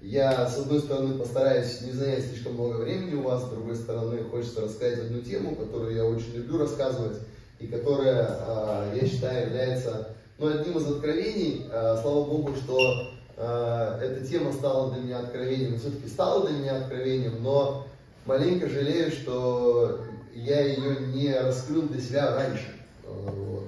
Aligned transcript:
Я, 0.00 0.46
с 0.48 0.56
одной 0.58 0.78
стороны, 0.78 1.18
постараюсь 1.18 1.80
не 1.80 1.90
занять 1.90 2.24
слишком 2.24 2.54
много 2.54 2.76
времени 2.76 3.14
у 3.16 3.22
вас, 3.22 3.42
с 3.42 3.48
другой 3.48 3.74
стороны, 3.74 4.22
хочется 4.30 4.60
рассказать 4.60 5.00
одну 5.00 5.20
тему, 5.22 5.56
которую 5.56 5.94
я 5.94 6.04
очень 6.04 6.34
люблю 6.34 6.58
рассказывать, 6.58 7.18
и 7.58 7.66
которая, 7.66 8.26
а, 8.28 8.94
я 8.94 9.08
считаю, 9.08 9.48
является 9.48 10.10
ну, 10.38 10.46
одним 10.46 10.78
из 10.78 10.86
откровений. 10.86 11.66
А, 11.72 11.98
слава 12.00 12.24
Богу, 12.26 12.54
что 12.54 13.10
а, 13.36 14.00
эта 14.00 14.24
тема 14.24 14.52
стала 14.52 14.92
для 14.92 15.02
меня 15.02 15.18
откровением, 15.18 15.80
все-таки 15.80 16.08
стала 16.08 16.46
для 16.46 16.56
меня 16.56 16.76
откровением, 16.76 17.42
но 17.42 17.84
маленько 18.24 18.68
жалею, 18.68 19.10
что 19.10 20.04
я 20.32 20.60
ее 20.60 21.08
не 21.12 21.36
раскрыл 21.36 21.82
для 21.82 22.00
себя 22.00 22.36
раньше. 22.36 22.72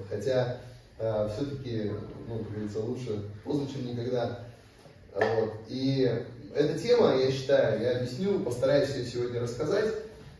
Хотя 0.09 0.57
все-таки, 1.33 1.91
ну, 2.27 2.37
как 2.37 2.51
говорится, 2.51 2.79
лучше 2.79 3.23
поздно, 3.43 3.67
чем 3.67 3.87
никогда. 3.87 4.39
Вот. 5.13 5.53
И 5.69 6.09
эта 6.55 6.79
тема, 6.79 7.15
я 7.15 7.31
считаю, 7.31 7.81
я 7.81 7.97
объясню, 7.97 8.39
постараюсь 8.39 8.95
ее 8.95 9.05
сегодня 9.05 9.41
рассказать. 9.41 9.93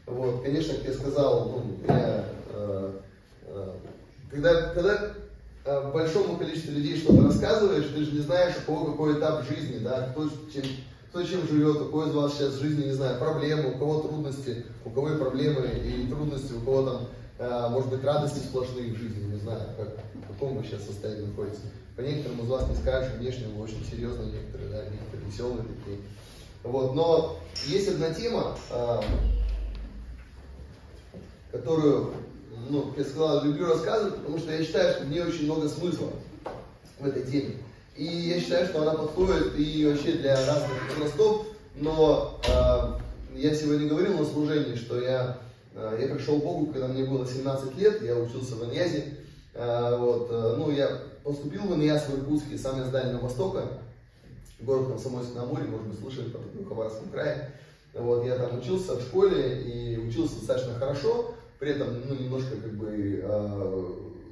Вот, 0.06 0.44
конечно, 0.44 0.74
как 0.76 0.86
я 0.86 0.94
сказал, 0.94 1.50
ну, 1.50 1.78
я, 1.88 2.26
э, 2.54 2.92
э, 3.48 3.70
когда, 4.30 4.62
когда 4.74 5.14
э, 5.66 5.92
большому 5.94 6.38
количеству 6.38 6.74
людей 6.74 6.98
что-то 6.98 7.24
рассказываешь, 7.24 7.92
ты 7.94 8.04
же 8.04 8.12
не 8.12 8.22
знаешь, 8.22 8.56
у 8.58 8.66
кого 8.66 8.92
какой 8.92 9.18
этап 9.18 9.46
жизни, 9.48 9.78
да, 9.80 10.10
кто 10.12 10.28
чем, 10.54 10.64
кто 11.10 11.24
чем 11.24 11.48
живет, 11.48 11.82
у 11.82 11.86
кого 11.86 12.06
из 12.08 12.14
вас 12.14 12.34
сейчас 12.34 12.54
в 12.54 12.62
жизни, 12.62 12.86
не 12.86 12.94
знаю, 12.94 13.20
проблемы, 13.20 13.72
у 13.72 13.78
кого 13.78 14.02
трудности, 14.02 14.66
у 14.84 14.90
кого 14.90 15.12
и 15.12 15.18
проблемы 15.18 15.68
и 15.68 16.08
трудности, 16.08 16.54
у 16.54 16.62
кого 16.62 16.84
там, 16.84 17.08
э, 17.40 17.68
может 17.70 17.90
быть, 17.90 18.04
радости 18.04 18.40
сплошные 18.40 18.94
в 18.94 18.98
жизни, 18.98 19.34
не 19.34 19.40
знаю, 19.40 19.62
как, 19.78 19.90
в 20.14 20.34
каком 20.34 20.58
вы 20.58 20.64
сейчас 20.66 20.86
состоянии 20.86 21.28
находитесь. 21.28 21.60
По 21.96 22.02
некоторым 22.02 22.42
из 22.42 22.48
вас 22.48 22.70
не 22.70 22.76
скажешь, 22.76 23.14
внешне 23.14 23.48
вы 23.48 23.64
очень 23.64 23.86
серьезные 23.86 24.32
некоторые, 24.32 24.70
да, 24.70 24.84
некоторые 24.86 25.30
веселые 25.30 25.64
такие. 25.64 25.98
Вот, 26.64 26.96
но 26.96 27.38
есть 27.66 27.88
одна 27.90 28.14
тема, 28.14 28.56
э, 28.70 29.02
которую, 31.52 32.14
ну, 32.70 32.94
я 32.96 33.04
сказал, 33.04 33.44
люблю 33.44 33.66
рассказывать, 33.66 34.16
потому 34.18 34.38
что 34.38 34.54
я 34.54 34.64
считаю, 34.64 34.94
что 34.94 35.04
в 35.04 35.10
ней 35.10 35.22
очень 35.22 35.46
много 35.46 35.68
смысла 35.68 36.10
в 37.00 37.06
этой 37.06 37.24
теме. 37.24 37.58
И 37.98 38.06
я 38.06 38.40
считаю, 38.40 38.68
что 38.68 38.84
она 38.84 38.94
подходит 38.94 39.58
и 39.58 39.86
вообще 39.86 40.14
для 40.14 40.36
разных 40.46 40.72
возрастов, 40.90 41.48
но 41.76 42.40
э, 42.48 43.38
я 43.38 43.54
сегодня 43.54 43.88
говорил 43.90 44.18
на 44.18 44.26
служении, 44.26 44.76
что 44.76 45.02
я, 45.02 45.40
э, 45.76 45.98
я 46.02 46.16
пришел 46.16 46.40
к 46.40 46.44
Богу, 46.44 46.68
когда 46.68 46.88
мне 46.88 47.04
было 47.04 47.28
17 47.28 47.78
лет, 47.78 48.02
я 48.02 48.16
учился 48.16 48.56
в 48.56 48.64
Аньязе, 48.64 49.18
э, 49.56 49.98
вот, 50.00 50.28
э, 50.32 50.56
ну, 50.58 50.72
я 50.72 51.02
поступил 51.24 51.64
в 51.64 51.76
Иньяс 51.76 52.08
в 52.08 52.18
Иркутске, 52.18 52.58
сам 52.58 52.82
из 52.82 52.90
Дальнего 52.90 53.22
Востока, 53.22 53.68
город 54.60 54.88
Комсомольск 54.88 55.36
на 55.36 55.44
Амуре, 55.44 55.64
может 55.64 55.88
быть, 55.88 56.00
слышали, 56.00 56.30
в 56.30 56.68
Хабаровском 56.68 57.10
крае. 57.10 57.52
Вот, 57.94 58.26
я 58.26 58.38
там 58.38 58.58
учился 58.58 58.96
в 58.96 59.02
школе 59.02 59.62
и 59.64 59.98
учился 59.98 60.36
достаточно 60.36 60.74
хорошо, 60.76 61.34
при 61.60 61.72
этом, 61.72 61.90
ну, 62.08 62.16
немножко 62.16 62.56
как 62.56 62.72
бы, 62.74 63.22
э, 63.22 63.88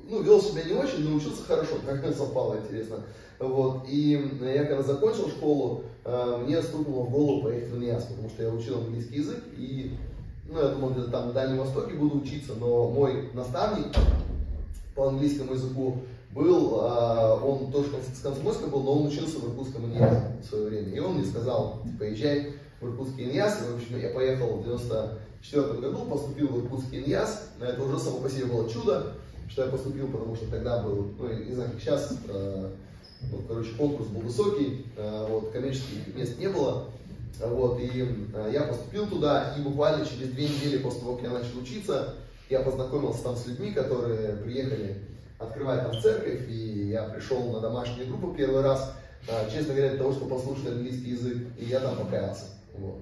ну, 0.09 0.21
вел 0.21 0.41
себя 0.41 0.63
не 0.63 0.73
очень, 0.73 1.07
но 1.07 1.17
учился 1.17 1.43
хорошо, 1.43 1.75
как 1.85 2.03
мне 2.03 2.13
совпало, 2.13 2.57
интересно. 2.57 2.97
Вот, 3.37 3.85
и 3.87 4.29
я 4.41 4.65
когда 4.65 4.83
закончил 4.83 5.29
школу, 5.29 5.83
э, 6.05 6.43
мне 6.45 6.61
стукнуло 6.61 7.05
в 7.05 7.11
голову 7.11 7.43
поехать 7.43 7.69
в 7.69 7.77
Иньяс, 7.77 8.03
потому 8.05 8.29
что 8.29 8.43
я 8.43 8.49
учил 8.49 8.79
английский 8.79 9.17
язык, 9.17 9.43
и, 9.57 9.97
ну, 10.45 10.59
я 10.59 10.69
думал, 10.69 10.91
где-то 10.91 11.11
там 11.11 11.27
на 11.27 11.33
Дальнем 11.33 11.57
Востоке 11.57 11.95
буду 11.95 12.19
учиться, 12.19 12.53
но 12.55 12.89
мой 12.89 13.29
наставник 13.33 13.87
по 14.95 15.09
английскому 15.09 15.53
языку 15.53 15.97
был, 16.31 16.79
а, 16.81 17.35
он 17.43 17.71
тоже 17.71 17.89
с 18.13 18.21
был, 18.67 18.83
но 18.83 18.99
он 18.99 19.07
учился 19.07 19.39
в 19.39 19.49
Иркутском 19.49 19.85
Иньясе 19.85 20.31
в 20.41 20.45
свое 20.45 20.65
время. 20.67 20.95
И 20.95 20.99
он 20.99 21.15
мне 21.15 21.25
сказал, 21.25 21.81
поезжай 21.97 22.53
в 22.79 22.87
Иркутский 22.87 23.25
Иньяс. 23.25 23.59
И, 23.61 23.71
в 23.71 23.75
общем, 23.75 23.99
я 23.99 24.09
поехал 24.09 24.57
в 24.57 24.63
94 24.63 25.63
году, 25.79 26.05
поступил 26.05 26.47
в 26.47 26.63
Иркутский 26.63 26.99
Иньяс. 26.99 27.49
Это 27.59 27.83
уже 27.83 27.99
само 27.99 28.19
по 28.19 28.29
себе 28.29 28.45
было 28.45 28.69
чудо, 28.69 29.13
что 29.49 29.65
я 29.65 29.71
поступил, 29.71 30.07
потому 30.07 30.35
что 30.35 30.45
тогда 30.47 30.83
был, 30.83 31.11
ну, 31.17 31.33
не 31.33 31.53
знаю, 31.53 31.71
как 31.71 31.81
сейчас, 31.81 32.13
ну, 32.27 33.39
короче, 33.47 33.71
конкурс 33.77 34.07
был 34.09 34.21
высокий, 34.21 34.85
э, 34.95 35.27
вот, 35.29 35.51
коммерческих 35.51 36.15
мест 36.15 36.37
не 36.37 36.47
было. 36.47 36.85
Вот, 37.41 37.79
и 37.79 38.05
я 38.51 38.63
поступил 38.63 39.07
туда, 39.07 39.55
и 39.57 39.61
буквально 39.61 40.05
через 40.05 40.29
две 40.29 40.43
недели 40.43 40.77
после 40.77 40.99
того, 41.01 41.15
как 41.15 41.23
я 41.23 41.29
начал 41.31 41.59
учиться, 41.61 42.15
я 42.49 42.59
познакомился 42.59 43.23
там 43.23 43.37
с 43.37 43.47
людьми, 43.47 43.71
которые 43.71 44.35
приехали 44.37 44.97
открывать 45.39 45.83
там 45.83 45.99
церковь, 46.01 46.47
и 46.49 46.89
я 46.91 47.03
пришел 47.03 47.51
на 47.51 47.61
домашнюю 47.61 48.07
группу 48.07 48.35
первый 48.35 48.61
раз, 48.61 48.93
а, 49.27 49.49
честно 49.49 49.73
говоря, 49.73 49.89
для 49.89 49.97
того, 49.97 50.11
чтобы 50.11 50.35
послушать 50.35 50.67
английский 50.67 51.11
язык, 51.11 51.37
и 51.57 51.65
я 51.65 51.79
там 51.79 51.95
покаялся. 51.97 52.45
Вот. 52.77 52.97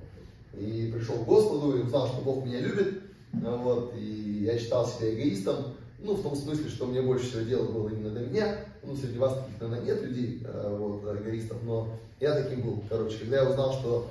И 0.53 0.91
пришел 0.93 1.15
к 1.15 1.25
Господу, 1.25 1.77
и 1.77 1.81
узнал, 1.81 2.07
что 2.07 2.21
Бог 2.21 2.45
меня 2.45 2.59
любит, 2.59 3.01
а, 3.43 3.55
вот, 3.57 3.93
и 3.97 4.43
я 4.45 4.57
считал 4.57 4.87
себя 4.87 5.13
эгоистом, 5.13 5.55
ну, 5.99 6.13
в 6.13 6.21
том 6.21 6.35
смысле, 6.35 6.69
что 6.69 6.85
мне 6.85 7.01
больше 7.01 7.25
всего 7.25 7.41
дела 7.41 7.65
было 7.65 7.89
именно 7.89 8.11
до 8.11 8.19
меня, 8.19 8.55
ну, 8.83 8.95
среди 8.95 9.17
вас 9.17 9.33
таких, 9.33 9.59
наверное, 9.59 9.85
нет 9.85 10.03
людей, 10.03 10.43
а, 10.45 10.77
вот, 10.77 11.03
эгоистов, 11.19 11.57
но 11.63 11.89
я 12.19 12.35
таким 12.35 12.61
был, 12.61 12.83
короче, 12.87 13.17
когда 13.17 13.37
я 13.37 13.49
узнал, 13.49 13.73
что 13.73 14.07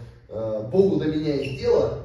Богу 0.73 0.97
до 0.97 1.05
меня 1.05 1.37
есть 1.37 1.61
дело, 1.61 2.01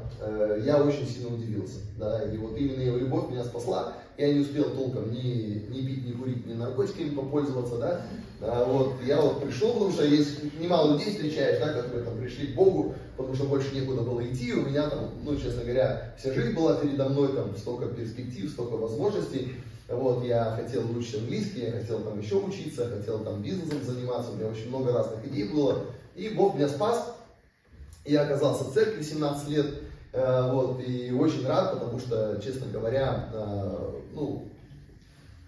я 0.63 0.83
очень 0.83 1.07
сильно 1.07 1.33
удивился, 1.33 1.79
да, 1.97 2.21
и 2.23 2.37
вот 2.37 2.55
именно 2.55 2.79
его 2.81 2.97
любовь 2.97 3.31
меня 3.31 3.43
спасла, 3.43 3.95
я 4.17 4.33
не 4.33 4.41
успел 4.41 4.65
толком 4.71 5.11
ни, 5.11 5.65
ни 5.69 5.85
пить, 5.85 6.05
ни 6.05 6.11
курить, 6.11 6.45
ни 6.45 6.53
наркотиками 6.53 7.09
попользоваться, 7.09 7.77
да, 7.77 8.05
а 8.41 8.65
вот, 8.65 8.95
я 9.05 9.21
вот 9.21 9.43
пришел, 9.43 9.73
потому 9.73 9.91
что 9.91 10.05
есть 10.05 10.59
немало 10.59 10.93
людей 10.93 11.11
встречаешь, 11.11 11.59
да, 11.59 11.73
которые 11.73 12.03
там 12.03 12.17
пришли 12.17 12.47
к 12.47 12.55
Богу, 12.55 12.95
потому 13.17 13.35
что 13.35 13.45
больше 13.45 13.73
некуда 13.73 14.01
было 14.01 14.25
идти, 14.25 14.53
у 14.53 14.65
меня 14.65 14.89
там, 14.89 15.11
ну, 15.23 15.35
честно 15.35 15.63
говоря, 15.63 16.15
вся 16.17 16.33
жизнь 16.33 16.55
была 16.55 16.75
передо 16.75 17.09
мной, 17.09 17.33
там, 17.33 17.55
столько 17.57 17.87
перспектив, 17.87 18.49
столько 18.49 18.77
возможностей, 18.77 19.55
вот, 19.87 20.23
я 20.23 20.57
хотел 20.59 20.83
выучить 20.83 21.15
английский, 21.15 21.61
я 21.61 21.71
хотел 21.71 21.99
там 21.99 22.19
еще 22.19 22.35
учиться, 22.35 22.89
хотел 22.89 23.19
там 23.19 23.41
бизнесом 23.41 23.83
заниматься, 23.83 24.31
у 24.31 24.35
меня 24.35 24.47
очень 24.47 24.69
много 24.69 24.93
разных 24.93 25.25
идей 25.27 25.49
было, 25.49 25.85
и 26.15 26.29
Бог 26.29 26.55
меня 26.55 26.67
спас, 26.67 27.15
я 28.05 28.23
оказался 28.23 28.63
в 28.63 28.73
церкви 28.73 29.03
17 29.03 29.49
лет, 29.49 29.65
вот, 30.13 30.81
и 30.85 31.11
очень 31.11 31.47
рад, 31.47 31.73
потому 31.73 31.99
что, 31.99 32.39
честно 32.43 32.67
говоря, 32.71 33.29
э, 33.33 34.01
ну, 34.13 34.47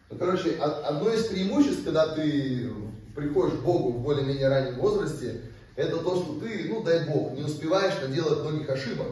ну, 0.10 0.18
короче, 0.18 0.56
одно 0.58 1.12
из 1.12 1.26
преимуществ, 1.26 1.84
когда 1.84 2.16
ты 2.16 2.70
приходишь 3.16 3.58
к 3.58 3.64
Богу 3.64 3.92
в 3.92 4.02
более-менее 4.02 4.48
раннем 4.48 4.80
возрасте, 4.80 5.42
это 5.76 5.98
то, 5.98 6.16
что 6.16 6.40
ты, 6.40 6.70
ну 6.70 6.84
дай 6.84 7.06
Бог, 7.08 7.34
не 7.34 7.44
успеваешь 7.44 8.00
наделать 8.02 8.42
многих 8.42 8.70
ошибок, 8.70 9.08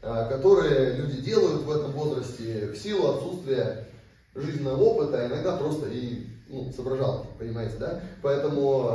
э, 0.00 0.28
которые 0.30 0.94
люди 0.96 1.20
делают 1.20 1.62
в 1.62 1.70
этом 1.70 1.92
возрасте 1.92 2.68
в 2.68 2.76
силу 2.76 3.08
отсутствия 3.08 3.88
жизненного 4.34 4.80
опыта, 4.80 5.18
а 5.18 5.26
иногда 5.26 5.56
просто 5.56 5.88
и 5.88 6.26
ну, 6.48 6.72
соображалки, 6.74 7.26
понимаете, 7.38 7.76
да? 7.78 8.00
Поэтому 8.22 8.90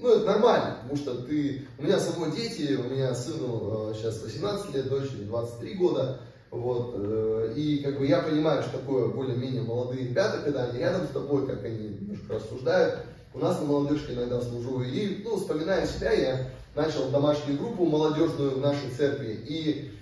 ну, 0.00 0.08
это 0.08 0.26
нормально, 0.26 0.78
потому 0.82 0.96
что 0.96 1.14
ты, 1.22 1.66
у 1.78 1.82
меня 1.82 1.98
самой 1.98 2.32
дети, 2.32 2.74
у 2.74 2.84
меня 2.84 3.14
сыну 3.14 3.90
э, 3.90 3.94
сейчас 3.94 4.22
18 4.22 4.74
лет, 4.74 4.88
дочери 4.88 5.24
23 5.24 5.74
года, 5.74 6.20
вот, 6.50 6.94
э, 6.96 7.52
и 7.56 7.78
как 7.78 7.98
бы 7.98 8.06
я 8.06 8.20
понимаю, 8.20 8.62
что 8.62 8.78
такое 8.78 9.08
более-менее 9.08 9.62
молодые 9.62 10.08
ребята, 10.08 10.38
когда 10.42 10.64
они 10.64 10.78
рядом 10.78 11.06
с 11.06 11.10
тобой, 11.10 11.46
как 11.46 11.64
они 11.64 11.88
немножко 11.88 12.34
рассуждают, 12.34 13.00
у 13.34 13.38
нас 13.38 13.60
на 13.60 13.66
молодежке 13.66 14.14
иногда 14.14 14.40
служу, 14.40 14.82
и, 14.82 15.22
ну, 15.22 15.36
вспоминая 15.36 15.86
себя, 15.86 16.12
я 16.12 16.46
начал 16.74 17.10
домашнюю 17.10 17.58
группу 17.58 17.84
молодежную 17.84 18.56
в 18.56 18.60
нашей 18.60 18.90
церкви, 18.96 19.38
и 19.46 19.92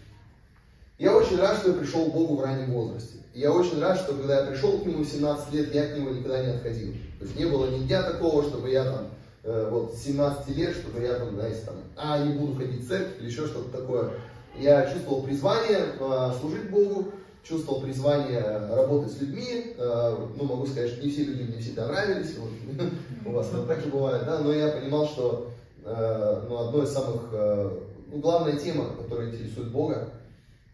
я 0.99 1.17
очень 1.17 1.39
рад, 1.39 1.59
что 1.59 1.71
я 1.71 1.75
пришел 1.75 2.07
к 2.07 2.15
Богу 2.15 2.37
в 2.37 2.43
раннем 2.43 2.73
возрасте. 2.73 3.19
я 3.35 3.53
очень 3.53 3.81
рад, 3.81 3.99
что 3.99 4.15
когда 4.15 4.41
я 4.41 4.47
пришел 4.51 4.79
к 4.79 4.87
Нему 4.87 5.05
в 5.05 5.09
17 5.09 5.53
лет, 5.53 5.75
я 5.75 5.87
к 5.87 5.97
Нему 5.97 6.11
никогда 6.11 6.43
не 6.43 6.53
отходил. 6.53 6.93
То 7.19 7.25
есть 7.25 7.39
не 7.39 7.47
было 7.47 7.71
ни 7.71 7.85
дня 7.85 8.03
такого, 8.03 8.43
чтобы 8.43 8.71
я 8.71 8.85
там 8.85 9.09
вот 9.45 9.95
17 9.95 10.49
лет, 10.57 10.75
чтобы 10.75 11.01
я 11.01 11.15
там, 11.15 11.35
знаете, 11.35 11.61
там, 11.65 11.77
а, 11.97 12.19
не 12.19 12.37
буду 12.37 12.55
ходить 12.55 12.85
в 12.85 12.89
церковь 12.89 13.21
или 13.21 13.27
еще 13.29 13.47
что-то 13.47 13.79
такое. 13.79 14.11
Я 14.59 14.91
чувствовал 14.91 15.23
призвание 15.23 15.95
э, 16.01 16.33
служить 16.41 16.69
Богу, 16.71 17.13
чувствовал 17.45 17.81
призвание 17.81 18.43
работать 18.75 19.13
с 19.13 19.21
людьми. 19.21 19.75
Э, 19.79 20.17
ну, 20.37 20.45
могу 20.45 20.67
сказать, 20.67 20.91
что 20.91 21.05
не 21.05 21.11
все 21.11 21.25
люди 21.25 21.43
мне 21.43 21.59
всегда 21.59 21.87
нравились, 21.87 22.37
вот, 22.39 22.51
у 23.27 23.31
вас 23.31 23.49
это 23.51 23.63
так 23.63 23.81
же 23.81 23.89
бывает, 23.89 24.25
да, 24.25 24.41
но 24.41 24.53
я 24.53 24.69
понимал, 24.73 25.07
что 25.07 25.51
ну, 25.85 26.59
одной 26.59 26.85
из 26.85 26.91
самых, 26.91 27.33
ну, 27.33 28.19
главная 28.19 28.59
тема, 28.59 28.91
которая 29.01 29.31
интересует 29.31 29.71
Бога, 29.71 30.11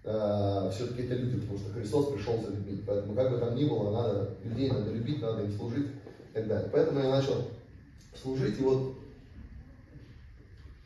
все-таки 0.03 1.03
это 1.03 1.15
люди, 1.15 1.41
потому 1.41 1.59
что 1.59 1.73
Христос 1.73 2.07
пришел 2.07 2.41
за 2.43 2.51
людьми. 2.51 2.83
Поэтому 2.85 3.15
как 3.15 3.31
бы 3.31 3.39
там 3.39 3.55
ни 3.55 3.65
было, 3.65 3.93
надо 3.93 4.31
людей 4.43 4.73
надо 4.73 4.91
любить, 4.91 5.23
надо 5.23 5.45
им 5.45 5.53
служить 5.53 5.87
и 5.87 6.35
так 6.35 6.49
далее. 6.49 6.69
Поэтому 6.73 6.99
я 6.99 7.11
начал 7.11 7.45
служить. 8.21 8.59
Вот 8.61 8.95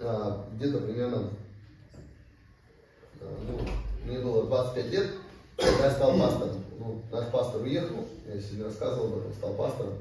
а, 0.00 0.48
где-то 0.54 0.78
примерно, 0.78 1.30
а, 3.20 3.38
ну, 3.48 3.58
мне 4.04 4.18
было 4.20 4.46
25 4.46 4.90
лет, 4.90 5.06
когда 5.56 5.86
я 5.86 5.90
стал 5.90 6.18
пастором. 6.18 6.64
Ну, 6.78 7.02
наш 7.10 7.30
пастор 7.30 7.62
уехал, 7.62 8.06
я 8.32 8.40
сегодня 8.40 8.66
рассказывал 8.66 9.06
об 9.06 9.18
этом, 9.18 9.34
стал 9.34 9.54
пастором. 9.54 9.94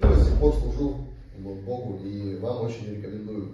Ну, 0.00 0.14
с 0.14 0.26
тех 0.26 0.38
пор 0.40 0.54
служу 0.54 0.96
вот, 1.38 1.56
Богу 1.58 2.00
и 2.04 2.36
вам 2.36 2.66
очень 2.66 2.96
рекомендую. 2.96 3.52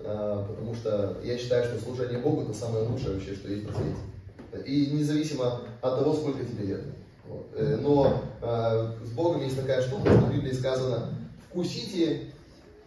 а, 0.00 0.44
потому 0.48 0.74
что 0.74 1.20
я 1.22 1.38
считаю, 1.38 1.64
что 1.64 1.80
служение 1.80 2.18
Богу 2.18 2.42
это 2.42 2.54
самое 2.54 2.86
лучшее 2.86 3.14
вообще, 3.14 3.34
что 3.34 3.48
есть 3.48 3.66
на 3.66 3.72
свете. 3.74 4.66
И 4.66 4.90
независимо 4.90 5.60
от 5.80 5.98
того, 5.98 6.14
сколько 6.14 6.44
тебе 6.44 6.66
лет. 6.66 6.82
Вот. 7.28 7.46
Э, 7.54 7.78
но 7.80 8.22
э, 8.42 8.92
с 9.06 9.10
Богом 9.10 9.42
есть 9.42 9.56
такая 9.56 9.80
штука, 9.82 10.10
что 10.10 10.26
в 10.26 10.34
Библии 10.34 10.52
сказано, 10.52 11.14
вкусите, 11.50 12.28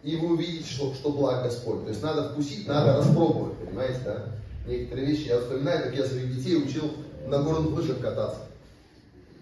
и 0.04 0.16
вы 0.18 0.34
увидите, 0.34 0.66
что, 0.66 0.94
что 0.94 1.12
благ 1.12 1.44
Господь. 1.44 1.84
То 1.84 1.90
есть 1.90 2.02
надо 2.02 2.30
вкусить, 2.30 2.68
надо 2.68 2.98
распробовать, 2.98 3.58
понимаете, 3.58 4.00
да? 4.06 4.26
Некоторые 4.68 5.08
вещи 5.08 5.28
я 5.28 5.40
вспоминаю, 5.40 5.84
как 5.84 5.96
я 5.96 6.06
своих 6.06 6.36
детей 6.36 6.58
учил 6.58 6.92
на 7.28 7.44
горных 7.44 7.74
лыжах 7.74 8.00
кататься. 8.00 8.40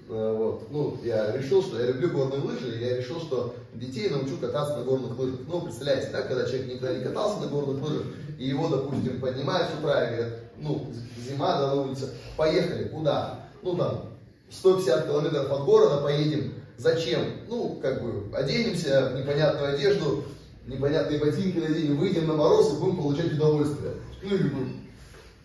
Э, 0.10 0.36
вот. 0.38 0.68
Ну, 0.72 0.98
я 1.04 1.36
решил, 1.38 1.62
что 1.62 1.80
я 1.80 1.88
люблю 1.88 2.10
горные 2.10 2.42
лыжи, 2.42 2.78
и 2.78 2.84
я 2.84 2.98
решил, 2.98 3.20
что 3.20 3.56
детей 3.76 4.10
научу 4.10 4.38
кататься 4.38 4.78
на 4.78 4.84
горных 4.84 5.18
лыжах. 5.18 5.40
Ну, 5.48 5.62
представляете, 5.62 6.10
да, 6.12 6.24
когда 6.24 6.46
человек 6.46 6.68
никогда 6.68 6.98
не 6.98 7.04
катался 7.04 7.40
на 7.40 7.48
горных 7.48 7.82
лыжах, 7.84 8.04
и 8.38 8.48
его, 8.48 8.68
допустим, 8.68 9.22
поднимают 9.22 9.70
с 9.70 9.80
утра 9.80 10.04
и 10.04 10.16
говорят, 10.16 10.40
ну, 10.58 10.88
зима, 11.18 11.60
да, 11.60 11.76
на 11.76 11.82
улице, 11.82 12.10
поехали, 12.36 12.88
куда? 12.88 13.46
Ну, 13.62 13.76
там, 13.78 14.06
150 14.50 15.06
километров 15.06 15.52
от 15.52 15.66
города 15.66 16.02
поедем. 16.02 16.54
Зачем? 16.78 17.22
Ну, 17.48 17.80
как 17.82 18.04
бы, 18.04 18.36
оденемся 18.36 19.12
в 19.14 19.20
непонятную 19.20 19.76
одежду, 19.76 20.26
непонятные 20.68 21.20
ботинки 21.20 21.58
наденем, 21.58 21.98
выйдем 21.98 22.28
на 22.28 22.34
мороз 22.34 22.74
и 22.74 22.80
будем 22.80 22.98
получать 22.98 23.34
удовольствие. 23.34 23.94
Ну, 24.24 24.30
как 24.30 24.54
бы, 24.54 24.68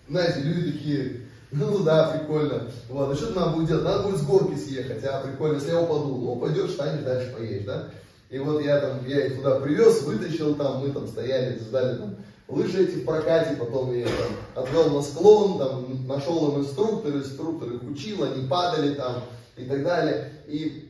знаете, 0.09 0.41
люди 0.41 0.73
такие, 0.73 1.21
ну 1.53 1.83
да, 1.83 2.09
прикольно. 2.09 2.71
Вот, 2.89 3.13
а 3.13 3.15
что 3.17 3.33
надо 3.35 3.51
будет 3.53 3.69
делать? 3.69 3.85
Надо 3.85 4.03
будет 4.05 4.19
с 4.19 4.27
горки 4.27 4.57
съехать, 4.57 5.05
а 5.05 5.21
прикольно, 5.21 5.55
если 5.57 5.71
я 5.71 5.81
упаду. 5.81 6.17
Ну, 6.17 6.37
пойдешь, 6.37 6.71
встанешь, 6.71 7.05
дальше 7.05 7.35
поедешь, 7.37 7.67
да? 7.67 7.89
И 8.29 8.39
вот 8.39 8.63
я 8.63 8.81
там, 8.81 9.07
я 9.07 9.27
их 9.27 9.37
туда 9.37 9.61
привез, 9.61 10.03
вытащил 10.03 10.55
там, 10.57 10.81
мы 10.81 10.93
там 10.93 11.07
стояли, 11.07 11.59
ждали 11.59 11.97
там 11.97 12.17
лыжи 12.49 12.85
эти 12.85 12.97
в 12.97 13.05
прокате, 13.05 13.57
потом 13.57 13.95
я 13.95 14.07
там 14.07 14.65
отвел 14.65 14.91
на 14.91 15.03
склон, 15.03 15.59
там 15.59 16.07
нашел 16.07 16.53
им 16.53 16.61
инструктор, 16.61 17.15
инструктор 17.15 17.73
их 17.73 17.83
учил, 17.83 18.25
они 18.25 18.47
падали 18.49 18.95
там 18.95 19.23
и 19.57 19.65
так 19.65 19.83
далее. 19.83 20.33
И 20.47 20.86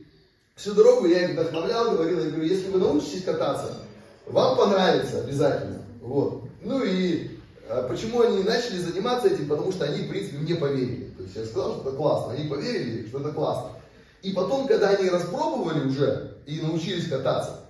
всю 0.57 0.73
дорогу 0.73 1.07
я 1.07 1.25
их 1.25 1.31
вдохновлял, 1.31 1.91
говорил, 1.91 2.19
я 2.19 2.29
говорю, 2.29 2.43
если 2.43 2.69
вы 2.69 2.79
научитесь 2.79 3.23
кататься, 3.23 3.77
вам 4.25 4.57
понравится 4.57 5.21
обязательно. 5.21 5.83
Вот. 6.01 6.43
Ну 6.61 6.83
и 6.83 7.37
а 7.69 7.87
почему 7.87 8.21
они 8.21 8.43
начали 8.43 8.77
заниматься 8.77 9.27
этим? 9.27 9.47
Потому 9.47 9.71
что 9.71 9.85
они, 9.85 10.03
в 10.03 10.09
принципе, 10.09 10.37
мне 10.37 10.55
поверили. 10.55 11.13
То 11.17 11.23
есть 11.23 11.35
я 11.35 11.45
сказал, 11.45 11.73
что 11.73 11.89
это 11.89 11.97
классно. 11.97 12.33
Они 12.33 12.49
поверили, 12.49 13.07
что 13.07 13.19
это 13.19 13.31
классно. 13.31 13.71
И 14.21 14.31
потом, 14.31 14.67
когда 14.67 14.89
они 14.89 15.09
распробовали 15.09 15.87
уже 15.87 16.37
и 16.45 16.59
научились 16.61 17.07
кататься, 17.07 17.67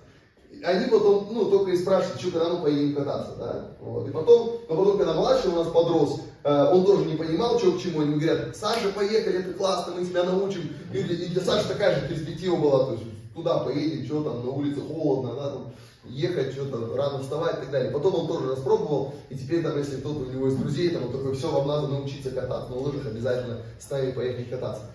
они 0.64 0.86
потом, 0.88 1.28
ну, 1.30 1.50
только 1.50 1.72
и 1.72 1.76
спрашивают, 1.76 2.20
что, 2.20 2.30
когда 2.30 2.48
мы 2.48 2.62
поедем 2.62 2.96
кататься, 2.96 3.36
да, 3.38 3.66
вот, 3.80 4.08
и 4.08 4.10
потом, 4.10 4.60
но 4.68 4.76
потом, 4.76 4.98
когда 4.98 5.12
младший 5.12 5.50
у 5.50 5.56
нас 5.56 5.68
подрос, 5.68 6.20
он 6.44 6.84
тоже 6.84 7.04
не 7.04 7.16
понимал, 7.16 7.58
что 7.58 7.72
к 7.72 7.80
чему, 7.80 8.02
они 8.02 8.14
говорят, 8.16 8.56
Саша, 8.56 8.90
поехали, 8.90 9.40
это 9.40 9.52
классно, 9.52 9.94
мы 9.94 10.06
тебя 10.06 10.24
научим, 10.24 10.72
и 10.92 11.02
для, 11.02 11.14
и 11.14 11.28
для 11.28 11.42
Саши 11.42 11.68
такая 11.68 12.00
же 12.00 12.08
перспектива 12.08 12.56
была, 12.56 12.86
то 12.86 12.92
есть, 12.92 13.04
туда 13.34 13.58
поедем, 13.58 14.04
что 14.04 14.22
там, 14.22 14.44
на 14.44 14.50
улице 14.50 14.80
холодно, 14.80 15.34
да, 15.34 15.50
там, 15.50 15.74
ехать, 16.04 16.52
что-то 16.52 16.96
рано 16.96 17.20
вставать 17.20 17.58
и 17.58 17.60
так 17.62 17.70
далее. 17.70 17.92
Потом 17.92 18.14
он 18.14 18.26
тоже 18.26 18.50
распробовал, 18.50 19.14
и 19.28 19.36
теперь 19.36 19.62
там, 19.62 19.76
если 19.78 20.00
кто-то 20.00 20.20
у 20.20 20.32
него 20.32 20.48
из 20.48 20.56
друзей, 20.56 20.90
там, 20.90 21.04
он 21.06 21.12
такой, 21.12 21.34
все, 21.34 21.50
вам 21.50 21.68
надо 21.68 21.88
научиться 21.88 22.30
кататься, 22.30 22.70
на 22.70 22.78
лыжах 22.78 23.06
обязательно 23.06 23.60
с 23.78 23.90
нами 23.90 24.12
поехать 24.12 24.50
кататься. 24.50 24.86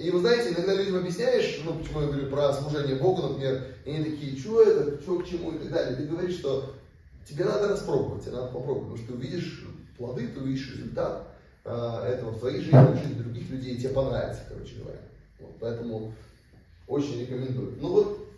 И 0.00 0.10
вы 0.10 0.20
знаете, 0.20 0.52
иногда 0.52 0.74
людям 0.74 0.96
объясняешь, 0.96 1.60
ну, 1.64 1.74
почему 1.74 2.02
я 2.02 2.06
говорю 2.08 2.26
про 2.28 2.52
служение 2.52 2.96
Богу, 2.96 3.22
например, 3.22 3.64
и 3.84 3.90
они 3.90 4.04
такие, 4.04 4.38
что 4.38 4.62
это, 4.62 5.00
что 5.02 5.18
к 5.18 5.26
чему 5.26 5.52
и 5.52 5.58
так 5.58 5.70
далее. 5.70 5.96
Ты 5.96 6.04
говоришь, 6.04 6.38
что 6.38 6.74
тебе 7.28 7.44
надо 7.44 7.68
распробовать, 7.68 8.22
тебе 8.22 8.36
надо 8.36 8.48
попробовать, 8.48 8.82
потому 8.82 8.96
что 8.98 9.06
ты 9.08 9.14
увидишь 9.14 9.66
плоды, 9.98 10.28
ты 10.28 10.40
увидишь 10.40 10.72
результат 10.74 11.28
э, 11.64 11.70
этого 11.70 12.30
в 12.30 12.38
твоей 12.38 12.60
жизни, 12.60 12.78
в 12.78 12.96
жизни 12.96 13.22
других 13.22 13.50
людей, 13.50 13.74
и 13.74 13.78
тебе 13.78 13.90
понравится, 13.90 14.42
короче 14.48 14.76
говоря. 14.76 15.00
Вот, 15.40 15.56
поэтому 15.60 16.12
очень 16.86 17.20
рекомендую. 17.20 17.74
Ну 17.80 17.88
вот, 17.88 18.28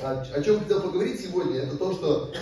о, 0.00 0.20
о 0.20 0.42
чем 0.42 0.60
хотел 0.60 0.82
поговорить 0.82 1.20
сегодня, 1.20 1.60
это 1.60 1.76
то, 1.76 1.92
что, 1.92 2.32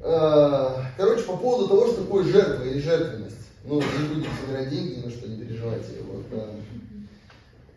э, 0.00 0.82
короче, 0.96 1.24
по 1.24 1.36
поводу 1.36 1.68
того, 1.68 1.88
что 1.88 2.02
такое 2.02 2.24
жертва 2.24 2.62
или 2.62 2.80
жертвенность. 2.80 3.36
Ну, 3.64 3.74
не 3.74 4.14
будем 4.14 4.30
собирать 4.40 4.70
деньги, 4.70 5.00
ну 5.04 5.10
что, 5.10 5.28
не 5.28 5.44
переживайте. 5.44 5.98
Вот, 6.10 6.24
э, 6.30 6.60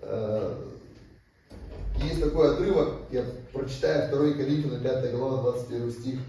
э, 0.03 0.55
есть 2.03 2.21
такой 2.21 2.53
отрывок, 2.53 2.93
я 3.11 3.25
прочитаю 3.51 4.09
2 4.09 4.33
Коринфянам 4.33 4.81
5 4.81 5.11
глава, 5.11 5.51
21 5.51 5.91
стих. 5.91 6.19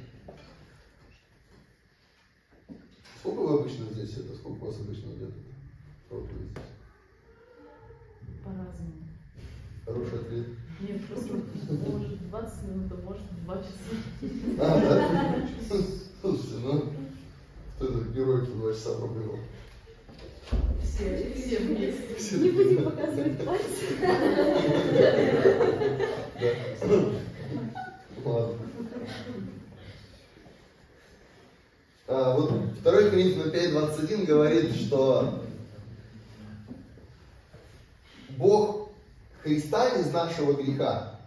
Сколько 3.22 3.38
вы 3.38 3.60
обычно 3.60 3.84
здесь 3.92 4.16
это? 4.16 4.34
Сколько 4.34 4.64
у 4.64 4.66
вас 4.66 4.80
обычно 4.80 5.10
проповедь? 6.08 6.50
По-разному. 8.42 8.94
Хороший 9.86 10.18
ответ. 10.18 10.46
Нет, 10.80 11.06
просто 11.06 11.34
может 11.88 12.28
20 12.30 12.62
минут, 12.64 12.90
а 12.90 12.96
может 13.06 13.22
2 13.44 13.56
часа. 13.58 13.70
А, 14.58 14.80
да? 14.80 15.46
Слушайте, 16.20 16.56
ну, 16.64 16.92
кто 17.76 17.86
этот 17.86 18.12
герой, 18.12 18.44
кто 18.44 18.54
два 18.54 18.72
часа 18.72 18.96
пробовал? 18.96 19.38
Все, 20.82 21.32
все. 21.36 22.16
Все 22.18 22.38
Не 22.38 22.50
будем 22.50 22.84
показывать 22.84 23.44
пальцы. 23.44 23.86
Ладно. 28.24 28.58
А, 32.14 32.36
вот 32.36 32.50
2 32.82 32.82
Коринфянам 32.82 33.48
5.21 33.48 34.26
говорит, 34.26 34.74
что 34.74 35.42
Бог 38.36 38.90
Христа 39.42 39.88
из 39.98 40.12
нашего 40.12 40.52
греха 40.52 41.20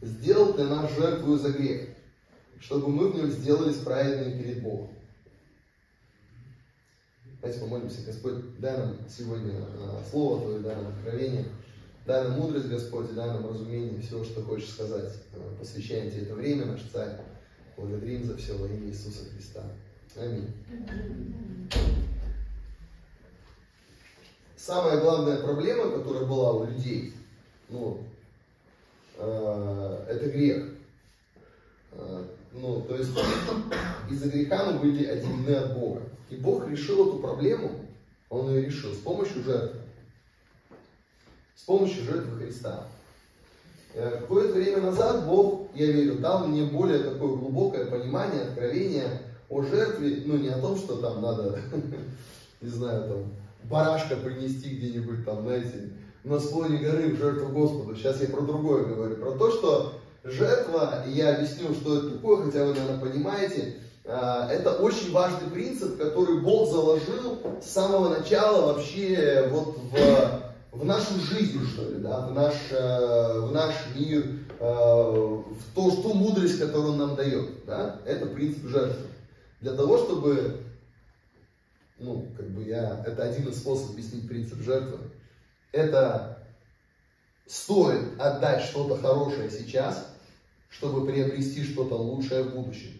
сделал 0.00 0.54
для 0.54 0.64
нас 0.64 0.90
жертву 0.96 1.36
за 1.36 1.50
грех, 1.50 1.90
чтобы 2.58 2.88
мы 2.88 3.10
в 3.10 3.16
нем 3.16 3.30
сделались 3.30 3.76
праведными 3.76 4.42
перед 4.42 4.62
Богом. 4.62 4.88
Давайте 7.42 7.60
помолимся, 7.60 8.00
Господь, 8.06 8.58
дай 8.60 8.78
нам 8.78 8.96
сегодня 9.06 9.52
а, 9.58 10.02
Слово 10.10 10.40
Твое, 10.40 10.60
дай 10.60 10.74
нам 10.74 10.86
откровение, 10.86 11.44
дай 12.06 12.24
нам 12.24 12.40
мудрость, 12.40 12.70
Господь, 12.70 13.14
дай 13.14 13.26
нам 13.26 13.46
разумение 13.46 14.00
всего, 14.00 14.24
что 14.24 14.40
хочешь 14.40 14.70
сказать. 14.70 15.12
Посвящаем 15.58 16.10
Тебе 16.10 16.22
это 16.22 16.34
время, 16.34 16.64
наш 16.64 16.80
Царь. 16.90 17.20
Благодарим 17.76 18.24
за 18.24 18.38
все 18.38 18.56
во 18.56 18.66
имя 18.66 18.88
Иисуса 18.88 19.28
Христа. 19.30 19.62
Аминь. 20.16 20.52
Самая 24.56 25.00
главная 25.00 25.38
проблема, 25.38 25.90
которая 25.90 26.24
была 26.24 26.52
у 26.52 26.66
людей, 26.66 27.12
ну, 27.68 27.98
э, 29.18 30.06
это 30.08 30.30
грех. 30.30 30.68
Э, 31.92 32.24
ну, 32.52 32.80
то 32.82 32.96
есть 32.96 33.10
из-за 34.10 34.28
греха 34.30 34.70
мы 34.70 34.78
были 34.78 35.04
отделены 35.04 35.54
от 35.56 35.74
Бога. 35.76 36.02
И 36.30 36.36
Бог 36.36 36.68
решил 36.68 37.08
эту 37.08 37.18
проблему, 37.18 37.72
Он 38.30 38.48
ее 38.50 38.66
решил 38.66 38.94
с 38.94 38.98
помощью 38.98 39.42
жертвы. 39.42 39.80
С 41.56 41.62
помощью 41.64 42.04
жертвы 42.04 42.38
Христа. 42.38 42.86
Э, 43.94 44.18
Какое-то 44.20 44.54
время 44.54 44.80
назад 44.80 45.26
Бог, 45.26 45.68
я 45.74 45.86
верю, 45.86 46.20
дал 46.20 46.46
мне 46.46 46.64
более 46.64 47.00
такое 47.00 47.36
глубокое 47.36 47.86
понимание, 47.86 48.42
откровение 48.42 49.33
о 49.54 49.62
жертве, 49.62 50.22
ну 50.26 50.36
не 50.36 50.48
о 50.48 50.58
том, 50.58 50.76
что 50.76 50.96
там 50.96 51.22
надо, 51.22 51.60
не 52.60 52.68
знаю, 52.68 53.08
там, 53.08 53.18
барашка 53.70 54.16
принести 54.16 54.76
где-нибудь 54.76 55.24
там, 55.24 55.42
знаете, 55.42 55.92
на 56.24 56.40
склоне 56.40 56.78
горы 56.78 57.14
в 57.14 57.18
жертву 57.18 57.48
Господу. 57.50 57.94
Сейчас 57.94 58.20
я 58.20 58.28
про 58.28 58.40
другое 58.40 58.84
говорю, 58.84 59.16
про 59.16 59.32
то, 59.32 59.50
что 59.52 59.92
жертва, 60.24 61.04
я 61.06 61.36
объясню, 61.36 61.72
что 61.74 61.98
это 61.98 62.10
такое, 62.10 62.46
хотя 62.46 62.64
вы, 62.64 62.74
наверное, 62.74 62.98
понимаете, 62.98 63.76
а, 64.06 64.48
это 64.50 64.72
очень 64.72 65.12
важный 65.12 65.48
принцип, 65.50 65.98
который 65.98 66.40
Бог 66.40 66.68
заложил 66.68 67.38
с 67.62 67.70
самого 67.70 68.08
начала 68.08 68.72
вообще 68.72 69.48
вот 69.52 69.76
в, 69.92 70.78
в 70.78 70.84
нашу 70.84 71.20
жизнь, 71.20 71.64
что 71.72 71.90
ли, 71.90 71.98
да, 71.98 72.26
в 72.26 72.34
наш, 72.34 72.54
э, 72.70 73.40
в 73.40 73.52
наш 73.52 73.74
мир, 73.94 74.26
э, 74.58 74.64
в 74.64 75.74
то, 75.74 75.90
ту 75.90 76.12
мудрость, 76.12 76.58
которую 76.58 76.94
Он 76.94 76.98
нам 76.98 77.16
дает. 77.16 77.64
Да? 77.66 78.00
Это 78.04 78.26
принцип 78.26 78.66
жертвы. 78.66 79.06
Для 79.64 79.72
того, 79.72 79.96
чтобы, 79.96 80.60
ну, 81.98 82.28
как 82.36 82.50
бы 82.50 82.64
я, 82.64 83.02
это 83.06 83.22
один 83.22 83.48
из 83.48 83.56
способов 83.56 83.92
объяснить 83.92 84.28
принцип 84.28 84.60
жертвы. 84.60 84.98
Это 85.72 86.46
стоит 87.46 88.20
отдать 88.20 88.62
что-то 88.62 88.98
хорошее 88.98 89.50
сейчас, 89.50 90.06
чтобы 90.68 91.06
приобрести 91.06 91.64
что-то 91.64 91.94
лучшее 91.94 92.42
в 92.42 92.54
будущем. 92.54 92.90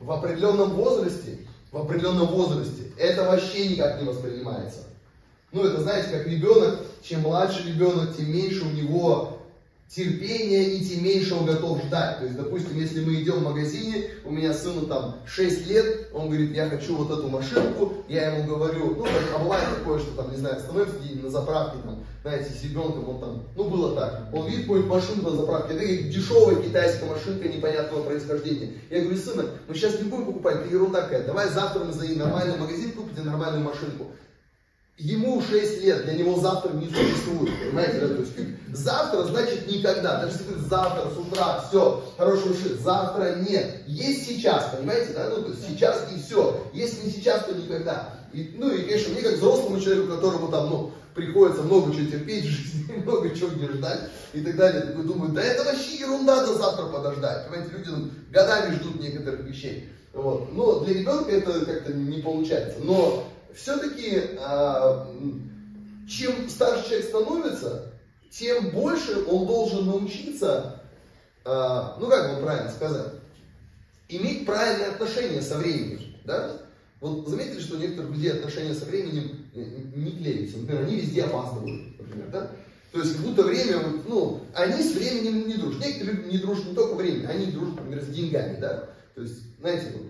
В 0.00 0.10
определенном 0.12 0.72
возрасте, 0.72 1.38
в 1.72 1.78
определенном 1.78 2.26
возрасте 2.26 2.92
это 2.98 3.24
вообще 3.24 3.70
никак 3.70 4.02
не 4.02 4.06
воспринимается. 4.06 4.84
Ну, 5.50 5.64
это, 5.64 5.80
знаете, 5.80 6.10
как 6.10 6.26
ребенок, 6.26 6.80
чем 7.02 7.22
младше 7.22 7.66
ребенок, 7.66 8.14
тем 8.14 8.30
меньше 8.30 8.66
у 8.66 8.70
него 8.70 9.29
терпения 9.94 10.74
и 10.74 10.84
тем 10.84 11.04
меньше 11.04 11.34
он 11.34 11.46
готов 11.46 11.82
ждать. 11.82 12.18
То 12.18 12.24
есть, 12.24 12.36
допустим, 12.36 12.78
если 12.78 13.04
мы 13.04 13.14
идем 13.14 13.40
в 13.40 13.42
магазине, 13.42 14.04
у 14.24 14.30
меня 14.30 14.54
сыну 14.54 14.86
там 14.86 15.16
6 15.26 15.66
лет, 15.66 16.08
он 16.12 16.28
говорит, 16.28 16.54
я 16.54 16.68
хочу 16.68 16.96
вот 16.96 17.10
эту 17.10 17.28
машинку, 17.28 17.94
я 18.08 18.36
ему 18.36 18.46
говорю, 18.46 18.94
ну, 18.96 19.04
а 19.34 19.38
бывает 19.38 19.68
такое, 19.76 19.98
что 19.98 20.12
там, 20.12 20.30
не 20.30 20.36
знаю, 20.36 20.60
становится 20.60 20.94
на 21.22 21.28
заправке, 21.28 21.78
там, 21.84 22.04
знаете, 22.22 22.50
с 22.50 22.62
ребенком, 22.62 23.08
он 23.08 23.20
там, 23.20 23.42
ну, 23.56 23.64
было 23.64 23.96
так, 23.96 24.28
он 24.32 24.46
видит 24.46 24.62
какую-нибудь 24.62 24.94
машинку 24.94 25.30
на 25.30 25.36
заправке, 25.36 25.74
это 25.74 26.02
дешевая 26.04 26.62
китайская 26.62 27.06
машинка 27.06 27.48
непонятного 27.48 28.04
происхождения. 28.04 28.74
Я 28.90 29.00
говорю, 29.00 29.18
сына, 29.18 29.44
мы 29.66 29.74
сейчас 29.74 29.98
не 29.98 30.08
будем 30.08 30.26
покупать, 30.26 30.60
это 30.60 30.72
ерунда 30.72 31.02
какая, 31.02 31.26
давай 31.26 31.48
завтра 31.48 31.84
мы 31.84 31.92
в 31.92 32.16
нормальный 32.16 32.56
магазин, 32.56 32.92
купите 32.92 33.22
нормальную 33.22 33.64
машинку 33.64 34.06
ему 35.00 35.40
6 35.40 35.82
лет, 35.82 36.04
для 36.04 36.14
него 36.14 36.38
завтра 36.38 36.74
не 36.74 36.86
существует, 36.86 37.58
понимаете, 37.58 38.00
да? 38.00 38.08
то 38.08 38.20
есть 38.20 38.32
завтра 38.72 39.22
значит 39.24 39.66
никогда, 39.66 40.20
даже 40.20 40.32
если 40.32 40.44
говорит 40.44 40.68
завтра, 40.68 41.10
с 41.10 41.18
утра, 41.18 41.64
все, 41.66 42.04
хороший 42.18 42.54
шит, 42.54 42.80
завтра 42.80 43.36
нет, 43.36 43.82
есть 43.86 44.26
сейчас, 44.26 44.74
понимаете, 44.76 45.14
да, 45.14 45.30
ну, 45.30 45.42
то 45.42 45.50
есть 45.50 45.66
сейчас 45.66 46.06
и 46.14 46.20
все, 46.20 46.66
если 46.74 47.06
не 47.06 47.12
сейчас, 47.12 47.44
то 47.44 47.54
никогда. 47.54 48.14
И, 48.32 48.54
ну, 48.58 48.70
и, 48.70 48.82
конечно, 48.82 49.12
мне 49.12 49.22
как 49.22 49.34
взрослому 49.34 49.80
человеку, 49.80 50.14
которому 50.14 50.48
там, 50.48 50.70
ну, 50.70 50.92
приходится 51.14 51.62
много 51.62 51.94
чего 51.94 52.10
терпеть 52.10 52.44
в 52.44 52.48
жизни, 52.48 52.92
много 53.04 53.34
чего 53.34 53.48
не 53.52 53.68
ждать 53.68 54.10
и 54.34 54.42
так 54.42 54.56
далее, 54.56 54.82
такой 54.82 55.04
думаю, 55.04 55.32
да 55.32 55.42
это 55.42 55.64
вообще 55.64 55.96
ерунда 55.96 56.44
до 56.44 56.58
завтра 56.58 56.86
подождать, 56.86 57.48
понимаете, 57.48 57.74
люди 57.74 57.88
ну, 57.88 58.10
годами 58.30 58.74
ждут 58.74 59.00
некоторых 59.00 59.40
вещей, 59.40 59.88
вот, 60.12 60.52
но 60.52 60.80
для 60.80 60.94
ребенка 60.94 61.30
это 61.30 61.64
как-то 61.64 61.94
не 61.94 62.20
получается, 62.20 62.80
но 62.82 63.24
все-таки 63.54 64.36
а, 64.38 65.08
чем 66.08 66.48
старше 66.48 66.88
человек 66.88 67.08
становится, 67.08 67.92
тем 68.30 68.70
больше 68.70 69.24
он 69.26 69.46
должен 69.46 69.86
научиться, 69.86 70.82
а, 71.44 71.96
ну 72.00 72.08
как 72.08 72.32
вам 72.32 72.42
правильно 72.42 72.70
сказать, 72.70 73.12
иметь 74.08 74.46
правильные 74.46 74.88
отношения 74.88 75.42
со 75.42 75.58
временем. 75.58 76.00
Да? 76.24 76.60
Вот 77.00 77.28
заметили, 77.28 77.60
что 77.60 77.76
у 77.76 77.78
некоторых 77.78 78.10
отношения 78.34 78.74
со 78.74 78.84
временем 78.84 79.46
не 79.54 80.10
клеятся. 80.12 80.58
Например, 80.58 80.82
они 80.84 80.96
везде 80.96 81.24
опаздывают, 81.24 81.98
например, 81.98 82.28
да? 82.30 82.50
То 82.92 82.98
есть 82.98 83.16
как 83.16 83.24
будто 83.24 83.42
время, 83.44 83.80
ну, 84.06 84.40
они 84.52 84.82
с 84.82 84.94
временем 84.94 85.46
не 85.46 85.54
дружат. 85.54 85.80
Некоторые 85.80 86.16
люди 86.16 86.32
не 86.32 86.38
дружат 86.38 86.66
не 86.66 86.74
только 86.74 86.94
временем, 86.96 87.30
они 87.30 87.46
дружат, 87.46 87.76
например, 87.76 88.02
с 88.02 88.08
деньгами, 88.08 88.60
да? 88.60 88.88
То 89.14 89.22
есть, 89.22 89.38
знаете, 89.60 89.92
вот, 89.94 90.06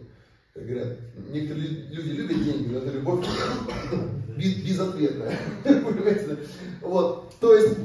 говорят, 0.54 0.99
некоторые 1.28 1.69
люди 1.69 2.09
любят 2.11 2.45
деньги, 2.45 2.69
но 2.73 2.78
это 2.78 2.90
любовь 2.90 3.26
безответная. 4.37 5.38
Понимаете? 5.64 6.38
Вот. 6.80 7.35
То 7.40 7.54
есть 7.54 7.76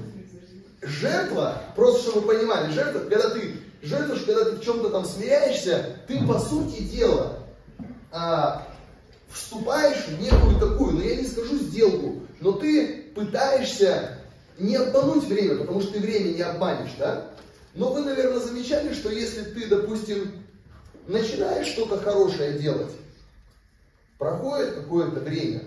жертва, 0.81 1.62
просто 1.75 2.10
чтобы 2.10 2.22
вы 2.22 2.34
понимали, 2.36 2.72
жертва, 2.72 3.00
когда 3.00 3.29
ты 3.29 3.51
жертвуешь, 3.81 4.24
когда 4.24 4.45
ты 4.45 4.55
в 4.55 4.63
чем-то 4.63 4.89
там 4.89 5.05
смиряешься, 5.05 5.98
ты 6.07 6.25
по 6.25 6.39
сути 6.39 6.81
дела 6.84 7.39
а, 8.12 8.67
вступаешь 9.29 10.05
в 10.07 10.22
некую 10.22 10.60
такую, 10.60 10.93
ну 10.93 11.01
я 11.01 11.15
не 11.17 11.27
скажу 11.27 11.57
сделку, 11.57 12.22
но 12.39 12.53
ты 12.53 13.12
пытаешься 13.15 14.19
не 14.57 14.75
обмануть 14.75 15.25
время, 15.25 15.57
потому 15.57 15.81
что 15.81 15.93
ты 15.93 16.00
время 16.00 16.34
не 16.34 16.41
обманешь, 16.41 16.95
да? 16.98 17.31
Но 17.74 17.91
вы, 17.91 18.01
наверное, 18.01 18.39
замечали, 18.39 18.93
что 18.93 19.10
если 19.10 19.41
ты, 19.41 19.67
допустим, 19.67 20.45
начинаешь 21.07 21.67
что-то 21.67 21.97
хорошее 21.97 22.59
делать, 22.59 22.91
проходит 24.17 24.75
какое-то 24.75 25.19
время, 25.19 25.63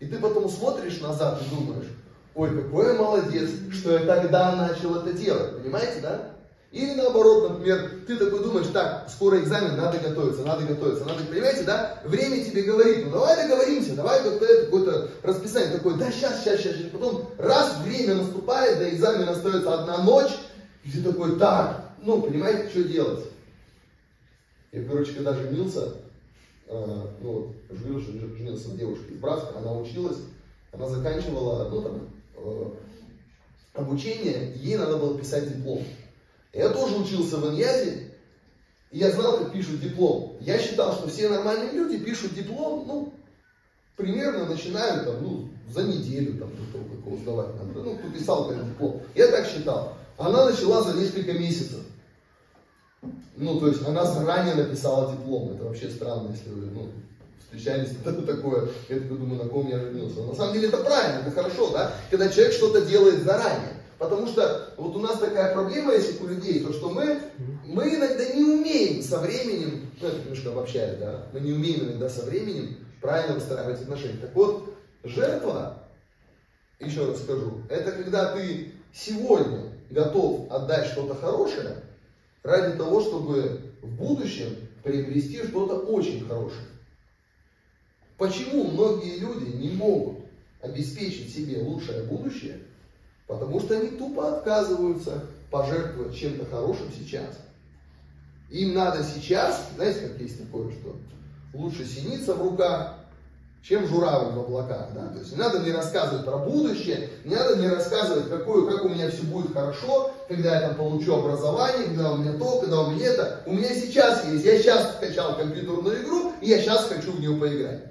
и 0.00 0.06
ты 0.06 0.18
потом 0.18 0.48
смотришь 0.48 1.00
назад 1.00 1.40
и 1.42 1.54
думаешь, 1.54 1.88
ой, 2.34 2.62
какой 2.62 2.86
я 2.86 2.94
молодец, 2.94 3.50
что 3.72 3.92
я 3.92 4.00
тогда 4.00 4.54
начал 4.56 4.96
это 4.96 5.12
делать, 5.12 5.62
понимаете, 5.62 6.00
да? 6.00 6.32
Или 6.72 6.94
наоборот, 6.94 7.50
например, 7.50 7.90
ты 8.06 8.16
такой 8.16 8.42
думаешь, 8.42 8.66
так, 8.66 9.08
скоро 9.08 9.40
экзамен, 9.40 9.76
надо 9.76 9.98
готовиться, 9.98 10.42
надо 10.42 10.66
готовиться, 10.66 11.04
надо, 11.04 11.24
понимаете, 11.24 11.62
да? 11.62 11.98
Время 12.04 12.44
тебе 12.44 12.62
говорит, 12.64 13.06
ну 13.06 13.12
давай 13.12 13.36
договоримся, 13.36 13.94
давай 13.94 14.22
какое-то, 14.22 15.08
расписание 15.22 15.72
такое, 15.72 15.94
да 15.94 16.10
сейчас, 16.10 16.40
сейчас, 16.40 16.60
сейчас, 16.60 16.76
сейчас. 16.76 16.90
Потом 16.90 17.30
раз 17.38 17.78
время 17.78 18.16
наступает, 18.16 18.78
до 18.78 18.90
экзамена 18.90 19.30
остается 19.30 19.72
одна 19.72 19.98
ночь, 19.98 20.32
и 20.84 20.90
ты 20.90 21.02
такой, 21.02 21.38
так, 21.38 21.92
ну, 22.02 22.20
понимаете, 22.20 22.68
что 22.68 22.84
делать? 22.84 23.24
Я, 24.76 24.84
короче, 24.84 25.14
когда 25.14 25.32
женился, 25.32 25.94
э, 26.66 27.06
ну, 27.22 27.54
женился, 27.70 28.12
женился 28.12 28.68
с 28.68 28.72
девушкой 28.72 29.14
из 29.14 29.20
Братска, 29.20 29.56
она 29.56 29.72
училась, 29.72 30.18
она 30.70 30.86
заканчивала, 30.86 31.70
ну, 31.70 31.80
там, 31.80 32.08
э, 32.36 32.70
обучение, 33.72 34.52
ей 34.56 34.76
надо 34.76 34.98
было 34.98 35.18
писать 35.18 35.48
диплом. 35.48 35.82
Я 36.52 36.68
тоже 36.68 36.94
учился 36.96 37.38
в 37.38 37.50
Иньязе, 37.50 38.12
и 38.90 38.98
я 38.98 39.12
знал, 39.12 39.38
как 39.38 39.52
пишут 39.54 39.80
диплом. 39.80 40.36
Я 40.40 40.58
считал, 40.58 40.92
что 40.92 41.08
все 41.08 41.30
нормальные 41.30 41.72
люди 41.72 41.96
пишут 41.96 42.34
диплом, 42.34 42.84
ну, 42.86 43.14
примерно 43.96 44.44
начинают, 44.44 45.06
там, 45.06 45.22
ну, 45.22 45.48
за 45.72 45.84
неделю, 45.84 46.38
там, 46.38 46.50
до 46.50 46.72
того, 46.72 46.84
как 46.84 47.06
его 47.06 47.16
сдавать 47.16 47.54
надо. 47.54 47.82
Ну, 47.82 47.96
кто 47.96 48.10
писал 48.10 48.48
как 48.50 48.62
диплом. 48.62 49.00
Я 49.14 49.28
так 49.28 49.46
считал. 49.46 49.96
Она 50.18 50.50
начала 50.50 50.82
за 50.82 50.98
несколько 51.00 51.32
месяцев. 51.32 51.80
Ну, 53.36 53.60
то 53.60 53.68
есть 53.68 53.86
она 53.86 54.04
заранее 54.04 54.54
написала 54.54 55.12
диплом. 55.12 55.52
Это 55.52 55.64
вообще 55.64 55.90
странно, 55.90 56.30
если 56.32 56.50
вы 56.50 56.66
ну, 56.72 56.88
встречались, 57.38 57.90
это 58.04 58.22
такое. 58.22 58.68
Я 58.88 59.00
такой 59.00 59.18
думаю, 59.18 59.42
на 59.42 59.48
ком 59.48 59.68
я 59.68 59.78
женился. 59.78 60.20
Но 60.20 60.26
на 60.28 60.34
самом 60.34 60.54
деле 60.54 60.68
это 60.68 60.78
правильно, 60.78 61.20
это 61.20 61.30
хорошо, 61.30 61.70
да? 61.70 61.92
Когда 62.10 62.28
человек 62.28 62.52
что-то 62.54 62.82
делает 62.82 63.22
заранее. 63.22 63.76
Потому 63.98 64.26
что 64.26 64.74
вот 64.76 64.94
у 64.94 64.98
нас 64.98 65.18
такая 65.18 65.54
проблема 65.54 65.94
есть 65.94 66.20
у 66.20 66.26
людей, 66.26 66.60
то 66.60 66.72
что 66.72 66.90
мы, 66.90 67.18
мы 67.64 67.94
иногда 67.94 68.26
не 68.34 68.44
умеем 68.44 69.02
со 69.02 69.20
временем, 69.20 69.90
ну 70.00 70.08
это 70.08 70.18
немножко 70.18 70.50
обобщает, 70.50 71.00
да, 71.00 71.22
мы 71.32 71.40
не 71.40 71.52
умеем 71.52 71.84
иногда 71.84 72.10
со 72.10 72.22
временем 72.26 72.76
правильно 73.00 73.36
выстраивать 73.36 73.80
отношения. 73.80 74.18
Так 74.20 74.34
вот, 74.34 74.74
жертва, 75.02 75.78
еще 76.78 77.06
раз 77.06 77.22
скажу, 77.22 77.62
это 77.70 77.92
когда 77.92 78.34
ты 78.34 78.72
сегодня 78.92 79.72
готов 79.88 80.50
отдать 80.50 80.88
что-то 80.88 81.14
хорошее, 81.14 81.76
ради 82.46 82.78
того, 82.78 83.00
чтобы 83.00 83.60
в 83.82 83.88
будущем 83.88 84.56
приобрести 84.84 85.42
что-то 85.42 85.78
очень 85.80 86.24
хорошее. 86.26 86.66
Почему 88.16 88.64
многие 88.70 89.18
люди 89.18 89.50
не 89.56 89.70
могут 89.70 90.18
обеспечить 90.62 91.34
себе 91.34 91.60
лучшее 91.60 92.04
будущее? 92.04 92.60
Потому 93.26 93.58
что 93.58 93.76
они 93.76 93.90
тупо 93.98 94.38
отказываются 94.38 95.26
пожертвовать 95.50 96.16
чем-то 96.16 96.46
хорошим 96.46 96.86
сейчас. 96.96 97.36
Им 98.50 98.74
надо 98.74 99.02
сейчас, 99.02 99.68
знаете, 99.74 100.08
как 100.08 100.20
есть 100.20 100.38
такое, 100.38 100.70
что 100.70 100.96
лучше 101.52 101.84
синица 101.84 102.34
в 102.34 102.42
руках, 102.42 102.95
чем 103.68 103.86
журавль 103.86 104.32
в 104.32 104.38
облаках. 104.38 104.88
Да? 104.94 105.08
То 105.08 105.18
есть 105.18 105.32
не 105.32 105.38
надо 105.38 105.58
мне 105.58 105.72
рассказывать 105.72 106.24
про 106.24 106.38
будущее, 106.38 107.10
не 107.24 107.34
надо 107.34 107.56
мне 107.56 107.68
рассказывать, 107.68 108.28
какое, 108.30 108.70
как 108.70 108.84
у 108.84 108.88
меня 108.88 109.10
все 109.10 109.22
будет 109.22 109.52
хорошо, 109.52 110.12
когда 110.28 110.54
я 110.54 110.68
там 110.68 110.76
получу 110.76 111.14
образование, 111.14 111.88
когда 111.88 112.12
у 112.12 112.16
меня 112.18 112.32
то, 112.34 112.60
когда 112.60 112.80
у 112.82 112.90
меня 112.90 113.06
это. 113.06 113.42
У 113.44 113.52
меня 113.52 113.68
сейчас 113.74 114.24
есть, 114.26 114.44
я 114.44 114.58
сейчас 114.58 114.96
скачал 114.96 115.36
компьютерную 115.36 116.02
игру, 116.02 116.32
и 116.40 116.48
я 116.48 116.60
сейчас 116.60 116.86
хочу 116.86 117.12
в 117.12 117.20
нее 117.20 117.36
поиграть. 117.36 117.82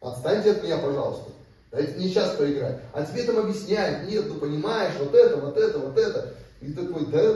Отстаньте 0.00 0.52
от 0.52 0.62
меня, 0.62 0.78
пожалуйста. 0.78 1.30
Дайте 1.70 1.94
мне 1.96 2.08
сейчас 2.08 2.36
поиграть. 2.36 2.80
А 2.92 3.02
тебе 3.02 3.22
там 3.22 3.38
объясняют, 3.38 4.10
нет, 4.10 4.26
ну 4.28 4.34
понимаешь, 4.34 4.92
вот 4.98 5.14
это, 5.14 5.38
вот 5.38 5.56
это, 5.56 5.78
вот 5.78 5.96
это. 5.96 6.34
И 6.60 6.72
такой, 6.72 7.06
да. 7.06 7.34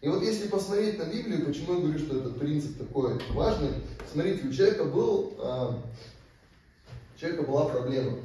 И 0.00 0.08
вот 0.08 0.22
если 0.22 0.48
посмотреть 0.48 0.98
на 0.98 1.04
Библию, 1.04 1.44
почему 1.44 1.74
я 1.74 1.80
говорю, 1.80 1.98
что 1.98 2.16
этот 2.16 2.38
принцип 2.38 2.78
такой 2.78 3.20
важный, 3.34 3.68
смотрите, 4.10 4.48
у 4.48 4.52
человека 4.52 4.84
был 4.84 5.34
а, 5.38 5.78
человека 7.22 7.44
была 7.44 7.66
проблема. 7.66 8.18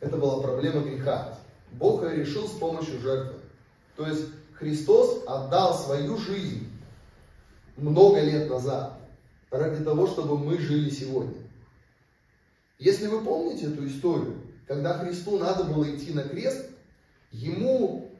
Это 0.00 0.18
была 0.18 0.42
проблема 0.42 0.82
греха. 0.82 1.38
Бог 1.72 2.04
ее 2.04 2.16
решил 2.16 2.46
с 2.46 2.52
помощью 2.52 3.00
жертвы. 3.00 3.38
То 3.96 4.06
есть 4.06 4.26
Христос 4.52 5.22
отдал 5.26 5.74
свою 5.74 6.18
жизнь 6.18 6.70
много 7.78 8.20
лет 8.20 8.50
назад 8.50 8.98
ради 9.50 9.82
того, 9.82 10.06
чтобы 10.06 10.36
мы 10.36 10.58
жили 10.58 10.90
сегодня. 10.90 11.34
Если 12.78 13.06
вы 13.06 13.24
помните 13.24 13.66
эту 13.66 13.86
историю, 13.86 14.36
когда 14.66 14.98
Христу 14.98 15.38
надо 15.38 15.64
было 15.64 15.84
идти 15.84 16.12
на 16.12 16.22
крест, 16.22 16.66
ему 17.32 18.10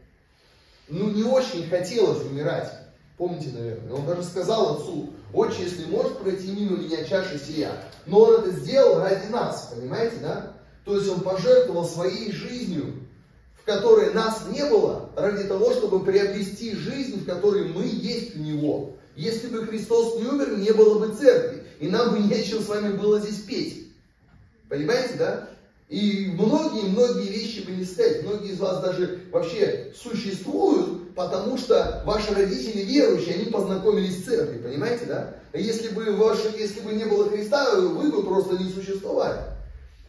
ну, 0.88 1.10
не 1.10 1.24
очень 1.24 1.68
хотелось 1.68 2.24
умирать. 2.24 2.72
Помните, 3.18 3.50
наверное? 3.50 3.92
Он 3.92 4.06
даже 4.06 4.22
сказал 4.22 4.76
отцу, 4.76 5.10
отче, 5.36 5.64
если 5.64 5.84
может 5.84 6.18
пройти 6.18 6.50
мимо 6.50 6.78
меня 6.78 7.04
чаша 7.04 7.38
сия. 7.38 7.72
Но 8.06 8.20
он 8.20 8.34
это 8.40 8.50
сделал 8.52 9.00
ради 9.00 9.26
нас, 9.30 9.72
понимаете, 9.74 10.16
да? 10.22 10.52
То 10.84 10.96
есть 10.96 11.08
он 11.08 11.20
пожертвовал 11.20 11.84
своей 11.84 12.32
жизнью, 12.32 12.94
в 13.60 13.64
которой 13.64 14.14
нас 14.14 14.44
не 14.50 14.64
было, 14.64 15.10
ради 15.16 15.44
того, 15.44 15.72
чтобы 15.72 16.04
приобрести 16.04 16.74
жизнь, 16.74 17.20
в 17.20 17.26
которой 17.26 17.64
мы 17.64 17.84
есть 17.84 18.36
у 18.36 18.38
него. 18.38 18.96
Если 19.16 19.48
бы 19.48 19.66
Христос 19.66 20.16
не 20.20 20.26
умер, 20.26 20.58
не 20.58 20.72
было 20.72 20.98
бы 20.98 21.14
церкви, 21.14 21.64
и 21.80 21.88
нам 21.88 22.12
бы 22.12 22.18
нечем 22.20 22.60
с 22.60 22.68
вами 22.68 22.96
было 22.96 23.20
здесь 23.20 23.40
петь. 23.40 23.88
Понимаете, 24.68 25.14
да? 25.18 25.48
И 25.88 26.32
многие-многие 26.36 27.28
вещи 27.28 27.60
бы 27.60 27.72
не 27.72 27.84
стоять. 27.84 28.24
Многие 28.24 28.52
из 28.52 28.58
вас 28.58 28.82
даже 28.82 29.20
вообще 29.30 29.92
существуют, 29.94 31.14
потому 31.14 31.56
что 31.56 32.02
ваши 32.04 32.34
родители 32.34 32.82
верующие, 32.82 33.36
они 33.36 33.44
познакомились 33.44 34.18
с 34.18 34.24
церковью, 34.24 34.64
понимаете, 34.64 35.04
да? 35.06 35.34
Если 35.52 35.88
бы, 35.88 36.10
ваше, 36.16 36.52
если 36.58 36.80
бы 36.80 36.92
не 36.92 37.04
было 37.04 37.28
Христа, 37.28 37.76
вы 37.76 38.10
бы 38.10 38.24
просто 38.24 38.58
не 38.58 38.68
существовали. 38.68 39.40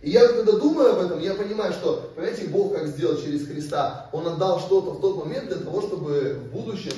И 0.01 0.09
я 0.09 0.27
когда 0.27 0.53
думаю 0.53 0.93
об 0.93 1.05
этом, 1.05 1.19
я 1.19 1.33
понимаю, 1.35 1.73
что, 1.73 2.11
понимаете, 2.15 2.47
Бог 2.47 2.73
как 2.73 2.87
сделал 2.87 3.17
через 3.17 3.47
Христа, 3.47 4.09
Он 4.13 4.27
отдал 4.27 4.59
что-то 4.59 4.91
в 4.91 5.01
тот 5.01 5.17
момент 5.25 5.47
для 5.47 5.57
того, 5.57 5.81
чтобы 5.81 6.39
в 6.43 6.51
будущем 6.53 6.93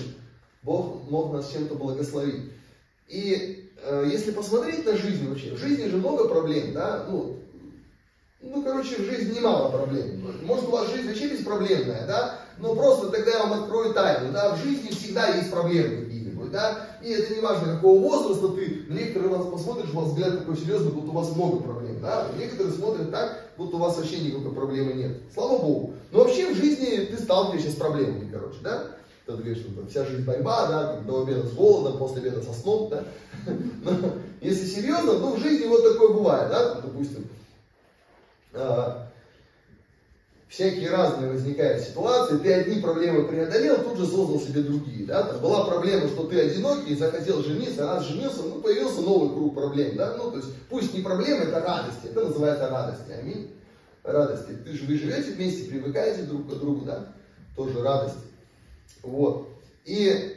Бог 0.64 1.10
мог 1.10 1.34
нас 1.34 1.52
чем-то 1.52 1.76
благословить. 1.76 2.52
И 3.08 3.72
э, 3.84 4.10
если 4.12 4.32
посмотреть 4.32 4.86
на 4.86 4.96
жизнь 4.96 5.28
вообще, 5.28 5.52
в 5.52 5.58
жизни 5.58 5.90
же 5.90 5.98
много 5.98 6.28
проблем, 6.28 6.74
да, 6.74 7.06
ну, 7.10 7.39
ну, 8.42 8.64
короче, 8.64 8.96
в 8.96 9.06
жизни 9.06 9.38
немало 9.38 9.70
проблем. 9.70 10.24
Может, 10.44 10.66
у 10.66 10.72
вас 10.72 10.90
жизнь 10.90 11.08
вообще 11.08 11.28
беспроблемная, 11.28 12.08
да? 12.08 12.40
Но 12.58 12.74
просто 12.74 13.10
тогда 13.10 13.32
я 13.32 13.44
вам 13.46 13.64
открою 13.64 13.94
тайну, 13.94 14.32
да? 14.32 14.56
В 14.56 14.60
жизни 14.60 14.90
всегда 14.90 15.36
есть 15.36 15.52
проблемы 15.52 16.06
какие-нибудь, 16.06 16.52
да? 16.52 16.88
И 17.04 17.12
это 17.12 17.36
не 17.36 17.42
важно, 17.42 17.76
какого 17.76 18.00
возраста 18.00 18.50
ты, 18.50 18.86
некоторые 18.90 19.30
вас 19.30 19.46
посмотришь, 19.48 19.94
у 19.94 19.98
вас 19.98 20.10
взгляд 20.10 20.40
такой 20.40 20.58
серьезный, 20.58 20.92
будто 20.92 21.12
у 21.12 21.16
вас 21.16 21.36
много 21.36 21.58
проблем, 21.58 22.00
да? 22.02 22.28
Некоторые 22.38 22.74
смотрят 22.74 23.12
так, 23.12 23.46
будто 23.58 23.76
у 23.76 23.80
вас 23.80 23.98
вообще 23.98 24.20
никакой 24.20 24.54
проблемы 24.54 24.94
нет. 24.94 25.18
Слава 25.34 25.58
Богу. 25.58 25.94
Но 26.12 26.20
вообще 26.20 26.54
в 26.54 26.56
жизни 26.56 27.06
ты 27.12 27.18
сталкиваешься 27.18 27.72
с 27.72 27.76
проблемами, 27.76 28.30
короче, 28.32 28.58
да? 28.64 28.84
Ты 29.26 29.34
говоришь, 29.34 29.60
что 29.60 29.86
вся 29.88 30.06
жизнь 30.06 30.24
борьба, 30.24 30.68
да, 30.68 31.00
до 31.02 31.24
обеда 31.24 31.46
с 31.46 31.52
голодом, 31.52 32.00
после 32.00 32.22
обеда 32.22 32.42
со 32.42 32.54
сном, 32.54 32.90
да? 32.90 33.04
Но 33.84 33.92
если 34.42 34.66
серьезно, 34.66 35.20
ну 35.20 35.36
в 35.36 35.40
жизни 35.40 35.68
вот 35.68 35.84
такое 35.84 36.14
бывает, 36.14 36.50
да, 36.50 36.76
допустим, 36.76 37.28
всякие 40.50 40.90
разные 40.90 41.32
возникают 41.32 41.84
ситуации, 41.84 42.38
ты 42.38 42.52
одни 42.52 42.82
проблемы 42.82 43.28
преодолел, 43.28 43.84
тут 43.84 43.98
же 43.98 44.06
создал 44.06 44.40
себе 44.40 44.62
другие. 44.62 45.06
Да? 45.06 45.24
Там 45.24 45.40
была 45.40 45.66
проблема, 45.66 46.08
что 46.10 46.26
ты 46.28 46.40
одинокий, 46.40 46.96
захотел 46.96 47.44
жениться, 47.44 47.86
раз 47.86 48.06
женился, 48.06 48.42
ну, 48.42 48.60
появился 48.60 49.02
новый 49.02 49.30
круг 49.30 49.54
проблем. 49.56 49.96
Да? 49.96 50.16
Ну, 50.18 50.32
то 50.32 50.38
есть, 50.38 50.50
пусть 50.70 50.94
не 50.94 51.02
проблемы, 51.02 51.46
это 51.46 51.62
радости, 51.62 52.08
это 52.08 52.26
называется 52.26 52.68
радости. 52.70 53.12
Аминь. 53.12 53.52
Радости. 54.04 54.52
Ты 54.66 54.74
же, 54.74 54.86
вы 54.86 54.98
живете 54.98 55.32
вместе, 55.32 55.70
привыкаете 55.70 56.24
друг 56.24 56.50
к 56.50 56.60
другу, 56.60 56.84
да? 56.84 57.14
Тоже 57.56 57.84
радости. 57.84 58.20
Вот. 59.04 59.50
И 59.86 60.36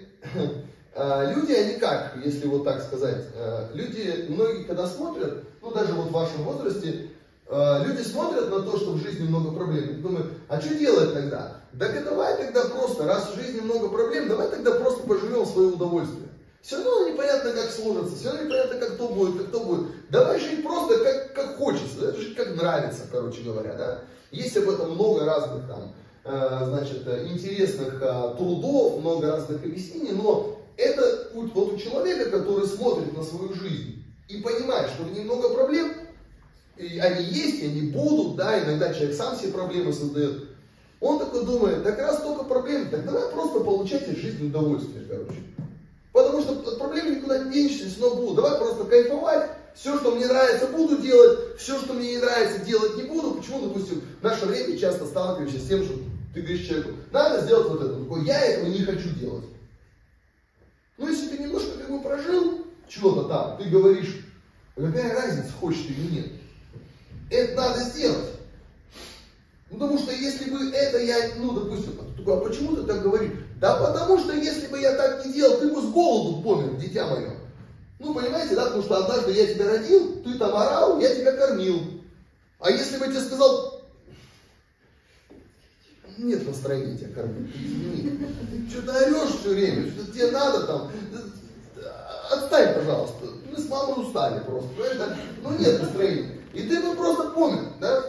э, 0.95 1.35
люди, 1.35 1.53
они 1.53 1.79
как, 1.79 2.19
если 2.23 2.49
вот 2.49 2.65
так 2.65 2.83
сказать, 2.83 3.25
э, 3.35 3.69
люди, 3.73 4.27
многие, 4.29 4.65
когда 4.65 4.87
смотрят, 4.87 5.45
ну, 5.63 5.73
даже 5.73 5.95
вот 5.95 6.09
в 6.09 6.13
вашем 6.13 6.43
возрасте, 6.43 7.09
Э, 7.55 7.85
люди 7.85 8.01
смотрят 8.01 8.49
на 8.49 8.63
то, 8.63 8.79
что 8.79 8.93
в 8.93 9.03
жизни 9.03 9.29
много 9.29 9.51
проблем, 9.51 9.85
и 9.85 9.93
думают, 10.01 10.29
а 10.49 10.59
что 10.59 10.75
делать 10.75 11.13
тогда? 11.13 11.59
Так 11.79 12.03
давай 12.03 12.39
тогда 12.39 12.65
просто, 12.65 13.05
раз 13.05 13.31
в 13.31 13.35
жизни 13.35 13.61
много 13.61 13.91
проблем, 13.91 14.27
давай 14.29 14.49
тогда 14.49 14.71
просто 14.73 15.03
поживем 15.03 15.43
в 15.43 15.51
свое 15.51 15.69
удовольствие. 15.69 16.29
Все 16.63 16.77
равно 16.77 17.11
непонятно, 17.11 17.53
как 17.53 17.71
сложится, 17.71 18.17
все 18.17 18.31
равно 18.31 18.45
непонятно, 18.45 18.79
как 18.79 18.97
то 18.97 19.09
будет, 19.09 19.37
как 19.37 19.51
то 19.51 19.61
будет. 19.61 19.87
Давай 20.09 20.41
жить 20.41 20.63
просто 20.63 20.99
как, 21.05 21.35
как 21.35 21.57
хочется, 21.59 22.01
да? 22.01 22.13
жить 22.13 22.35
как 22.37 22.57
нравится, 22.57 23.03
короче 23.13 23.43
говоря. 23.43 23.75
Да? 23.75 23.99
Есть 24.31 24.57
об 24.57 24.71
этом 24.71 24.93
много 24.93 25.27
разных 25.27 25.69
там, 25.69 25.93
э, 26.25 26.65
значит, 26.65 27.07
интересных 27.07 28.01
э, 28.01 28.35
трудов, 28.39 28.99
много 28.99 29.31
разных 29.31 29.63
объяснений, 29.63 30.13
но 30.13 30.59
это 30.79 31.29
вот 31.35 31.55
у 31.55 31.77
человека, 31.77 32.31
который 32.31 32.67
смотрит 32.67 33.15
на 33.15 33.23
свою 33.23 33.53
жизнь 33.53 34.07
и 34.29 34.41
понимает, 34.41 34.89
что 34.89 35.03
в 35.03 35.13
ней 35.13 35.25
много 35.25 35.51
проблем, 35.51 35.93
и 36.77 36.99
они 36.99 37.25
есть, 37.25 37.63
и 37.63 37.67
они 37.67 37.83
будут, 37.91 38.37
да, 38.37 38.63
иногда 38.63 38.93
человек 38.93 39.15
сам 39.15 39.37
себе 39.37 39.53
проблемы 39.53 39.93
создает. 39.93 40.49
Он 41.01 41.19
такой 41.19 41.45
думает, 41.45 41.83
так 41.83 41.99
раз 41.99 42.23
только 42.23 42.45
проблемы, 42.45 42.87
так 42.87 43.05
давай 43.05 43.31
просто 43.33 43.61
получать 43.61 44.09
из 44.09 44.19
жизни 44.19 44.47
удовольствие, 44.47 45.05
короче. 45.09 45.43
Потому 46.13 46.43
что 46.43 46.53
от 46.53 46.79
проблем 46.79 47.17
никуда 47.17 47.39
не 47.45 47.53
денешься, 47.53 47.89
все 47.89 48.03
равно 48.03 48.21
будут. 48.21 48.37
Давай 48.37 48.59
просто 48.59 48.85
кайфовать, 48.85 49.51
все, 49.75 49.99
что 49.99 50.13
мне 50.13 50.27
нравится, 50.27 50.69
буду 50.69 50.99
делать, 50.99 51.59
все, 51.59 51.79
что 51.81 51.95
мне 51.95 52.13
не 52.13 52.19
нравится, 52.19 52.65
делать 52.65 52.97
не 52.97 53.05
буду. 53.05 53.35
Почему, 53.35 53.67
допустим, 53.67 54.03
в 54.21 54.23
наше 54.23 54.47
время 54.47 54.79
часто 54.79 55.07
сталкиваешься 55.07 55.59
с 55.59 55.69
тем, 55.69 55.83
что 55.85 55.95
ты 56.35 56.41
говоришь 56.41 56.67
человеку, 56.67 56.91
надо 57.11 57.43
сделать 57.43 57.69
вот 57.69 57.83
это. 57.83 57.95
Он 57.95 58.05
такой, 58.05 58.25
я 58.25 58.41
этого 58.41 58.67
не 58.67 58.85
хочу 58.85 59.09
делать. 59.11 59.45
Ну, 60.99 61.09
если 61.09 61.29
ты 61.29 61.43
немножко 61.43 61.79
как 61.79 61.91
бы 61.91 62.01
прожил 62.01 62.67
чего-то 62.89 63.25
там, 63.25 63.57
ты 63.57 63.69
говоришь, 63.69 64.25
какая 64.77 65.15
разница, 65.15 65.53
хочешь 65.59 65.87
ты 65.87 65.95
или 65.95 66.15
нет. 66.15 66.27
Это 67.33 67.55
надо 67.57 67.81
сделать. 67.85 68.29
Ну, 69.71 69.79
потому 69.79 69.99
что 69.99 70.13
если 70.13 70.51
бы 70.51 70.71
это 70.71 70.99
я, 70.99 71.17
ну, 71.39 71.53
допустим, 71.53 71.99
а 71.99 72.37
почему 72.41 72.77
ты 72.77 72.83
так 72.83 73.03
говоришь? 73.03 73.33
Да 73.59 73.77
потому 73.77 74.19
что 74.19 74.35
если 74.35 74.67
бы 74.67 74.79
я 74.79 74.93
так 74.93 75.25
не 75.25 75.33
делал, 75.33 75.59
ты 75.59 75.73
бы 75.73 75.81
с 75.81 75.87
голоду 75.87 76.43
помер, 76.43 76.77
дитя 76.77 77.07
мое. 77.07 77.31
Ну, 77.99 78.13
понимаете, 78.13 78.55
да, 78.55 78.67
потому 78.67 78.83
что 78.83 78.99
однажды 78.99 79.33
я 79.33 79.47
тебя 79.47 79.71
родил, 79.71 80.23
ты 80.23 80.35
там 80.35 80.55
орал, 80.55 81.01
я 81.01 81.15
тебя 81.15 81.33
кормил. 81.33 82.03
А 82.59 82.71
если 82.71 82.99
бы 82.99 83.07
я 83.07 83.13
тебе 83.13 83.21
сказал, 83.23 83.81
нет 86.19 86.47
настроения 86.47 86.99
тебя 86.99 87.15
кормить, 87.15 87.55
извини. 87.57 88.69
Что 88.69 88.83
ты 88.83 88.91
орешь 88.91 89.41
все 89.41 89.49
время, 89.49 89.91
что 89.91 90.13
тебе 90.13 90.31
надо 90.33 90.67
там, 90.67 90.93
отстань, 92.31 92.75
пожалуйста. 92.75 93.27
Мы 93.51 93.59
с 93.59 93.69
мамой 93.69 94.07
устали 94.07 94.41
просто, 94.41 94.69
понимаешь? 94.77 95.19
Ну 95.43 95.59
нет 95.59 95.81
настроения. 95.81 96.42
И 96.53 96.63
ты 96.63 96.81
бы 96.81 96.95
просто 96.97 97.31
помер, 97.31 97.65
да? 97.81 98.05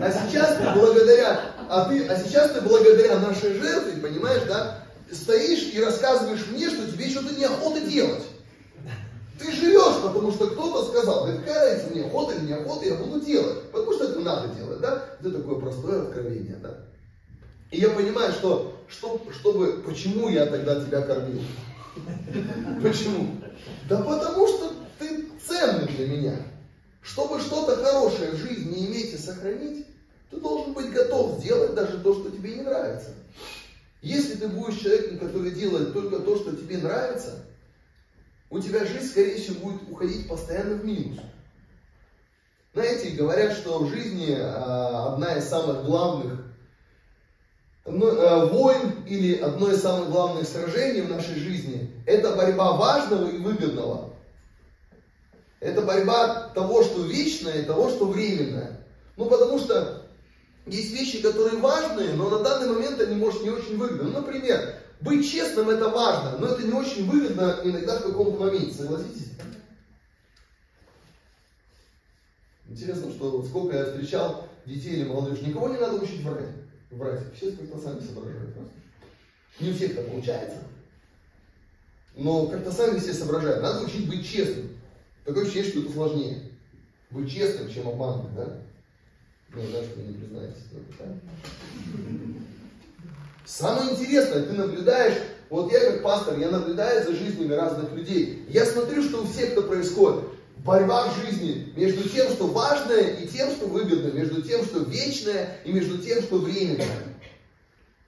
А 0.00 0.10
сейчас 0.10 0.56
ты 0.56 0.64
благодаря, 0.78 1.40
а 1.68 1.88
ты, 1.88 2.06
а 2.06 2.16
сейчас 2.18 2.52
ты 2.52 2.60
благодаря 2.60 3.18
нашей 3.18 3.54
жертве, 3.54 4.00
понимаешь, 4.00 4.42
да, 4.48 4.78
стоишь 5.10 5.70
и 5.74 5.82
рассказываешь 5.82 6.46
мне, 6.48 6.70
что 6.70 6.90
тебе 6.90 7.10
что-то 7.10 7.34
неохота 7.34 7.80
делать. 7.80 8.22
Ты 9.38 9.52
живешь, 9.52 10.02
потому 10.02 10.30
что 10.30 10.46
кто-то 10.46 10.88
сказал, 10.90 11.26
да 11.26 11.32
какая 11.32 11.74
разница, 11.74 11.90
мне 11.92 12.06
охота 12.06 12.34
или 12.34 12.46
неохота, 12.46 12.86
я 12.86 12.94
буду 12.94 13.20
делать. 13.20 13.70
Потому 13.72 13.92
что 13.92 14.04
это 14.04 14.20
надо 14.20 14.48
делать, 14.54 14.80
да? 14.80 15.04
Это 15.20 15.30
такое 15.30 15.58
простое 15.58 16.02
откровение, 16.02 16.56
да? 16.62 16.78
И 17.70 17.80
я 17.80 17.88
понимаю, 17.88 18.32
что, 18.32 18.80
что 18.88 19.20
чтобы, 19.32 19.82
почему 19.86 20.28
я 20.28 20.46
тогда 20.46 20.76
тебя 20.84 21.02
кормил? 21.02 21.42
Почему? 22.82 23.36
Да 23.88 23.98
потому 24.02 24.46
что 24.46 24.72
ты 24.98 25.28
ценный 25.46 25.86
для 25.86 26.06
меня. 26.06 26.36
Чтобы 27.02 27.40
что-то 27.40 27.76
хорошее 27.76 28.32
в 28.32 28.36
жизни 28.36 28.86
иметь 28.86 29.12
и 29.12 29.18
сохранить, 29.18 29.86
ты 30.30 30.40
должен 30.40 30.72
быть 30.72 30.90
готов 30.92 31.40
сделать 31.40 31.74
даже 31.74 31.98
то, 31.98 32.14
что 32.14 32.30
тебе 32.30 32.54
не 32.54 32.62
нравится. 32.62 33.10
Если 34.00 34.34
ты 34.34 34.48
будешь 34.48 34.80
человеком, 34.80 35.18
который 35.18 35.50
делает 35.50 35.92
только 35.92 36.20
то, 36.20 36.36
что 36.36 36.56
тебе 36.56 36.78
нравится, 36.78 37.44
у 38.50 38.58
тебя 38.58 38.84
жизнь, 38.84 39.08
скорее 39.08 39.36
всего, 39.36 39.70
будет 39.70 39.90
уходить 39.90 40.28
постоянно 40.28 40.74
в 40.74 40.84
минус. 40.84 41.18
Знаете, 42.74 43.10
говорят, 43.10 43.52
что 43.52 43.80
в 43.80 43.90
жизни 43.90 44.34
а, 44.38 45.12
одна 45.12 45.36
из 45.36 45.44
самых 45.44 45.84
главных 45.84 46.40
а, 47.84 48.46
войн 48.46 49.04
или 49.06 49.38
одно 49.38 49.70
из 49.70 49.82
самых 49.82 50.10
главных 50.10 50.48
сражений 50.48 51.02
в 51.02 51.10
нашей 51.10 51.34
жизни– 51.34 51.90
это 52.06 52.34
борьба 52.34 52.72
важного 52.72 53.28
и 53.28 53.38
выгодного. 53.38 54.14
Это 55.62 55.80
борьба 55.82 56.48
того, 56.54 56.82
что 56.82 57.04
вечное, 57.04 57.62
и 57.62 57.64
того, 57.64 57.88
что 57.88 58.06
временное. 58.06 58.84
Ну, 59.16 59.26
потому 59.26 59.60
что 59.60 60.08
есть 60.66 60.90
вещи, 60.92 61.22
которые 61.22 61.58
важные, 61.58 62.14
но 62.14 62.28
на 62.28 62.40
данный 62.40 62.68
момент 62.68 63.00
они, 63.00 63.14
может, 63.14 63.42
не 63.44 63.50
очень 63.50 63.76
выгодны. 63.78 64.10
Ну, 64.10 64.20
например, 64.20 64.80
быть 65.00 65.30
честным 65.30 65.70
это 65.70 65.88
важно, 65.88 66.36
но 66.38 66.48
это 66.48 66.64
не 66.64 66.72
очень 66.72 67.08
выгодно 67.08 67.60
иногда 67.62 68.00
в 68.00 68.02
каком-то 68.02 68.40
моменте, 68.40 68.74
согласитесь? 68.74 69.28
Интересно, 72.68 73.12
что 73.12 73.44
сколько 73.44 73.76
я 73.76 73.84
встречал 73.84 74.48
детей 74.66 74.96
или 74.96 75.04
молодежь, 75.04 75.42
никого 75.42 75.68
не 75.68 75.78
надо 75.78 76.02
учить 76.02 76.22
врать. 76.22 76.48
Врать. 76.90 77.20
Все 77.36 77.52
как-то 77.52 77.78
сами 77.78 78.00
соображают. 78.00 78.56
Не 79.60 79.70
у 79.70 79.74
всех 79.74 79.92
это 79.92 80.10
получается. 80.10 80.58
Но 82.16 82.46
как-то 82.46 82.72
сами 82.72 82.98
все 82.98 83.14
соображают. 83.14 83.62
Надо 83.62 83.84
учить 83.84 84.08
быть 84.08 84.28
честным. 84.28 84.81
Такое 85.24 85.44
ощущение, 85.44 85.70
что 85.70 85.80
это 85.80 85.92
сложнее. 85.92 86.42
Быть 87.10 87.32
честным, 87.32 87.70
чем 87.70 87.88
обманывать, 87.88 88.34
да? 88.34 88.58
Ну, 89.54 89.62
да, 89.72 89.82
что 89.82 90.00
не 90.00 90.14
признаетесь. 90.14 90.62
Да? 90.98 91.04
Самое 93.44 93.92
интересное, 93.92 94.42
ты 94.44 94.52
наблюдаешь, 94.52 95.18
вот 95.50 95.70
я 95.70 95.80
как 95.80 96.02
пастор, 96.02 96.38
я 96.38 96.48
наблюдаю 96.48 97.04
за 97.04 97.14
жизнями 97.14 97.52
разных 97.52 97.92
людей. 97.92 98.44
Я 98.48 98.64
смотрю, 98.64 99.02
что 99.02 99.22
у 99.22 99.26
всех 99.26 99.50
это 99.52 99.62
происходит. 99.62 100.24
Борьба 100.64 101.10
в 101.10 101.20
жизни 101.20 101.72
между 101.76 102.08
тем, 102.08 102.30
что 102.30 102.46
важное, 102.46 103.16
и 103.16 103.26
тем, 103.26 103.50
что 103.50 103.66
выгодно, 103.66 104.16
между 104.16 104.42
тем, 104.42 104.64
что 104.64 104.78
вечное, 104.80 105.58
и 105.64 105.72
между 105.72 105.98
тем, 105.98 106.22
что 106.22 106.38
временное. 106.38 107.11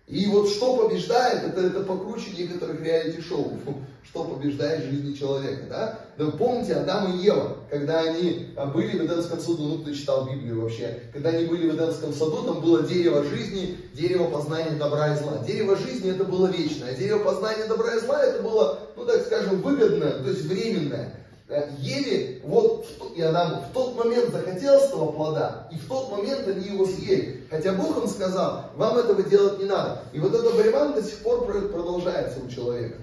И 0.06 0.26
вот 0.26 0.50
что 0.50 0.76
побеждает, 0.76 1.44
это, 1.44 1.62
это 1.62 1.80
покруче 1.80 2.30
некоторых 2.36 2.82
реалити-шоу, 2.82 3.58
что 4.04 4.24
побеждает 4.24 4.84
жизни 4.84 5.14
человека, 5.14 5.64
да? 5.68 5.98
Да 6.18 6.30
помните 6.30 6.74
Адам 6.74 7.14
и 7.14 7.24
Ева, 7.24 7.56
когда 7.70 8.00
они 8.00 8.50
а, 8.54 8.66
были 8.66 8.98
в 8.98 9.06
Эдемском 9.06 9.40
саду, 9.40 9.62
ну 9.62 9.78
кто 9.78 9.94
читал 9.94 10.26
Библию 10.26 10.60
вообще, 10.60 11.00
когда 11.12 11.30
они 11.30 11.46
были 11.46 11.70
в 11.70 11.74
Эдемском 11.74 12.12
саду, 12.12 12.42
там 12.42 12.60
было 12.60 12.82
дерево 12.82 13.24
жизни, 13.24 13.78
дерево 13.94 14.24
познания 14.30 14.76
добра 14.78 15.14
и 15.14 15.18
зла. 15.18 15.42
Дерево 15.46 15.74
жизни 15.74 16.10
это 16.10 16.24
было 16.24 16.48
вечное, 16.48 16.90
а 16.90 16.94
дерево 16.94 17.24
познания 17.24 17.64
добра 17.64 17.94
и 17.94 18.00
зла 18.00 18.22
это 18.22 18.42
было, 18.42 18.78
ну 18.96 19.06
так 19.06 19.22
скажем, 19.22 19.62
выгодное, 19.62 20.22
то 20.22 20.28
есть 20.28 20.42
временное. 20.42 21.14
Э, 21.46 21.68
Ели, 21.78 22.40
вот, 22.42 22.86
и 23.14 23.20
Адам 23.20 23.60
в 23.68 23.72
тот 23.74 23.96
момент 24.02 24.32
захотелось 24.32 24.86
этого 24.86 25.12
плода, 25.12 25.68
и 25.70 25.76
в 25.76 25.86
тот 25.86 26.10
момент 26.10 26.48
они 26.48 26.68
его 26.68 26.86
съели. 26.86 27.44
Хотя 27.50 27.74
Бог 27.74 28.02
им 28.02 28.08
сказал, 28.08 28.70
вам 28.76 28.96
этого 28.96 29.22
делать 29.22 29.58
не 29.58 29.66
надо. 29.66 30.02
И 30.14 30.18
вот 30.18 30.34
эта 30.34 30.50
борьба 30.56 30.92
до 30.92 31.02
сих 31.02 31.18
пор 31.18 31.44
продолжается 31.44 32.40
у 32.42 32.48
человека. 32.48 32.96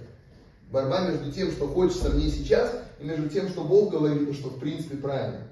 Борьба 0.72 1.02
между 1.02 1.32
тем, 1.32 1.52
что 1.52 1.68
хочется 1.68 2.10
мне 2.10 2.30
сейчас, 2.30 2.72
и 3.00 3.06
между 3.06 3.30
тем, 3.30 3.48
что 3.48 3.62
Бог 3.62 3.92
говорит, 3.92 4.34
что 4.36 4.50
в 4.50 4.60
принципе 4.60 4.98
правильно. 4.98 5.48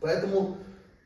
Поэтому, 0.00 0.58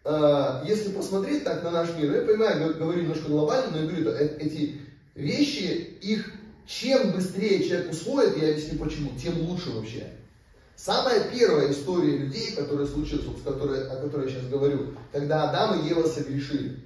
э, 0.04 0.62
если 0.66 0.92
посмотреть 0.92 1.44
так 1.44 1.62
на 1.62 1.72
наш 1.72 1.94
мир, 1.94 2.14
я 2.14 2.22
понимаю, 2.22 2.74
говорю 2.74 3.02
немножко 3.02 3.28
глобально, 3.28 3.72
но 3.72 3.78
я 3.80 3.87
говорю, 3.87 4.11
э, 4.12 4.37
эти 4.38 4.80
вещи, 5.14 5.98
их 6.00 6.32
чем 6.66 7.12
быстрее 7.12 7.62
человек 7.68 7.92
усвоит, 7.92 8.38
я 8.38 8.48
объясню 8.48 8.78
почему, 8.78 9.11
тем 9.22 9.38
лучше 9.42 9.70
вообще. 9.72 10.15
Самая 10.77 11.31
первая 11.31 11.73
история 11.73 12.19
людей, 12.19 12.55
которая 12.55 12.87
случилась, 12.87 13.25
вот, 13.25 13.41
которой, 13.43 13.89
о 13.89 13.97
которой 13.97 14.27
я 14.27 14.33
сейчас 14.35 14.49
говорю, 14.49 14.95
когда 15.11 15.49
Адам 15.49 15.81
и 15.81 15.89
Ева 15.89 16.07
согрешили. 16.07 16.81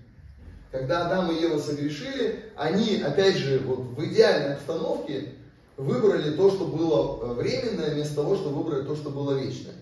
Когда 0.71 1.07
Адам 1.07 1.33
и 1.33 1.41
Ева 1.41 1.59
согрешили, 1.59 2.45
они, 2.55 3.03
опять 3.03 3.37
же, 3.37 3.59
вот 3.59 3.81
в 3.81 4.05
идеальной 4.05 4.55
обстановке 4.55 5.35
выбрали 5.77 6.37
то, 6.37 6.51
что 6.51 6.67
было 6.67 7.33
э, 7.33 7.33
временное, 7.35 7.95
вместо 7.95 8.15
того, 8.15 8.37
чтобы 8.37 8.63
выбрать 8.63 8.87
то, 8.87 8.95
что 8.95 9.11
было 9.11 9.37
вечное. 9.37 9.75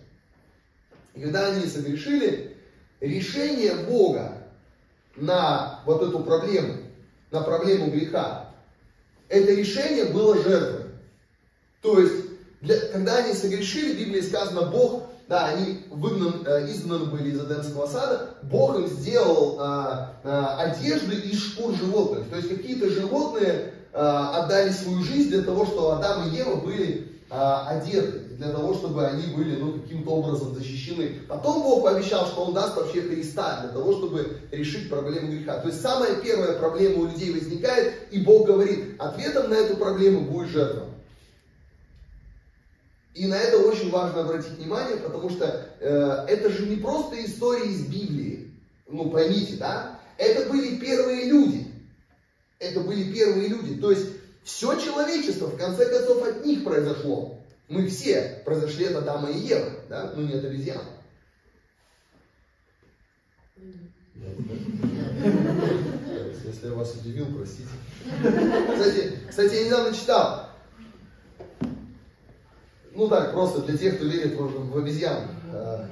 И 1.15 1.21
когда 1.21 1.49
они 1.49 1.67
согрешили, 1.67 2.57
решение 3.01 3.75
Бога 3.75 4.39
на 5.17 5.81
вот 5.85 6.03
эту 6.03 6.21
проблему, 6.21 6.77
на 7.31 7.43
проблему 7.43 7.91
греха, 7.91 8.55
это 9.29 9.53
решение 9.53 10.07
было 10.07 10.43
жертвой. 10.43 10.87
То 11.83 12.01
есть 12.01 12.28
для, 12.61 12.77
когда 12.93 13.19
они 13.19 13.35
согрешили, 13.35 13.95
в 13.95 13.99
Библии 13.99 14.21
сказано, 14.21 14.63
Бог, 14.63 15.05
да, 15.29 15.47
они 15.47 15.81
выгнан, 15.91 16.43
э, 16.47 16.71
изгнаны 16.71 17.05
были 17.05 17.31
из 17.31 17.41
Эдемского 17.41 17.87
сада, 17.87 18.31
Бог 18.43 18.79
им 18.79 18.87
сделал 18.89 19.59
а, 19.61 20.15
а, 20.25 20.57
одежды 20.63 21.17
из 21.17 21.39
шкур 21.39 21.75
животных. 21.75 22.29
То 22.31 22.37
есть 22.37 22.49
какие-то 22.49 22.89
животные 22.89 23.75
а, 23.93 24.45
отдали 24.45 24.71
свою 24.71 25.03
жизнь 25.03 25.31
для 25.31 25.43
того, 25.43 25.67
чтобы 25.67 25.97
Адам 25.97 26.29
и 26.29 26.37
Ева 26.37 26.57
были 26.57 27.13
а, 27.31 27.69
одеты, 27.69 28.21
для 28.39 28.49
того, 28.49 28.73
чтобы 28.73 29.07
они 29.07 29.35
были 29.35 29.57
ну, 29.57 29.81
каким-то 29.81 30.11
образом 30.11 30.55
защищены. 30.55 31.21
Потом 31.29 31.63
Бог 31.63 31.83
пообещал, 31.83 32.27
что 32.27 32.45
Он 32.47 32.55
даст 32.55 32.77
вообще 32.77 33.03
Христа 33.03 33.61
для 33.63 33.71
того, 33.71 33.93
чтобы 33.93 34.39
решить 34.51 34.89
проблему 34.89 35.31
греха. 35.31 35.59
То 35.59 35.69
есть 35.69 35.83
самая 35.83 36.15
первая 36.17 36.59
проблема 36.59 37.03
у 37.03 37.07
людей 37.07 37.33
возникает, 37.33 37.95
и 38.11 38.21
Бог 38.21 38.47
говорит, 38.47 38.95
ответом 38.99 39.51
на 39.51 39.55
эту 39.55 39.77
проблему 39.77 40.23
будет 40.23 40.49
жертва. 40.49 40.87
И 43.19 43.27
на 43.27 43.35
это 43.35 43.59
очень 43.59 43.91
важно 43.91 44.21
обратить 44.21 44.53
внимание, 44.53 44.97
потому 44.97 45.29
что 45.29 45.67
э, 45.81 46.25
это 46.29 46.51
же 46.51 46.67
не 46.67 46.77
просто 46.77 47.21
истории 47.25 47.69
из 47.69 47.87
Библии. 47.87 48.55
Ну, 48.87 49.11
поймите, 49.11 49.57
да? 49.57 49.99
Это 50.17 50.49
были 50.49 50.77
первые 50.77 51.25
люди. 51.25 51.67
Это 52.61 52.79
были 52.79 53.13
первые 53.13 53.49
люди. 53.49 53.75
То 53.81 53.91
есть 53.91 54.07
все 54.45 54.79
человечество, 54.79 55.47
в 55.47 55.59
конце 55.59 55.87
концов, 55.87 56.29
от 56.29 56.47
них 56.47 56.63
произошло. 56.63 57.41
Мы 57.69 57.89
все 57.89 58.41
произошли 58.45 58.87
от 58.87 58.95
Адама 58.95 59.33
и 59.33 59.39
Евы, 59.41 59.73
да? 59.89 60.13
Ну, 60.15 60.23
не 60.23 60.35
от 60.35 60.45
обезьян. 60.45 60.83
Если 66.45 66.67
я 66.69 66.73
вас 66.73 66.95
удивил, 66.95 67.27
простите. 67.37 67.69
Кстати, 68.73 69.13
кстати, 69.29 69.55
я 69.55 69.65
недавно 69.65 69.93
читал, 69.93 70.48
ну 72.99 73.07
так, 73.09 73.33
просто 73.33 73.63
для 73.63 73.79
тех, 73.79 73.97
кто 73.97 74.07
верит 74.07 74.37
в, 74.37 74.73
в 74.73 74.77
обезьян. 74.77 75.23
Э, 75.53 75.87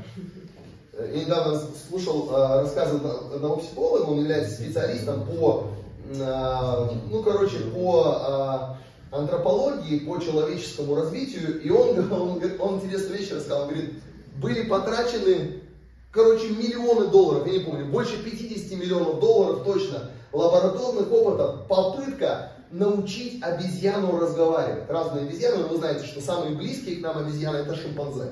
я 1.15 1.25
недавно 1.25 1.63
слушал 1.89 2.29
э, 2.29 2.63
рассказы 2.63 2.97
одного 2.97 3.59
психолога, 3.59 4.11
он 4.11 4.19
является 4.19 4.61
специалистом 4.61 5.25
по, 5.25 5.69
э, 6.11 6.89
ну 7.09 7.23
короче, 7.23 7.59
по 7.73 8.77
антропологии, 9.13 10.01
по 10.01 10.19
человеческому 10.19 10.97
развитию, 10.97 11.63
и 11.63 11.71
он, 11.71 12.13
он, 12.13 12.43
он 12.59 12.75
интересную 12.77 13.19
вещь 13.21 13.31
рассказал, 13.31 13.63
он 13.63 13.69
говорит, 13.69 13.95
были 14.39 14.63
потрачены, 14.65 15.63
короче, 16.11 16.49
миллионы 16.49 17.07
долларов, 17.07 17.47
я 17.47 17.53
не 17.53 17.61
помню, 17.61 17.87
больше 17.87 18.21
50 18.21 18.77
миллионов 18.77 19.21
долларов 19.21 19.63
точно, 19.65 20.11
лабораторных 20.33 21.13
опытов, 21.13 21.69
попытка 21.69 22.51
научить 22.71 23.43
обезьяну 23.43 24.19
разговаривать. 24.19 24.89
Разные 24.89 25.27
обезьяны, 25.27 25.65
вы 25.65 25.77
знаете, 25.77 26.05
что 26.07 26.21
самые 26.21 26.57
близкие 26.57 26.97
к 26.97 27.01
нам 27.01 27.19
обезьяны 27.19 27.59
это 27.59 27.75
шимпанзе. 27.75 28.31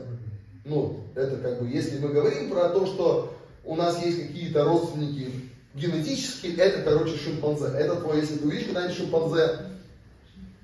Ну, 0.65 1.01
это 1.15 1.37
как 1.37 1.61
бы, 1.61 1.69
если 1.69 1.99
мы 1.99 2.09
говорим 2.09 2.51
про 2.51 2.71
то, 2.71 2.87
что 2.87 3.35
у 3.65 3.77
нас 3.77 4.03
есть 4.05 4.29
какие-то 4.29 4.65
родственники 4.65 5.31
генетические, 5.75 6.57
это, 6.57 6.83
короче, 6.83 7.17
шимпанзе. 7.17 7.67
Это 7.67 7.97
твой, 7.97 8.21
если 8.21 8.37
ты 8.37 8.47
увидишь 8.47 8.67
когда-нибудь 8.67 8.97
шимпанзе, 8.97 9.59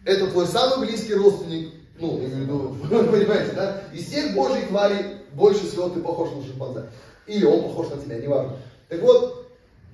это 0.04 0.26
твой 0.28 0.46
самый 0.46 0.86
близкий 0.86 1.14
родственник, 1.14 1.74
ну, 1.98 2.18
я 2.18 2.28
имею 2.28 2.36
в 2.36 2.40
виду, 2.40 2.76
понимаете, 3.10 3.52
да? 3.52 3.82
Из 3.92 4.06
всех 4.06 4.34
божьих 4.34 4.68
тварей 4.68 5.16
больше 5.32 5.66
всего 5.66 5.88
ты 5.88 6.00
похож 6.00 6.30
на 6.32 6.42
шимпанзе. 6.44 6.86
Или 7.26 7.44
он 7.44 7.62
похож 7.62 7.90
на 7.90 8.02
тебя, 8.02 8.18
неважно. 8.18 8.56
Так 8.88 9.00
вот, 9.02 9.39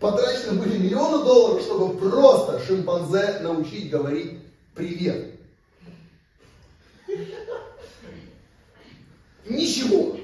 Потрачены 0.01 0.61
были 0.61 0.77
миллионы 0.77 1.25
долларов, 1.25 1.63
чтобы 1.63 1.97
просто 1.97 2.61
шимпанзе 2.61 3.39
научить 3.41 3.91
говорить 3.91 4.41
привет. 4.75 5.33
Ничего. 9.49 10.17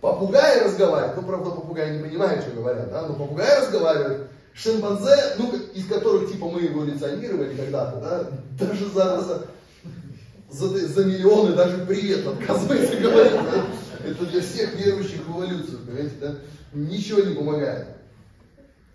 Попугаи 0.00 0.64
разговаривают, 0.64 1.16
ну, 1.16 1.22
правда, 1.22 1.50
попугаи 1.50 1.96
не 1.96 2.02
понимают, 2.02 2.42
что 2.42 2.50
говорят, 2.50 2.90
да, 2.90 3.06
но 3.06 3.14
попугаи 3.14 3.60
разговаривают, 3.60 4.30
шимпанзе, 4.52 5.34
ну, 5.38 5.54
из 5.74 5.86
которых, 5.86 6.32
типа, 6.32 6.48
мы 6.48 6.66
эволюционировали 6.66 7.54
когда-то, 7.54 8.00
да, 8.00 8.66
даже 8.66 8.86
за, 8.88 9.46
за, 10.50 10.88
за 10.88 11.04
миллионы 11.04 11.54
даже 11.54 11.86
привет 11.86 12.26
отказывается 12.26 12.96
говорить, 12.96 13.32
да? 13.32 13.66
это 14.04 14.26
для 14.26 14.40
всех 14.40 14.74
верующих 14.74 15.24
в 15.24 15.38
эволюцию, 15.38 15.78
понимаете, 15.86 16.16
да, 16.20 16.34
ничего 16.72 17.20
не 17.20 17.36
помогает. 17.36 18.01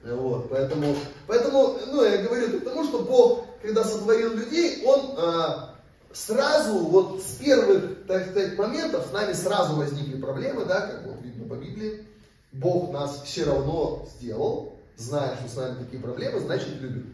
Вот, 0.04 0.50
поэтому, 0.50 0.96
поэтому, 1.26 1.78
ну, 1.88 2.04
я 2.04 2.24
говорю 2.24 2.60
к 2.60 2.64
тому, 2.64 2.84
что 2.84 3.04
Бог, 3.04 3.46
когда 3.62 3.84
сотворил 3.84 4.36
людей, 4.36 4.84
Он 4.86 5.16
э, 5.18 5.78
сразу, 6.14 6.80
вот 6.80 7.22
с 7.22 7.36
первых, 7.36 8.06
так 8.08 8.30
сказать, 8.30 8.58
моментов, 8.58 9.08
с 9.08 9.12
нами 9.12 9.34
сразу 9.34 9.76
возникли 9.76 10.20
проблемы, 10.20 10.66
да, 10.66 10.82
как 10.82 11.06
вот 11.06 11.22
видно 11.22 11.48
по 11.48 11.56
Библии. 11.56 12.08
Бог 12.54 12.92
нас 12.92 13.24
все 13.24 13.44
равно 13.46 14.08
сделал, 14.18 14.80
зная, 14.96 15.36
что 15.36 15.50
с 15.50 15.56
нами 15.56 15.84
такие 15.84 16.02
проблемы, 16.02 16.40
значит 16.40 16.82
любит. 16.82 17.06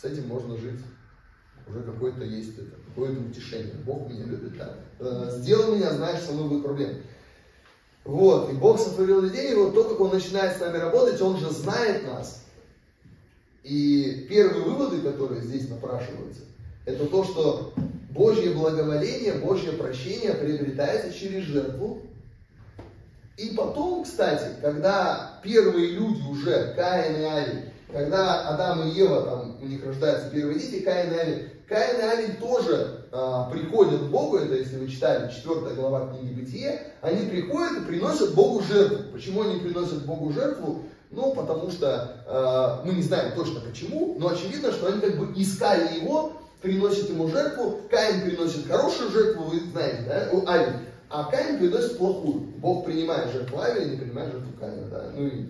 С 0.00 0.04
этим 0.04 0.28
можно 0.28 0.56
жить. 0.56 0.80
Уже 1.66 1.82
какое-то 1.82 2.24
есть 2.24 2.58
это, 2.58 2.76
какое-то 2.88 3.20
утешение. 3.20 3.74
Бог 3.84 4.08
меня 4.08 4.24
любит, 4.24 4.56
да. 4.56 4.76
Э, 4.98 5.28
сделал 5.30 5.74
меня, 5.76 5.92
знаешь, 5.92 6.22
со 6.22 6.32
мной 6.32 6.48
будут 6.48 6.64
проблемы. 6.64 7.02
Вот, 8.10 8.50
и 8.50 8.54
Бог 8.54 8.80
сотворил 8.80 9.20
людей, 9.20 9.52
и 9.52 9.54
вот 9.54 9.72
то, 9.72 9.84
как 9.84 10.00
Он 10.00 10.10
начинает 10.10 10.56
с 10.56 10.60
нами 10.60 10.78
работать, 10.78 11.22
Он 11.22 11.38
же 11.38 11.48
знает 11.50 12.04
нас. 12.08 12.42
И 13.62 14.26
первые 14.28 14.64
выводы, 14.64 15.00
которые 15.00 15.42
здесь 15.42 15.68
напрашиваются, 15.68 16.40
это 16.86 17.06
то, 17.06 17.22
что 17.22 17.72
Божье 18.10 18.50
благоволение, 18.50 19.34
Божье 19.34 19.74
прощение 19.74 20.34
приобретается 20.34 21.16
через 21.16 21.44
жертву. 21.44 22.02
И 23.36 23.54
потом, 23.54 24.02
кстати, 24.02 24.56
когда 24.60 25.38
первые 25.44 25.92
люди 25.92 26.22
уже, 26.28 26.74
Каин 26.74 27.14
и 27.14 27.22
Авель, 27.22 27.72
когда 27.92 28.48
Адам 28.48 28.88
и 28.88 28.90
Ева, 28.90 29.22
там 29.22 29.56
у 29.62 29.66
них 29.66 29.86
рождаются 29.86 30.30
первые 30.30 30.58
дети, 30.58 30.82
Каин 30.82 31.12
и 31.12 31.16
Авель, 31.16 31.52
Каин 31.68 32.00
и 32.00 32.02
Авель 32.02 32.36
тоже 32.38 32.99
а, 33.12 33.50
приходят 33.50 34.02
к 34.02 34.10
Богу, 34.10 34.36
это 34.36 34.54
если 34.54 34.76
вы 34.76 34.88
читали 34.88 35.32
4 35.32 35.74
глава 35.74 36.12
книги 36.12 36.32
Бытие, 36.32 36.80
они 37.00 37.28
приходят 37.28 37.78
и 37.78 37.84
приносят 37.84 38.34
Богу 38.34 38.62
жертву. 38.62 39.12
Почему 39.12 39.42
они 39.42 39.58
приносят 39.58 40.06
Богу 40.06 40.32
жертву? 40.32 40.84
Ну, 41.10 41.34
потому 41.34 41.72
что 41.72 42.22
э, 42.24 42.86
мы 42.86 42.94
не 42.94 43.02
знаем 43.02 43.34
точно 43.34 43.60
почему, 43.62 44.14
но 44.20 44.28
очевидно, 44.28 44.70
что 44.70 44.86
они 44.86 45.00
как 45.00 45.18
бы 45.18 45.32
искали 45.34 45.98
его, 46.00 46.34
приносят 46.62 47.10
ему 47.10 47.26
жертву, 47.26 47.80
Каин 47.90 48.22
приносит 48.22 48.68
хорошую 48.68 49.10
жертву, 49.10 49.42
вы 49.42 49.58
знаете, 49.72 50.04
да, 50.06 50.52
Авель, 50.52 50.76
а 51.08 51.24
Каин 51.24 51.58
приносит 51.58 51.98
плохую. 51.98 52.42
Бог 52.58 52.84
принимает 52.84 53.32
жертву 53.32 53.58
Авеля, 53.58 53.86
не 53.86 53.96
принимает 53.96 54.30
жертву 54.30 54.52
Каина, 54.60 54.86
да, 54.86 55.10
ну 55.16 55.26
и, 55.26 55.46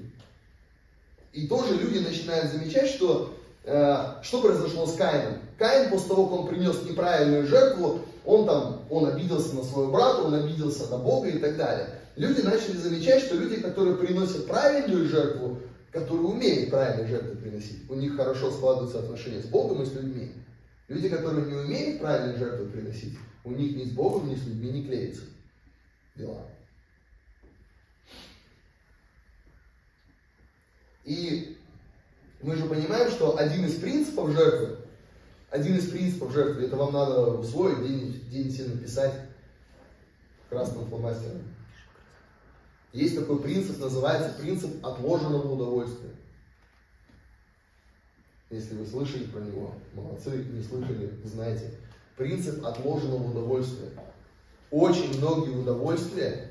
и 1.34 1.46
тоже 1.46 1.74
люди 1.74 1.98
начинают 1.98 2.50
замечать, 2.50 2.88
что 2.88 3.34
Э, 3.34 3.39
что 3.64 4.40
произошло 4.42 4.86
с 4.86 4.96
Каином? 4.96 5.38
Каин 5.58 5.90
после 5.90 6.08
того, 6.08 6.26
как 6.26 6.40
он 6.40 6.48
принес 6.48 6.82
неправильную 6.82 7.46
жертву, 7.46 8.00
он 8.24 8.46
там, 8.46 8.82
он 8.90 9.06
обиделся 9.06 9.54
на 9.54 9.62
своего 9.62 9.92
брата, 9.92 10.22
он 10.22 10.34
обиделся 10.34 10.88
на 10.90 10.98
Бога 10.98 11.28
и 11.28 11.38
так 11.38 11.56
далее. 11.56 12.00
Люди 12.16 12.40
начали 12.40 12.76
замечать, 12.76 13.22
что 13.22 13.36
люди, 13.36 13.60
которые 13.60 13.96
приносят 13.96 14.46
правильную 14.46 15.08
жертву, 15.08 15.58
которые 15.92 16.26
умеют 16.26 16.70
правильные 16.70 17.08
жертвы 17.08 17.36
приносить, 17.36 17.88
у 17.90 17.94
них 17.94 18.16
хорошо 18.16 18.50
складываются 18.50 19.00
отношения 19.00 19.42
с 19.42 19.46
Богом 19.46 19.82
и 19.82 19.86
с 19.86 19.92
людьми. 19.92 20.32
Люди, 20.88 21.08
которые 21.08 21.46
не 21.46 21.54
умеют 21.54 22.00
правильные 22.00 22.38
жертвы 22.38 22.66
приносить, 22.66 23.16
у 23.44 23.50
них 23.52 23.76
ни 23.76 23.84
с 23.84 23.92
Богом, 23.92 24.28
ни 24.28 24.34
с 24.34 24.44
людьми 24.44 24.70
не 24.70 24.84
клеится 24.84 25.22
дела. 26.16 26.46
И 31.04 31.58
мы 32.42 32.56
же 32.56 32.66
понимаем, 32.66 33.10
что 33.10 33.36
один 33.36 33.66
из 33.66 33.76
принципов 33.76 34.30
жертвы, 34.30 34.78
один 35.50 35.76
из 35.76 35.90
принципов 35.90 36.32
жертвы, 36.32 36.64
это 36.64 36.76
вам 36.76 36.92
надо 36.92 37.32
усвоить, 37.32 37.78
где-нибудь 37.78 38.22
где 38.28 38.50
себе 38.50 38.74
написать 38.74 39.14
красным 40.48 40.86
фломастером. 40.86 41.42
Есть 42.92 43.16
такой 43.16 43.40
принцип, 43.40 43.78
называется 43.78 44.36
принцип 44.40 44.84
отложенного 44.84 45.52
удовольствия. 45.52 46.10
Если 48.50 48.74
вы 48.74 48.84
слышали 48.84 49.24
про 49.24 49.40
него, 49.40 49.74
молодцы, 49.94 50.30
не 50.30 50.62
слышали, 50.62 51.12
знаете. 51.24 51.72
Принцип 52.16 52.64
отложенного 52.66 53.30
удовольствия. 53.30 53.90
Очень 54.70 55.18
многие 55.18 55.56
удовольствия 55.56 56.50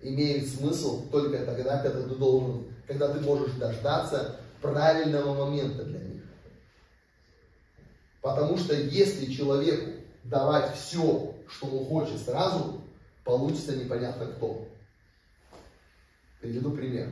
имеют 0.00 0.48
смысл 0.48 1.08
только 1.10 1.44
тогда, 1.44 1.82
когда 1.82 2.08
ты 2.08 2.14
должен, 2.14 2.64
когда 2.86 3.12
ты 3.12 3.20
можешь 3.20 3.52
дождаться 3.52 4.40
правильного 4.60 5.46
момента 5.46 5.84
для 5.84 6.00
них. 6.00 6.22
Потому 8.20 8.56
что 8.58 8.74
если 8.74 9.32
человеку 9.32 9.92
давать 10.24 10.74
все, 10.74 11.34
что 11.48 11.66
он 11.66 11.86
хочет 11.86 12.18
сразу, 12.20 12.82
получится 13.24 13.76
непонятно 13.76 14.26
кто. 14.26 14.68
Приведу 16.40 16.72
пример. 16.72 17.08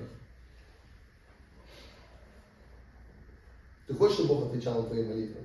Ты 3.87 3.95
хочешь, 3.95 4.17
чтобы 4.17 4.35
Бог 4.35 4.47
отвечал 4.49 4.83
на 4.83 4.89
твои 4.89 5.05
молитвы? 5.05 5.41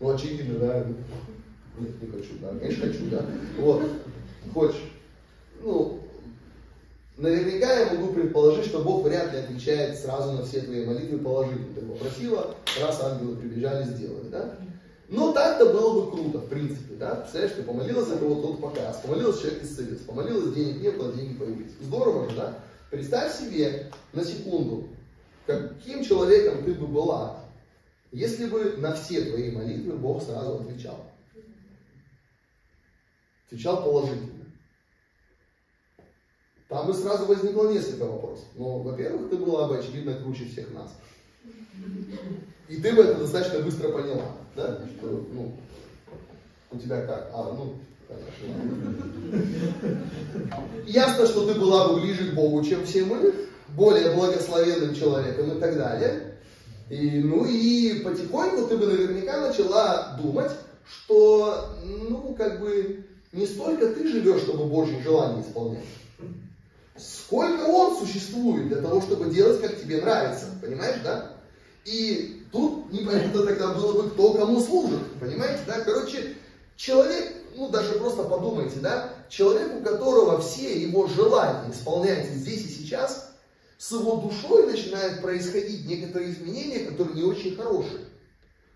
Ну, 0.00 0.14
очевидно, 0.14 0.58
да? 0.58 0.86
Нет, 1.78 2.02
не 2.02 2.08
хочу, 2.10 2.38
да. 2.40 2.50
Конечно, 2.58 2.86
хочу, 2.86 3.06
да. 3.06 3.24
Вот. 3.58 3.82
Хочешь. 4.52 4.92
Ну, 5.60 6.05
наверняка 7.16 7.80
я 7.80 7.92
могу 7.94 8.12
предположить, 8.12 8.66
что 8.66 8.80
Бог 8.80 9.04
вряд 9.04 9.32
ли 9.32 9.38
отвечает 9.38 9.98
сразу 9.98 10.32
на 10.32 10.44
все 10.44 10.60
твои 10.60 10.84
молитвы 10.84 11.18
положительно. 11.18 11.74
Ты 11.74 11.80
попросила, 11.82 12.54
раз 12.80 13.02
ангелы 13.02 13.36
прибежали, 13.36 13.84
сделали, 13.84 14.28
да? 14.28 14.58
Но 15.08 15.32
так-то 15.32 15.66
было 15.66 16.02
бы 16.02 16.10
круто, 16.10 16.38
в 16.38 16.48
принципе, 16.48 16.94
да? 16.96 17.14
Представляешь, 17.16 17.54
ты 17.54 17.62
помолилась 17.62 18.08
за 18.08 18.16
кого-то, 18.16 18.48
тот 18.48 18.60
показ, 18.60 19.00
помолилась, 19.02 19.40
человек 19.40 19.62
исцелился, 19.62 20.04
помолилась, 20.04 20.54
денег 20.54 20.80
не 20.80 20.90
было, 20.90 21.12
деньги 21.12 21.38
появились. 21.38 21.72
Здорово 21.80 22.28
же, 22.28 22.36
да? 22.36 22.58
Представь 22.90 23.36
себе 23.36 23.90
на 24.12 24.24
секунду, 24.24 24.88
каким 25.46 26.04
человеком 26.04 26.64
ты 26.64 26.74
бы 26.74 26.86
была, 26.86 27.40
если 28.10 28.46
бы 28.46 28.76
на 28.78 28.94
все 28.94 29.24
твои 29.26 29.50
молитвы 29.50 29.96
Бог 29.96 30.22
сразу 30.22 30.56
отвечал. 30.56 31.04
Отвечал 33.46 33.84
положительно. 33.84 34.45
Там 36.68 36.86
бы 36.86 36.94
сразу 36.94 37.26
возникло 37.26 37.70
несколько 37.70 38.04
вопросов. 38.04 38.44
Но, 38.56 38.78
во-первых, 38.78 39.30
ты 39.30 39.36
была 39.36 39.68
бы, 39.68 39.78
очевидно, 39.78 40.14
круче 40.14 40.46
всех 40.46 40.72
нас. 40.72 40.92
И 42.68 42.76
ты 42.80 42.92
бы 42.92 43.02
это 43.02 43.20
достаточно 43.20 43.60
быстро 43.60 43.90
поняла, 43.90 44.32
да? 44.56 44.80
Что, 44.98 45.24
ну, 45.32 45.52
у 46.72 46.78
тебя 46.78 47.06
как? 47.06 47.30
А, 47.32 47.52
ну, 47.52 47.74
Ясно, 50.86 51.26
что 51.26 51.52
ты 51.52 51.58
была 51.58 51.88
бы 51.88 52.00
ближе 52.00 52.30
к 52.30 52.34
Богу, 52.34 52.64
чем 52.64 52.84
все 52.84 53.04
мы, 53.04 53.34
более 53.70 54.14
благословенным 54.14 54.94
человеком 54.94 55.56
и 55.56 55.60
так 55.60 55.76
далее. 55.76 56.34
И, 56.88 57.20
ну 57.20 57.44
и 57.44 58.00
потихоньку 58.04 58.68
ты 58.68 58.76
бы 58.76 58.86
наверняка 58.86 59.40
начала 59.40 60.16
думать, 60.22 60.52
что, 60.88 61.70
ну, 61.84 62.34
как 62.38 62.60
бы, 62.60 63.04
не 63.32 63.46
столько 63.46 63.88
ты 63.88 64.06
живешь, 64.06 64.42
чтобы 64.42 64.66
Божьи 64.66 65.00
желания 65.02 65.42
исполнять, 65.42 65.82
сколько 66.98 67.62
Он 67.62 67.96
существует 67.96 68.68
для 68.68 68.82
того, 68.82 69.00
чтобы 69.00 69.30
делать, 69.30 69.60
как 69.60 69.80
тебе 69.80 70.00
нравится, 70.00 70.46
понимаешь, 70.60 71.00
да? 71.02 71.32
И 71.84 72.44
тут 72.52 72.92
непонятно 72.92 73.44
тогда 73.44 73.72
было 73.74 74.02
бы, 74.02 74.10
кто 74.10 74.34
кому 74.34 74.60
служит, 74.60 75.00
понимаете, 75.20 75.60
да? 75.66 75.80
Короче, 75.80 76.36
человек, 76.76 77.32
ну 77.54 77.70
даже 77.70 77.92
просто 77.94 78.24
подумайте, 78.24 78.80
да, 78.80 79.10
человек, 79.28 79.74
у 79.76 79.82
которого 79.82 80.40
все 80.40 80.80
его 80.80 81.06
желания 81.06 81.70
исполняются 81.70 82.32
здесь 82.32 82.64
и 82.64 82.68
сейчас, 82.68 83.32
с 83.78 83.92
его 83.92 84.16
душой 84.16 84.66
начинают 84.66 85.20
происходить 85.20 85.86
некоторые 85.86 86.32
изменения, 86.32 86.86
которые 86.86 87.14
не 87.14 87.22
очень 87.22 87.56
хорошие. 87.56 88.00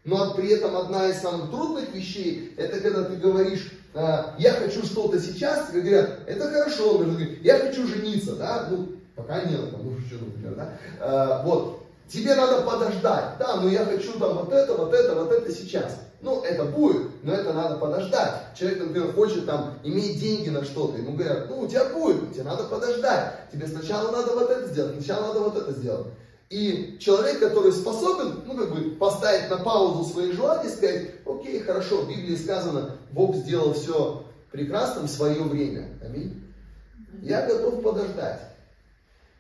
Но 0.05 0.35
при 0.35 0.51
этом 0.51 0.77
одна 0.77 1.09
из 1.09 1.21
самых 1.21 1.51
трудных 1.51 1.93
вещей, 1.95 2.55
это 2.57 2.81
когда 2.81 3.05
ты 3.05 3.17
говоришь, 3.17 3.71
а, 3.95 4.35
я 4.39 4.53
хочу 4.53 4.85
что-то 4.85 5.19
сейчас, 5.19 5.69
тебе 5.69 5.81
говорят, 5.83 6.21
это 6.27 6.51
хорошо, 6.51 7.05
я 7.43 7.59
хочу 7.59 7.87
жениться, 7.87 8.37
да, 8.37 8.69
ну, 8.71 8.93
пока 9.17 9.43
нет, 9.43 9.61
ну, 9.73 9.97
что, 10.07 10.25
например, 10.25 10.55
да, 10.55 10.73
а, 11.01 11.43
вот, 11.45 11.83
тебе 12.09 12.35
надо 12.35 12.63
подождать, 12.63 13.37
да, 13.39 13.57
но 13.57 13.69
я 13.69 13.85
хочу 13.85 14.19
там 14.19 14.39
вот 14.39 14.53
это, 14.53 14.75
вот 14.75 14.95
это, 14.95 15.15
вот 15.15 15.33
это 15.33 15.53
сейчас. 15.53 15.99
Ну, 16.23 16.43
это 16.43 16.65
будет, 16.67 17.25
но 17.25 17.33
это 17.33 17.55
надо 17.55 17.77
подождать. 17.77 18.55
Человек, 18.55 18.81
например, 18.81 19.13
хочет 19.13 19.47
там 19.47 19.79
иметь 19.83 20.21
деньги 20.21 20.51
на 20.51 20.63
что-то, 20.65 20.99
ему 20.99 21.13
говорят, 21.13 21.49
ну, 21.49 21.61
у 21.61 21.67
тебя 21.67 21.87
будет, 21.87 22.35
тебе 22.35 22.43
надо 22.43 22.65
подождать. 22.65 23.51
Тебе 23.51 23.67
сначала 23.67 24.11
надо 24.11 24.35
вот 24.35 24.51
это 24.51 24.69
сделать, 24.69 24.97
сначала 24.97 25.29
надо 25.29 25.41
вот 25.41 25.57
это 25.57 25.73
сделать. 25.73 26.09
И 26.51 26.97
человек, 26.99 27.39
который 27.39 27.71
способен, 27.71 28.43
ну, 28.45 28.57
как 28.57 28.75
бы, 28.75 28.91
поставить 28.97 29.49
на 29.49 29.59
паузу 29.59 30.11
свои 30.11 30.33
желания, 30.33 30.69
сказать, 30.69 31.13
окей, 31.25 31.61
хорошо, 31.61 32.03
в 32.03 32.09
Библии 32.09 32.35
сказано, 32.35 32.97
Бог 33.13 33.37
сделал 33.37 33.73
все 33.73 34.25
прекрасным 34.51 35.07
в 35.07 35.11
свое 35.11 35.43
время. 35.45 35.97
Аминь. 36.05 36.43
Я 37.23 37.47
готов 37.47 37.83
подождать. 37.83 38.41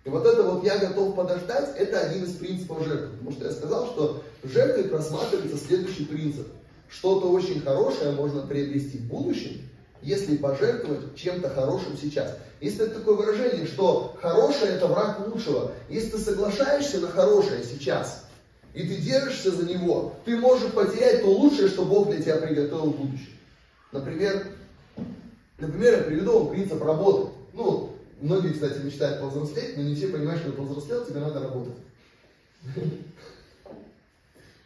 И 0.04 0.08
вот 0.08 0.24
это 0.24 0.44
вот 0.44 0.64
«я 0.64 0.78
готов 0.78 1.16
подождать»– 1.16 1.76
это 1.76 1.98
один 1.98 2.24
из 2.24 2.36
принципов 2.36 2.86
жертвы. 2.86 3.08
Потому 3.08 3.32
что 3.32 3.44
я 3.44 3.50
сказал, 3.50 3.86
что 3.88 4.22
в 4.44 4.48
жертве 4.48 4.84
просматривается 4.84 5.58
следующий 5.58 6.04
принцип. 6.04 6.46
Что-то 6.88 7.28
очень 7.28 7.60
хорошее 7.60 8.12
можно 8.12 8.46
приобрести 8.46 8.98
в 8.98 9.08
будущем, 9.08 9.68
если 10.02 10.36
пожертвовать 10.36 11.14
чем-то 11.16 11.50
хорошим 11.50 11.96
сейчас. 12.00 12.36
Если 12.60 12.84
это 12.86 12.96
такое 12.96 13.16
выражение, 13.16 13.66
что 13.66 14.16
хорошее 14.20 14.72
это 14.72 14.86
враг 14.86 15.26
лучшего, 15.26 15.72
если 15.88 16.10
ты 16.10 16.18
соглашаешься 16.18 17.00
на 17.00 17.08
хорошее 17.08 17.62
сейчас, 17.64 18.26
и 18.74 18.86
ты 18.86 18.96
держишься 18.96 19.50
за 19.50 19.64
него, 19.66 20.14
ты 20.24 20.36
можешь 20.36 20.72
потерять 20.72 21.22
то 21.22 21.28
лучшее, 21.28 21.68
что 21.68 21.84
Бог 21.84 22.10
для 22.10 22.22
тебя 22.22 22.36
приготовил 22.36 22.92
в 22.92 22.96
будущем. 22.96 23.32
Например, 23.92 24.46
например, 25.58 25.98
я 25.98 26.02
приведу 26.04 26.38
вам 26.38 26.50
принцип 26.50 26.82
работы. 26.82 27.32
Ну, 27.52 27.96
многие, 28.20 28.52
кстати, 28.52 28.78
мечтают 28.78 29.20
повзрослеть, 29.20 29.76
но 29.76 29.82
не 29.82 29.94
все 29.94 30.08
понимают, 30.08 30.40
что 30.42 30.52
повзрослел, 30.52 31.04
тебе 31.04 31.20
надо 31.20 31.40
работать. 31.40 31.74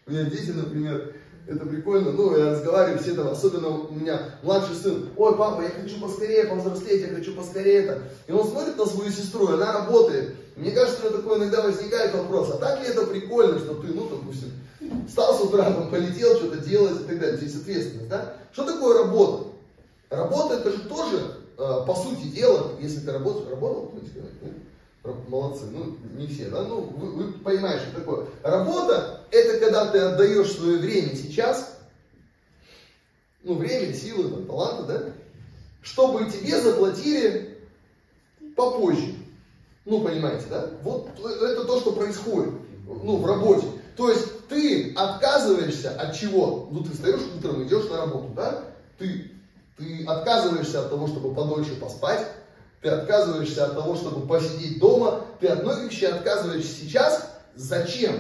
У 0.06 0.10
меня 0.10 0.24
дети, 0.24 0.50
например, 0.50 1.14
это 1.46 1.66
прикольно, 1.66 2.12
ну, 2.12 2.36
я 2.36 2.52
разговариваю, 2.52 3.02
все 3.02 3.14
там, 3.14 3.28
особенно 3.28 3.68
у 3.68 3.92
меня 3.92 4.18
младший 4.42 4.74
сын, 4.76 5.08
ой, 5.16 5.36
папа, 5.36 5.62
я 5.62 5.68
хочу 5.68 6.00
поскорее 6.00 6.44
повзрослеть, 6.44 7.02
я 7.02 7.14
хочу 7.14 7.34
поскорее 7.34 7.84
это. 7.84 8.02
И 8.26 8.32
он 8.32 8.46
смотрит 8.48 8.78
на 8.78 8.86
свою 8.86 9.10
сестру, 9.10 9.50
и 9.50 9.54
она 9.54 9.72
работает. 9.72 10.34
Мне 10.56 10.70
кажется, 10.70 11.02
у 11.02 11.10
него 11.10 11.18
такой 11.18 11.38
иногда 11.38 11.62
возникает 11.62 12.14
вопрос, 12.14 12.50
а 12.50 12.58
так 12.58 12.80
ли 12.80 12.86
это 12.86 13.06
прикольно, 13.06 13.58
что 13.58 13.74
ты, 13.74 13.88
ну, 13.88 14.08
допустим, 14.08 14.52
встал 15.06 15.36
с 15.36 15.42
утра, 15.42 15.64
там, 15.64 15.90
полетел, 15.90 16.36
что-то 16.36 16.58
делать 16.58 17.00
и 17.00 17.04
так 17.04 17.20
далее, 17.20 17.36
здесь 17.36 17.56
ответственность, 17.56 18.08
да? 18.08 18.36
Что 18.52 18.64
такое 18.64 19.02
работа? 19.02 19.48
Работа 20.08 20.54
это 20.54 20.70
же 20.70 20.78
тоже, 20.88 21.18
э, 21.58 21.86
по 21.86 21.94
сути 21.94 22.28
дела, 22.28 22.72
если 22.80 23.00
ты 23.00 23.12
работаешь, 23.12 23.50
работал, 23.50 23.92
молодцы, 25.28 25.66
ну 25.66 25.96
не 26.16 26.26
все, 26.26 26.48
да, 26.48 26.62
ну 26.62 26.80
вы, 26.80 27.10
вы 27.10 27.32
понимаете, 27.32 27.84
что 27.86 28.00
такое. 28.00 28.26
Работа 28.42 29.20
это 29.30 29.58
когда 29.58 29.86
ты 29.86 29.98
отдаешь 29.98 30.52
свое 30.52 30.78
время 30.78 31.14
сейчас, 31.14 31.78
ну 33.42 33.56
время, 33.56 33.92
силы, 33.92 34.30
там, 34.30 34.46
таланты, 34.46 34.92
да, 34.92 35.02
чтобы 35.82 36.30
тебе 36.30 36.60
заплатили 36.60 37.58
попозже. 38.56 39.14
Ну, 39.84 40.00
понимаете, 40.00 40.46
да? 40.48 40.70
Вот 40.82 41.10
это 41.18 41.64
то, 41.64 41.80
что 41.80 41.92
происходит, 41.92 42.54
ну, 42.86 43.18
в 43.18 43.26
работе. 43.26 43.66
То 43.96 44.08
есть 44.08 44.48
ты 44.48 44.94
отказываешься 44.94 45.90
от 45.90 46.16
чего? 46.16 46.68
Ну, 46.70 46.82
ты 46.82 46.92
встаешь 46.92 47.20
утром, 47.36 47.64
идешь 47.64 47.88
на 47.90 47.98
работу, 47.98 48.28
да? 48.34 48.64
Ты, 48.98 49.30
ты 49.76 50.04
отказываешься 50.06 50.80
от 50.80 50.90
того, 50.90 51.06
чтобы 51.06 51.34
подольше 51.34 51.74
поспать, 51.76 52.26
ты 52.84 52.90
отказываешься 52.90 53.64
от 53.64 53.76
того, 53.76 53.96
чтобы 53.96 54.26
посидеть 54.26 54.78
дома, 54.78 55.24
ты 55.40 55.46
от 55.46 55.62
многих 55.62 55.90
вещей 55.90 56.04
отказываешься 56.04 56.70
сейчас. 56.70 57.30
Зачем? 57.54 58.14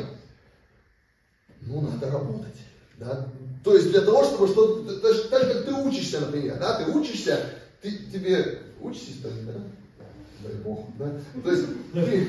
Ну, 1.60 1.82
надо 1.82 2.10
работать. 2.10 2.56
Да? 2.96 3.28
То 3.62 3.74
есть 3.74 3.90
для 3.90 4.00
того, 4.00 4.24
чтобы 4.24 4.48
что-то, 4.48 5.00
так, 5.00 5.28
так 5.28 5.52
как 5.52 5.66
ты 5.66 5.74
учишься, 5.74 6.20
например, 6.20 6.58
да, 6.58 6.82
ты 6.82 6.90
учишься, 6.90 7.40
ты, 7.82 7.90
тебе 8.10 8.60
учишься, 8.80 9.10
да? 9.22 9.52
Дай 10.42 10.54
бог, 10.62 10.86
да? 10.98 11.12
То 11.42 11.50
есть 11.50 11.66
ты, 11.92 12.26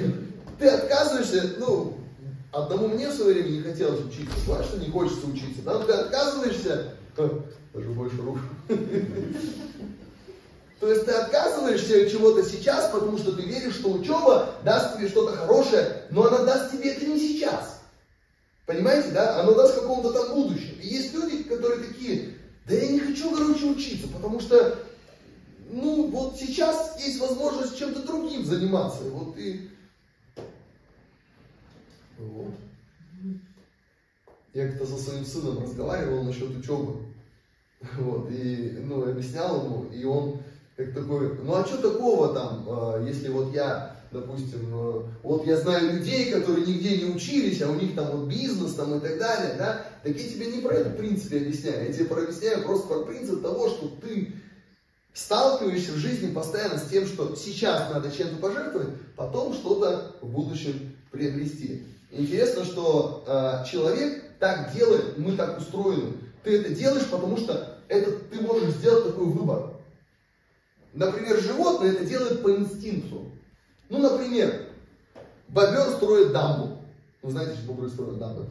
ты 0.60 0.68
отказываешься, 0.68 1.56
ну, 1.58 1.94
одному 2.52 2.90
мне 2.90 3.08
в 3.08 3.14
свое 3.14 3.34
время 3.34 3.50
не 3.50 3.62
хотелось 3.62 4.06
учиться, 4.08 4.36
знаешь, 4.46 4.66
что 4.66 4.78
не 4.80 4.92
хочется 4.92 5.26
учиться, 5.28 5.62
да, 5.64 5.80
ты 5.86 5.94
отказываешься, 5.94 6.96
даже 7.16 7.90
больше 7.92 8.18
рук. 8.22 8.40
То 10.80 10.92
есть 10.92 11.06
ты 11.06 11.12
отказываешься 11.12 12.04
от 12.04 12.12
чего-то 12.12 12.44
сейчас, 12.44 12.92
потому 12.92 13.18
что 13.18 13.32
ты 13.32 13.44
веришь, 13.44 13.76
что 13.76 13.94
учеба 13.94 14.56
даст 14.64 14.98
тебе 14.98 15.08
что-то 15.08 15.36
хорошее, 15.38 16.04
но 16.10 16.26
она 16.26 16.44
даст 16.44 16.72
тебе 16.72 16.92
это 16.92 17.06
не 17.06 17.18
сейчас. 17.18 17.80
Понимаете, 18.66 19.12
да? 19.12 19.40
Оно 19.40 19.54
даст 19.54 19.76
каком-то 19.76 20.12
там 20.12 20.36
будущем. 20.36 20.78
И 20.82 20.88
есть 20.88 21.14
люди, 21.14 21.44
которые 21.44 21.88
такие, 21.88 22.34
да 22.68 22.76
я 22.76 22.92
не 22.92 23.00
хочу, 23.00 23.34
короче, 23.34 23.66
учиться, 23.68 24.08
потому 24.08 24.40
что, 24.42 24.80
ну, 25.70 26.08
вот 26.08 26.38
сейчас 26.38 27.00
есть 27.00 27.20
возможность 27.20 27.78
чем-то 27.78 28.02
другим 28.02 28.44
заниматься. 28.44 29.04
Вот 29.04 29.38
и... 29.38 29.70
Вот. 32.18 32.54
Я 34.54 34.70
как-то 34.70 34.88
со 34.88 34.98
своим 34.98 35.26
сыном 35.26 35.64
разговаривал 35.64 36.24
насчет 36.24 36.50
учебы. 36.50 37.06
Вот, 37.98 38.32
и, 38.32 38.80
ну, 38.84 39.04
объяснял 39.04 39.64
ему, 39.64 39.86
и 39.92 40.04
он 40.06 40.40
как 40.76 40.94
такой, 40.94 41.38
ну 41.42 41.56
а 41.56 41.66
что 41.66 41.78
такого 41.78 42.34
там, 42.34 42.66
а, 42.68 43.04
если 43.06 43.30
вот 43.30 43.54
я, 43.54 43.96
допустим, 44.12 44.68
э, 44.74 45.04
вот 45.24 45.48
я 45.48 45.58
знаю 45.58 45.94
людей, 45.94 46.32
которые 46.32 46.66
нигде 46.66 46.98
не 46.98 47.16
учились, 47.16 47.62
а 47.62 47.70
у 47.70 47.76
них 47.76 47.96
там 47.96 48.12
вот 48.12 48.28
бизнес 48.28 48.74
там 48.74 48.98
и 48.98 49.00
так 49.00 49.18
далее, 49.18 49.56
да, 49.58 49.86
так 50.04 50.18
я 50.18 50.30
тебе 50.30 50.48
не 50.48 50.62
про 50.62 50.76
это 50.76 50.90
в 50.90 50.98
принципе 50.98 51.38
объясняю, 51.38 51.88
я 51.88 51.94
тебе 51.94 52.06
про 52.06 52.24
объясняю 52.24 52.64
просто 52.64 52.88
про 52.88 53.04
принцип 53.06 53.42
того, 53.42 53.70
что 53.70 53.88
ты 54.02 54.34
сталкиваешься 55.14 55.94
в 55.94 55.98
жизни 55.98 56.34
постоянно 56.34 56.78
с 56.78 56.90
тем, 56.90 57.08
что 57.08 57.36
сейчас 57.36 57.90
надо 57.94 58.12
чем-то 58.12 58.36
пожертвовать, 58.36 58.90
потом 59.16 59.54
что-то 59.54 60.18
в 60.22 60.28
будущем 60.28 60.94
приобрести. 61.10 61.84
Интересно, 62.12 62.66
что 62.66 63.24
э, 63.26 63.66
человек 63.72 64.24
так 64.40 64.74
делает, 64.74 65.18
мы 65.18 65.38
так 65.38 65.58
устроены. 65.58 66.18
Ты 66.44 66.60
это 66.60 66.76
делаешь, 66.76 67.08
потому 67.10 67.38
что 67.38 67.80
это 67.88 68.12
ты 68.12 68.42
можешь 68.42 68.72
сделать 68.72 69.06
такой 69.06 69.28
выбор. 69.28 69.75
Например, 70.96 71.38
животное 71.42 71.92
это 71.92 72.06
делает 72.06 72.42
по 72.42 72.52
инстинкту. 72.52 73.26
Ну, 73.90 74.00
например, 74.00 74.68
бобер 75.50 75.90
строит 75.98 76.32
дамбу. 76.32 76.78
Вы 77.22 77.32
знаете, 77.32 77.56
что 77.56 77.74
бобры 77.74 77.90
строят 77.90 78.18
дамбы? 78.18 78.46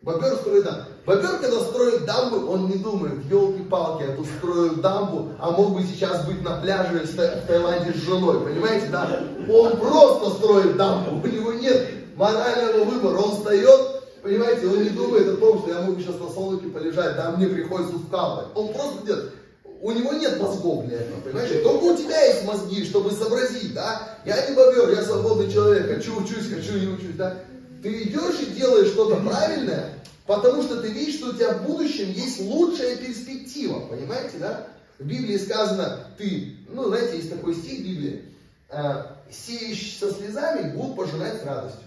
Бобер 0.00 0.36
строит 0.36 0.64
дамбу. 0.64 0.84
Бобер, 1.04 1.38
когда 1.38 1.60
строит 1.60 2.06
дамбу, 2.06 2.50
он 2.50 2.68
не 2.68 2.76
думает, 2.76 3.24
елки-палки, 3.26 4.04
я 4.04 4.16
тут 4.16 4.26
строю 4.38 4.76
дамбу, 4.76 5.32
а 5.38 5.50
мог 5.50 5.74
бы 5.74 5.82
сейчас 5.82 6.24
быть 6.24 6.42
на 6.42 6.60
пляже 6.62 7.00
в 7.00 7.46
Таиланде 7.46 7.92
с 7.92 7.96
женой, 7.96 8.40
понимаете, 8.40 8.88
да? 8.90 9.20
Он 9.46 9.76
просто 9.76 10.30
строит 10.30 10.76
дамбу, 10.78 11.20
у 11.22 11.26
него 11.30 11.52
нет 11.52 11.88
морального 12.16 12.84
выбора, 12.84 13.18
он 13.18 13.32
встает, 13.32 14.02
понимаете, 14.22 14.66
он 14.66 14.82
не 14.82 14.90
думает 14.90 15.28
о 15.28 15.36
том, 15.36 15.58
что 15.58 15.70
я 15.70 15.82
могу 15.82 16.00
сейчас 16.00 16.18
на 16.18 16.30
солнышке 16.30 16.68
полежать, 16.68 17.16
да, 17.16 17.32
мне 17.32 17.48
приходится 17.48 17.98
вкалывать. 17.98 18.46
Он 18.54 18.72
просто 18.72 19.04
делает 19.04 19.32
у 19.80 19.92
него 19.92 20.12
нет 20.14 20.40
мозгов 20.40 20.86
для 20.86 20.98
этого, 20.98 21.20
понимаешь? 21.20 21.62
Только 21.62 21.84
у 21.84 21.96
тебя 21.96 22.20
есть 22.24 22.44
мозги, 22.44 22.84
чтобы 22.84 23.10
сообразить, 23.10 23.74
да? 23.74 24.16
Я 24.24 24.48
не 24.48 24.54
бобер, 24.54 24.90
я 24.90 25.02
свободный 25.02 25.50
человек, 25.50 25.94
хочу 25.94 26.20
учусь, 26.20 26.48
хочу 26.48 26.78
не 26.78 26.88
учусь, 26.88 27.16
да? 27.16 27.38
Ты 27.82 28.04
идешь 28.04 28.40
и 28.40 28.52
делаешь 28.52 28.88
что-то 28.88 29.16
правильное, 29.16 29.92
потому 30.26 30.62
что 30.62 30.80
ты 30.80 30.88
видишь, 30.88 31.16
что 31.16 31.30
у 31.30 31.32
тебя 31.34 31.52
в 31.54 31.66
будущем 31.66 32.10
есть 32.10 32.40
лучшая 32.40 32.96
перспектива, 32.96 33.80
понимаете, 33.80 34.38
да? 34.38 34.66
В 34.98 35.04
Библии 35.04 35.36
сказано, 35.36 36.06
ты, 36.16 36.56
ну, 36.68 36.88
знаете, 36.88 37.18
есть 37.18 37.30
такой 37.30 37.54
стих 37.54 37.80
в 37.80 37.82
Библии, 37.82 38.24
э, 38.70 39.04
сеющий 39.30 39.98
со 39.98 40.12
слезами 40.12 40.74
будут 40.74 40.96
пожинать 40.96 41.40
с 41.40 41.44
радостью. 41.44 41.82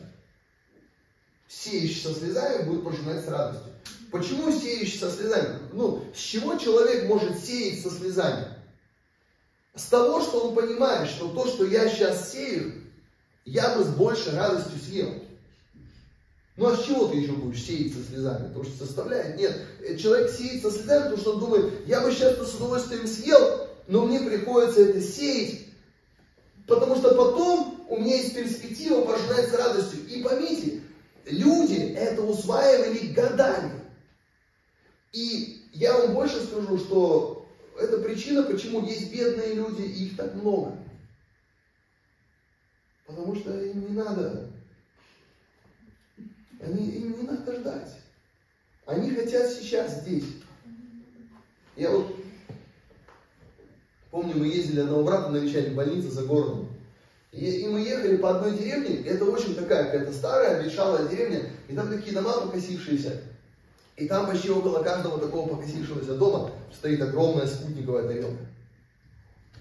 Сеющий 1.47 2.03
со 2.03 2.13
слезами 2.13 2.63
будет 2.63 2.83
пожинать 2.83 3.25
с 3.25 3.27
радостью. 3.27 3.68
Почему 4.11 4.51
сеющий 4.51 4.99
со 4.99 5.11
слезами? 5.11 5.59
Ну, 5.73 6.03
с 6.15 6.19
чего 6.19 6.55
человек 6.55 7.07
может 7.07 7.37
сеять 7.39 7.81
со 7.83 7.91
слезами? 7.91 8.47
С 9.75 9.85
того, 9.85 10.21
что 10.21 10.47
он 10.47 10.55
понимает, 10.55 11.09
что 11.09 11.29
то, 11.29 11.47
что 11.47 11.65
я 11.65 11.89
сейчас 11.89 12.31
сею, 12.31 12.73
я 13.45 13.75
бы 13.75 13.83
с 13.83 13.87
большей 13.87 14.33
радостью 14.33 14.79
съел. 14.79 15.13
Ну 16.57 16.67
а 16.67 16.75
с 16.75 16.83
чего 16.83 17.07
ты 17.07 17.17
еще 17.17 17.31
будешь 17.31 17.63
сеять 17.63 17.93
со 17.93 18.03
слезами? 18.03 18.47
Потому 18.47 18.65
что 18.65 18.85
составляет? 18.85 19.37
Нет. 19.37 19.99
Человек 19.99 20.29
сеет 20.31 20.61
со 20.61 20.71
слезами, 20.71 21.03
потому 21.03 21.17
что 21.17 21.33
он 21.33 21.39
думает, 21.39 21.87
я 21.87 22.01
бы 22.01 22.11
сейчас 22.11 22.35
с 22.37 22.55
удовольствием 22.55 23.07
съел, 23.07 23.67
но 23.87 24.05
мне 24.05 24.19
приходится 24.19 24.81
это 24.81 25.01
сеять, 25.01 25.61
потому 26.67 26.95
что 26.95 27.15
потом 27.15 27.85
у 27.87 27.97
меня 27.97 28.17
есть 28.17 28.35
перспектива 28.35 29.01
пожинать 29.01 29.49
с 29.49 29.53
радостью. 29.53 30.05
И 30.07 30.21
поймите, 30.21 30.81
люди 31.25 31.93
это 31.95 32.21
усваивали 32.23 33.07
годами. 33.13 33.78
И 35.11 35.67
я 35.73 35.97
вам 35.97 36.13
больше 36.13 36.39
скажу, 36.41 36.77
что 36.77 37.47
это 37.79 37.99
причина, 37.99 38.43
почему 38.43 38.85
есть 38.85 39.11
бедные 39.11 39.53
люди, 39.53 39.81
и 39.81 40.05
их 40.05 40.17
так 40.17 40.35
много. 40.35 40.77
Потому 43.07 43.35
что 43.35 43.59
им 43.59 43.87
не 43.87 43.95
надо, 43.95 44.49
они, 46.61 46.89
им 46.89 47.17
не 47.19 47.27
надо 47.27 47.55
ждать. 47.55 47.97
Они 48.85 49.11
хотят 49.11 49.49
сейчас 49.49 50.01
здесь. 50.01 50.25
Я 51.75 51.91
вот 51.91 52.15
помню, 54.11 54.35
мы 54.35 54.47
ездили 54.47 54.81
одного 54.81 55.03
брата 55.03 55.29
навещать 55.29 55.69
в 55.69 55.75
больнице 55.75 56.09
за 56.09 56.23
городом. 56.23 56.67
И, 57.31 57.45
и 57.45 57.67
мы 57.67 57.81
ехали 57.81 58.17
по 58.17 58.35
одной 58.35 58.57
деревне, 58.57 59.03
это 59.05 59.25
очень 59.25 59.55
такая 59.55 59.85
какая-то 59.85 60.11
старая, 60.11 60.59
обещалая 60.59 61.07
деревня, 61.07 61.51
и 61.67 61.75
там 61.75 61.89
такие 61.89 62.13
дома 62.13 62.41
покосившиеся. 62.41 63.21
И 63.99 64.07
там 64.07 64.27
почти 64.27 64.49
около 64.49 64.81
каждого 64.81 65.19
такого 65.19 65.49
покосившегося 65.49 66.15
дома 66.15 66.51
стоит 66.73 67.01
огромная 67.01 67.45
спутниковая 67.45 68.07
тарелка. 68.07 68.45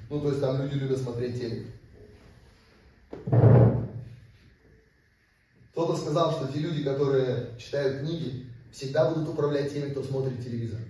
Ну, 0.09 0.21
то 0.21 0.29
есть 0.29 0.41
там 0.41 0.63
люди 0.63 0.75
любят 0.75 0.99
смотреть 0.99 1.41
телек. 1.41 1.67
Кто-то 5.73 5.97
сказал, 5.97 6.33
что 6.33 6.53
те 6.53 6.61
люди, 6.61 6.85
которые 6.85 7.59
читают 7.59 8.01
книги, 8.01 8.47
всегда 8.71 9.11
будут 9.11 9.29
управлять 9.29 9.73
теми, 9.73 9.91
кто 9.91 10.05
смотрит 10.05 10.43
телевизор. 10.43 10.81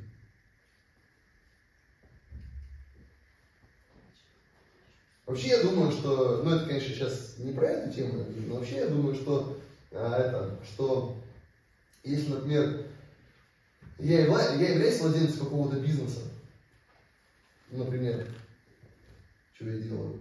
Вообще 5.25 5.49
я 5.49 5.63
думаю, 5.63 5.91
что, 5.91 6.43
ну 6.45 6.51
это, 6.51 6.67
конечно, 6.67 6.95
сейчас 6.95 7.39
не 7.39 7.53
про 7.53 7.67
эту 7.67 7.95
тему, 7.95 8.25
но 8.47 8.57
вообще 8.57 8.77
я 8.77 8.89
думаю, 8.89 9.15
что 9.15 9.59
а, 9.93 10.19
это, 10.19 10.59
что 10.65 11.17
если, 12.03 12.31
например, 12.31 12.87
я, 13.99 14.21
явля, 14.21 14.55
я 14.55 14.69
являюсь 14.71 15.01
владельцем 15.01 15.47
какого-то 15.47 15.77
бизнеса. 15.77 16.21
Например, 17.71 18.27
что 19.55 19.65
я 19.69 19.79
делаю? 19.79 20.21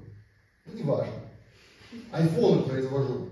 Ну, 0.66 0.74
неважно. 0.74 1.14
Айфоны 2.12 2.64
произвожу. 2.64 3.30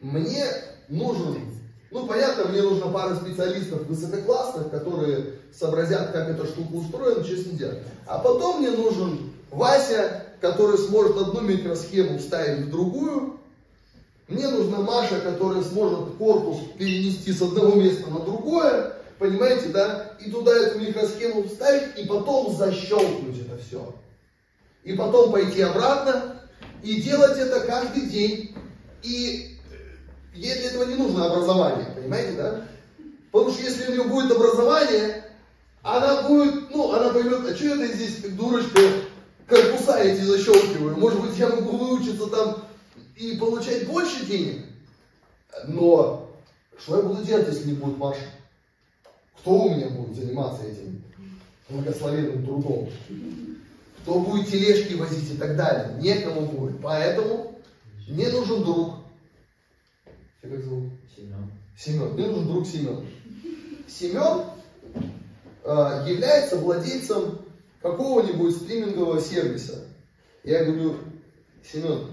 Мне 0.00 0.44
нужен, 0.88 1.36
ну 1.90 2.06
понятно, 2.06 2.46
мне 2.46 2.62
нужна 2.62 2.86
пара 2.86 3.14
специалистов 3.14 3.86
высококлассных, 3.86 4.70
которые 4.70 5.34
сообразят, 5.52 6.12
как 6.12 6.30
эта 6.30 6.46
штука 6.46 6.72
устроена, 6.72 7.22
что 7.22 7.36
с 7.36 7.46
ней 7.46 7.58
делать. 7.58 7.82
А 8.06 8.18
потом 8.18 8.60
мне 8.60 8.70
нужен 8.70 9.32
Вася, 9.50 10.24
который 10.40 10.78
сможет 10.78 11.18
одну 11.18 11.42
микросхему 11.42 12.18
вставить 12.18 12.66
в 12.66 12.70
другую. 12.70 13.36
Мне 14.28 14.48
нужна 14.48 14.78
Маша, 14.78 15.20
которая 15.20 15.62
сможет 15.62 16.16
корпус 16.16 16.58
перенести 16.78 17.32
с 17.32 17.42
одного 17.42 17.74
места 17.74 18.08
на 18.08 18.20
другое 18.20 18.99
понимаете, 19.20 19.68
да, 19.68 20.12
и 20.18 20.30
туда 20.30 20.50
эту 20.56 20.80
микросхему 20.80 21.44
вставить, 21.44 21.96
и 21.98 22.06
потом 22.06 22.56
защелкнуть 22.56 23.38
это 23.38 23.58
все. 23.58 23.94
И 24.82 24.94
потом 24.94 25.30
пойти 25.30 25.60
обратно, 25.60 26.40
и 26.82 27.02
делать 27.02 27.38
это 27.38 27.60
каждый 27.60 28.06
день. 28.06 28.56
И 29.02 29.58
ей 30.34 30.54
для 30.54 30.70
этого 30.70 30.84
не 30.84 30.94
нужно 30.94 31.26
образование, 31.26 31.86
понимаете, 31.94 32.32
да? 32.32 32.64
Потому 33.30 33.52
что 33.52 33.62
если 33.62 33.88
у 33.88 33.92
нее 33.92 34.04
будет 34.04 34.32
образование, 34.32 35.24
она 35.82 36.22
будет, 36.22 36.70
ну, 36.70 36.92
она 36.92 37.10
поймет, 37.10 37.40
а 37.46 37.54
что 37.54 37.64
я 37.66 37.86
здесь, 37.88 38.20
дурочка, 38.32 38.80
корпуса 39.46 39.98
эти 39.98 40.22
защелкиваю? 40.22 40.96
Может 40.96 41.20
быть, 41.20 41.36
я 41.36 41.48
могу 41.48 41.76
выучиться 41.76 42.26
там 42.28 42.64
и 43.16 43.36
получать 43.36 43.86
больше 43.86 44.24
денег? 44.24 44.64
Но 45.66 46.30
что 46.78 46.96
я 46.96 47.02
буду 47.02 47.22
делать, 47.22 47.48
если 47.48 47.68
не 47.68 47.74
будет 47.74 47.98
Маши? 47.98 48.39
Кто 49.40 49.52
у 49.52 49.74
меня 49.74 49.88
будет 49.88 50.16
заниматься 50.16 50.64
этим 50.64 51.02
благословенным 51.68 52.44
трудом? 52.44 52.90
Кто 54.02 54.20
будет 54.20 54.48
тележки 54.48 54.94
возить 54.94 55.32
и 55.32 55.36
так 55.36 55.56
далее? 55.56 55.96
Некому 56.00 56.46
будет. 56.46 56.80
Поэтому 56.82 57.58
мне 58.08 58.28
нужен 58.28 58.62
друг. 58.62 58.96
Тебя 60.42 60.56
как 60.56 60.64
зовут? 60.64 60.90
Семен. 61.16 61.50
Семен, 61.78 62.12
мне 62.14 62.26
нужен 62.26 62.48
друг 62.48 62.66
Семен. 62.66 63.06
Семен 63.88 64.44
э, 65.64 66.04
является 66.08 66.56
владельцем 66.56 67.38
какого-нибудь 67.80 68.56
стримингового 68.56 69.20
сервиса. 69.20 69.86
Я 70.44 70.64
говорю, 70.64 70.96
Семен, 71.64 72.08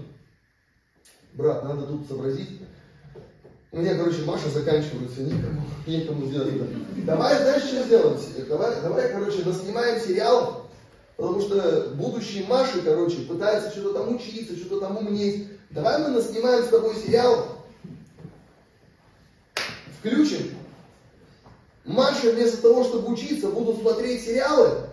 брат, 1.34 1.64
надо 1.64 1.86
тут 1.86 2.06
сообразить. 2.06 2.60
У 3.70 3.78
меня, 3.78 3.96
короче, 3.96 4.22
Маша 4.22 4.48
заканчивается, 4.48 5.20
никому, 5.20 5.60
некому 5.86 6.26
сделать. 6.28 7.04
Давай, 7.04 7.36
знаешь, 7.36 7.64
что 7.64 7.82
сделаем? 7.82 8.18
Давай, 8.48 8.80
давай, 8.80 9.12
короче, 9.12 9.44
наснимаем 9.44 10.00
сериал, 10.00 10.70
потому 11.16 11.40
что 11.40 11.92
будущие 11.94 12.46
Маши, 12.46 12.80
короче, 12.82 13.18
пытаются 13.18 13.70
что-то 13.70 14.00
там 14.00 14.14
учиться, 14.14 14.56
что-то 14.56 14.80
там 14.80 14.96
умнеть. 14.96 15.48
Давай 15.70 15.98
мы 15.98 16.08
наснимаем 16.08 16.64
с 16.64 16.68
тобой 16.68 16.94
сериал, 16.96 17.58
включим. 19.98 20.54
Маша 21.84 22.32
вместо 22.32 22.62
того, 22.62 22.84
чтобы 22.84 23.12
учиться, 23.12 23.48
будут 23.48 23.80
смотреть 23.80 24.24
сериалы, 24.24 24.88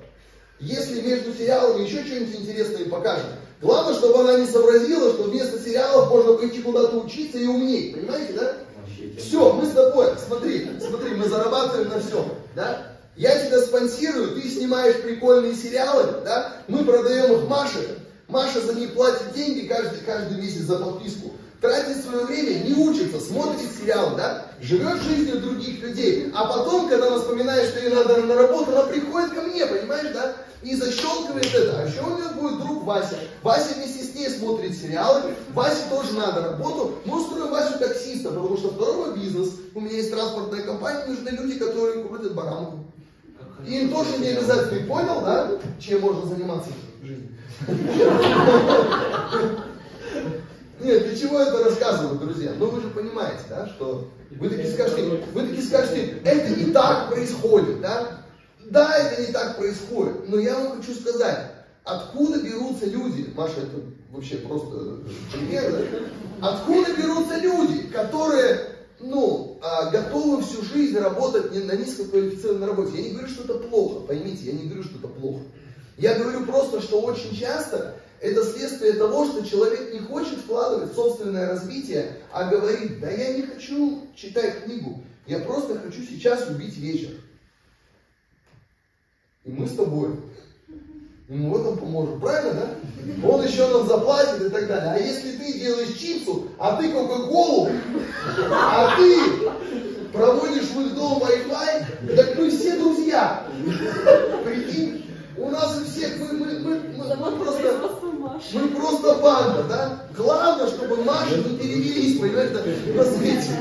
если 0.60 1.02
между 1.02 1.34
сериалами 1.34 1.84
еще 1.84 2.04
что-нибудь 2.04 2.36
интересное 2.36 2.90
покажет. 2.90 3.28
Главное, 3.62 3.94
чтобы 3.94 4.20
она 4.20 4.38
не 4.38 4.48
сообразила, 4.48 5.14
что 5.14 5.24
вместо 5.24 5.60
сериалов 5.60 6.10
можно 6.10 6.34
пойти 6.34 6.62
куда-то 6.62 6.98
учиться 6.98 7.38
и 7.38 7.48
умнеть. 7.48 7.96
Понимаете, 7.96 8.34
да? 8.34 8.54
Все, 9.18 9.54
мы 9.54 9.66
с 9.66 9.72
тобой, 9.72 10.08
смотри, 10.28 10.70
смотри, 10.80 11.16
мы 11.16 11.28
зарабатываем 11.28 11.90
на 11.90 12.00
всем, 12.00 12.26
да? 12.56 12.92
Я 13.16 13.46
тебя 13.46 13.62
спонсирую, 13.62 14.36
ты 14.36 14.50
снимаешь 14.50 15.02
прикольные 15.02 15.56
сериалы, 15.56 16.22
да? 16.26 16.54
Мы 16.68 16.84
продаем 16.84 17.34
их 17.34 17.48
Маше. 17.48 18.00
Маша 18.28 18.60
за 18.60 18.74
них 18.74 18.94
платит 18.94 19.34
деньги 19.34 19.68
каждый, 19.68 20.00
каждый 20.06 20.38
месяц 20.38 20.62
за 20.62 20.80
подписку. 20.80 21.32
Тратит 21.62 22.04
свое 22.04 22.26
время, 22.26 22.66
не 22.66 22.74
учится, 22.74 23.20
смотрит 23.20 23.70
сериалы, 23.80 24.18
да? 24.18 24.45
Живет 24.62 25.02
жизнью 25.02 25.42
других 25.42 25.82
людей. 25.82 26.32
А 26.34 26.46
потом, 26.46 26.88
когда 26.90 27.08
она 27.08 27.20
вспоминает, 27.20 27.70
что 27.70 27.80
ей 27.80 27.94
надо 27.94 28.18
на 28.18 28.36
работу, 28.36 28.72
она 28.72 28.84
приходит 28.84 29.32
ко 29.32 29.42
мне, 29.42 29.66
понимаешь, 29.66 30.14
да? 30.14 30.34
И 30.64 30.76
защелкивает 30.76 31.54
это. 31.54 31.80
А 31.80 31.88
еще 31.88 32.02
у 32.02 32.16
нее 32.18 32.30
будет 32.40 32.60
друг 32.60 32.84
Вася. 32.86 33.20
Вася 33.44 33.76
вместе 33.76 34.04
с 34.04 34.16
ней 34.16 34.30
смотрит 34.30 34.76
сериалы. 34.76 35.36
Васе 35.54 35.84
тоже 35.90 36.14
надо 36.14 36.42
работу. 36.42 36.96
Мы 37.06 37.22
устроим 37.22 37.52
Васю 37.52 37.78
таксиста, 37.78 38.30
потому 38.30 38.58
что 38.58 38.70
второй 38.70 39.18
бизнес. 39.18 39.52
У 39.76 39.82
меня 39.82 39.98
есть 39.98 40.12
транспортная 40.12 40.64
компания, 40.64 41.06
нужны 41.06 41.30
люди, 41.30 41.60
которые 41.60 42.04
крутят 42.04 42.34
баранку. 42.34 42.86
И 43.68 43.80
им 43.80 43.90
тоже 43.90 44.18
не 44.20 44.30
обязательно, 44.30 44.70
ты 44.70 44.86
понял, 44.86 45.22
да, 45.22 45.52
чем 45.80 46.02
можно 46.02 46.26
заниматься 46.28 46.70
в 47.02 47.06
жизни? 47.06 47.30
Нет, 50.86 51.08
для 51.08 51.18
чего 51.18 51.40
это 51.40 51.64
рассказываю, 51.64 52.20
друзья? 52.20 52.54
Ну 52.60 52.68
вы 52.68 52.80
же 52.80 52.90
понимаете, 52.90 53.42
да, 53.50 53.66
что 53.66 54.08
вы 54.30 54.50
таки 54.50 54.70
скажете, 54.70 55.20
вы 55.34 55.48
таки 55.48 55.62
скажете, 55.64 56.22
это 56.24 56.60
не 56.60 56.72
так 56.72 57.10
происходит, 57.10 57.82
да? 57.82 58.22
Да, 58.70 58.96
это 58.96 59.20
не 59.20 59.34
так 59.34 59.58
происходит, 59.58 60.30
но 60.30 60.38
я 60.38 60.54
вам 60.54 60.78
хочу 60.78 60.94
сказать, 60.94 61.54
откуда 61.84 62.40
берутся 62.40 62.86
люди, 62.86 63.34
Маша, 63.36 63.62
это 63.62 63.82
вообще 64.12 64.38
просто 64.38 65.00
пример, 65.34 65.72
да? 65.72 66.50
Откуда 66.50 66.94
берутся 66.96 67.38
люди, 67.40 67.88
которые, 67.88 68.60
ну, 69.00 69.58
а, 69.64 69.90
готовы 69.90 70.44
всю 70.44 70.62
жизнь 70.62 71.00
работать 71.00 71.52
на 71.52 71.76
низкоквалифицированной 71.76 72.68
работе? 72.68 72.98
Я 72.98 73.04
не 73.06 73.12
говорю, 73.14 73.30
что 73.30 73.44
это 73.44 73.56
плохо, 73.56 74.02
поймите, 74.02 74.46
я 74.46 74.54
не 74.54 74.68
говорю, 74.68 74.84
что 74.84 75.00
это 75.00 75.08
плохо. 75.08 75.42
Я 75.98 76.14
говорю 76.14 76.46
просто, 76.46 76.80
что 76.80 77.02
очень 77.02 77.36
часто 77.36 77.96
это 78.22 78.44
следствие 78.44 78.94
того, 78.94 79.26
что 79.26 79.46
человек 79.46 79.94
не 79.94 80.00
хочет 80.00 80.40
вкладывать 80.40 80.92
в 80.92 80.96
собственное 80.96 81.50
развитие, 81.50 82.18
а 82.32 82.50
говорит, 82.50 83.00
да 83.00 83.10
я 83.10 83.34
не 83.34 83.44
хочу 83.44 84.08
читать 84.16 84.64
книгу, 84.64 85.04
я 85.28 85.40
просто 85.40 85.80
хочу 85.80 86.02
сейчас 86.04 86.48
убить 86.48 86.78
вечер. 86.78 87.12
И 89.44 89.52
мы 89.52 89.68
с 89.68 89.76
тобой 89.76 90.16
ему 91.28 91.54
в 91.54 91.62
этом 91.62 91.78
поможем. 91.78 92.20
Правильно, 92.20 92.54
да? 92.54 93.28
Он 93.28 93.44
еще 93.44 93.68
нам 93.68 93.88
заплатит 93.88 94.42
и 94.42 94.50
так 94.50 94.68
далее. 94.68 94.92
А 94.94 94.98
если 94.98 95.38
ты 95.38 95.60
делаешь 95.60 95.98
чипсу, 95.98 96.48
а 96.58 96.82
ты 96.82 96.92
Кока-Колу, 96.92 97.70
а 98.52 98.96
ты 98.98 99.20
проводишь 100.12 100.70
в 100.70 100.82
их 100.82 100.96
дом 100.96 101.22
Wi-Fi, 101.22 102.16
так 102.16 102.36
мы 102.38 102.50
все 102.50 102.78
друзья. 102.78 103.46
Прикинь, 104.44 105.06
у 105.38 105.50
нас 105.50 105.78
у 105.80 105.86
всех, 105.86 106.18
мы, 106.20 106.34
мы, 106.34 106.60
мы, 106.60 106.80
мы, 106.80 107.16
мы 107.16 107.44
просто, 107.44 108.00
мы 108.54 108.68
просто 108.70 109.16
банда, 109.16 109.64
да? 109.64 110.08
Главное, 110.16 110.68
чтобы 110.68 111.04
Маши 111.04 111.38
не 111.38 111.58
перевелись, 111.58 112.20
понимаешь, 112.20 112.52
на 112.52 113.04
свете. 113.04 113.52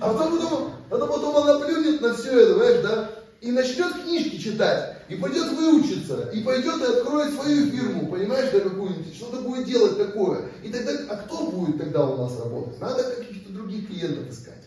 А 0.00 0.12
потом, 0.12 0.38
потом, 0.38 0.72
а 0.90 1.06
потом 1.06 1.36
она 1.36 1.58
плюнет 1.60 2.00
на 2.00 2.14
все 2.14 2.38
это, 2.38 2.54
понимаешь, 2.54 2.82
да? 2.82 3.10
и 3.44 3.52
начнет 3.52 3.92
книжки 4.02 4.38
читать, 4.38 4.96
и 5.10 5.16
пойдет 5.16 5.52
выучиться, 5.52 6.30
и 6.32 6.42
пойдет 6.42 6.80
и 6.80 6.84
откроет 6.84 7.34
свою 7.34 7.70
фирму, 7.70 8.10
понимаешь, 8.10 8.50
да, 8.50 8.60
какую-нибудь, 8.60 9.14
что-то 9.14 9.42
будет 9.42 9.66
делать 9.66 9.98
такое. 9.98 10.48
И 10.62 10.70
тогда, 10.70 10.92
а 11.10 11.16
кто 11.16 11.50
будет 11.50 11.76
тогда 11.76 12.06
у 12.06 12.16
нас 12.16 12.38
работать? 12.38 12.80
Надо 12.80 13.02
каких-то 13.02 13.52
других 13.52 13.86
клиентов 13.86 14.30
искать. 14.30 14.64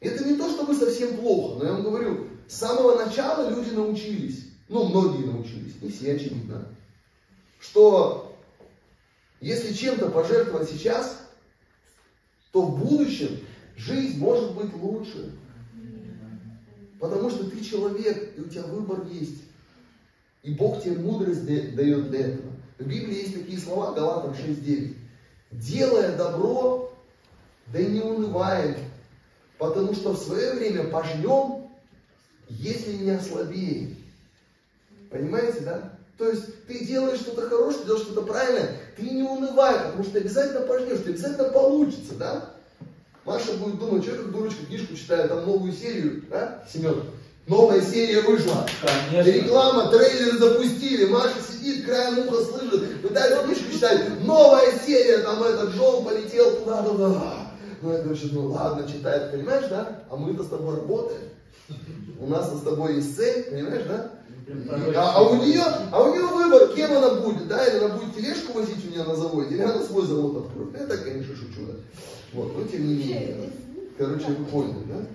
Это 0.00 0.24
не 0.24 0.36
то, 0.36 0.50
чтобы 0.50 0.74
совсем 0.74 1.16
плохо, 1.16 1.60
но 1.60 1.64
я 1.64 1.72
вам 1.74 1.84
говорю, 1.84 2.26
с 2.48 2.56
самого 2.56 2.96
начала 3.04 3.48
люди 3.48 3.70
научились, 3.70 4.46
ну, 4.68 4.88
многие 4.88 5.24
научились, 5.24 5.80
не 5.80 5.90
все, 5.90 6.14
очевидно, 6.14 6.66
что 7.64 8.36
если 9.40 9.72
чем-то 9.72 10.10
пожертвовать 10.10 10.68
сейчас, 10.70 11.20
то 12.52 12.62
в 12.62 12.78
будущем 12.78 13.40
жизнь 13.76 14.18
может 14.18 14.54
быть 14.54 14.72
лучше. 14.74 15.32
Потому 17.00 17.30
что 17.30 17.50
ты 17.50 17.62
человек, 17.62 18.34
и 18.36 18.40
у 18.40 18.44
тебя 18.44 18.64
выбор 18.64 19.06
есть. 19.10 19.42
И 20.42 20.52
Бог 20.52 20.82
тебе 20.82 20.98
мудрость 20.98 21.44
дает 21.46 22.10
для 22.10 22.20
этого. 22.20 22.52
В 22.78 22.86
Библии 22.86 23.22
есть 23.22 23.34
такие 23.34 23.58
слова, 23.58 23.92
Галатам 23.94 24.32
6.9. 24.32 24.96
Делая 25.52 26.16
добро, 26.16 26.92
да 27.68 27.80
и 27.80 27.86
не 27.86 28.00
унываем, 28.00 28.76
потому 29.58 29.94
что 29.94 30.12
в 30.12 30.18
свое 30.18 30.54
время 30.54 30.84
пожнем, 30.84 31.70
если 32.48 32.92
не 32.96 33.10
ослабеем. 33.10 33.96
Понимаете, 35.10 35.60
да? 35.60 35.93
То 36.18 36.28
есть 36.28 36.66
ты 36.66 36.84
делаешь 36.84 37.20
что-то 37.20 37.48
хорошее, 37.48 37.84
делаешь 37.86 38.04
что-то 38.04 38.22
правильное, 38.22 38.76
ты 38.96 39.02
не 39.02 39.22
унывай, 39.22 39.74
потому 39.86 40.04
что 40.04 40.12
ты 40.12 40.18
обязательно 40.20 40.60
пожнешь, 40.60 41.00
ты 41.04 41.10
обязательно 41.10 41.48
получится, 41.48 42.14
да? 42.14 42.50
Маша 43.24 43.54
будет 43.54 43.78
думать, 43.78 44.04
что 44.04 44.16
как 44.16 44.30
дурочка 44.30 44.66
книжку 44.66 44.94
читаю, 44.94 45.28
там 45.28 45.46
новую 45.46 45.72
серию, 45.72 46.22
да, 46.30 46.62
Семен? 46.72 47.02
Новая 47.46 47.82
серия 47.82 48.22
вышла. 48.22 48.66
Конечно. 48.80 49.30
Реклама, 49.30 49.90
трейлер 49.90 50.38
запустили. 50.38 51.04
Маша 51.06 51.34
сидит, 51.46 51.84
краем 51.84 52.26
уха 52.26 52.42
слышит, 52.42 53.02
пытается 53.02 53.44
книжку 53.44 53.70
читать. 53.70 54.24
Новая 54.24 54.72
серия, 54.86 55.18
там 55.18 55.42
этот 55.42 55.74
Джон 55.74 56.04
полетел 56.04 56.56
туда-туда. 56.56 57.50
Ну, 57.82 57.92
я 57.92 57.98
говорю, 57.98 58.18
ну 58.32 58.46
ладно, 58.52 58.88
читает, 58.90 59.30
понимаешь, 59.30 59.66
да? 59.68 60.04
А 60.10 60.16
мы-то 60.16 60.42
с 60.42 60.48
тобой 60.48 60.76
работаем. 60.76 61.20
У 62.18 62.26
нас 62.26 62.50
с 62.50 62.62
тобой 62.62 62.96
есть 62.96 63.14
цель, 63.14 63.44
понимаешь, 63.44 63.84
да? 63.86 64.10
А, 64.46 65.14
а, 65.16 65.22
у 65.22 65.36
нее, 65.36 65.62
а 65.62 66.02
у 66.02 66.14
нее 66.14 66.26
выбор, 66.26 66.74
кем 66.74 66.92
она 66.92 67.14
будет, 67.14 67.48
да, 67.48 67.66
или 67.66 67.82
она 67.82 67.96
будет 67.96 68.14
тележку 68.14 68.52
возить 68.52 68.84
у 68.84 68.90
меня 68.90 69.04
на 69.04 69.16
заводе, 69.16 69.54
или 69.54 69.62
она 69.62 69.82
свой 69.82 70.06
завод 70.06 70.44
откроет. 70.44 70.74
Я 70.78 70.86
так, 70.86 71.04
конечно, 71.04 71.34
шучу, 71.34 71.66
да. 71.66 71.74
Вот, 72.32 72.56
но 72.56 72.66
тем 72.66 72.86
не 72.86 72.94
менее. 72.94 73.50
Короче, 73.96 74.26
вы 74.26 74.44
поняли, 74.44 74.84
да? 74.86 75.06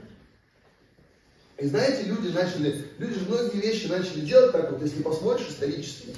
И 1.59 1.67
знаете, 1.67 2.03
люди 2.03 2.29
начали, 2.29 2.85
люди 2.97 3.19
же 3.19 3.25
многие 3.25 3.57
вещи 3.57 3.87
начали 3.87 4.21
делать 4.21 4.53
так 4.53 4.71
вот, 4.71 4.81
если 4.81 5.03
посмотришь 5.03 5.49
исторически. 5.49 6.15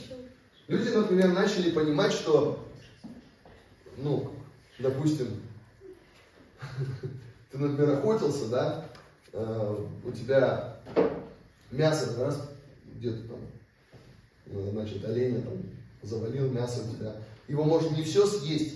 Люди, 0.67 0.89
например, 0.89 1.33
начали 1.33 1.71
понимать, 1.71 2.13
что, 2.13 2.63
ну, 3.97 4.31
допустим, 4.79 5.41
ты, 7.51 7.57
например, 7.57 7.95
охотился, 7.95 8.47
да, 8.47 8.85
э, 9.33 9.75
у 10.05 10.11
тебя 10.11 10.77
мясо 11.71 12.15
раз 12.23 12.51
где-то 13.01 13.27
там, 13.27 13.39
э, 14.45 14.69
значит, 14.71 15.03
оленя 15.03 15.41
там 15.41 15.57
завалил 16.03 16.49
мясо 16.51 16.81
у 16.87 16.95
тебя. 16.95 17.15
Его 17.47 17.63
можно 17.63 17.95
не 17.95 18.03
все 18.03 18.25
съесть, 18.27 18.75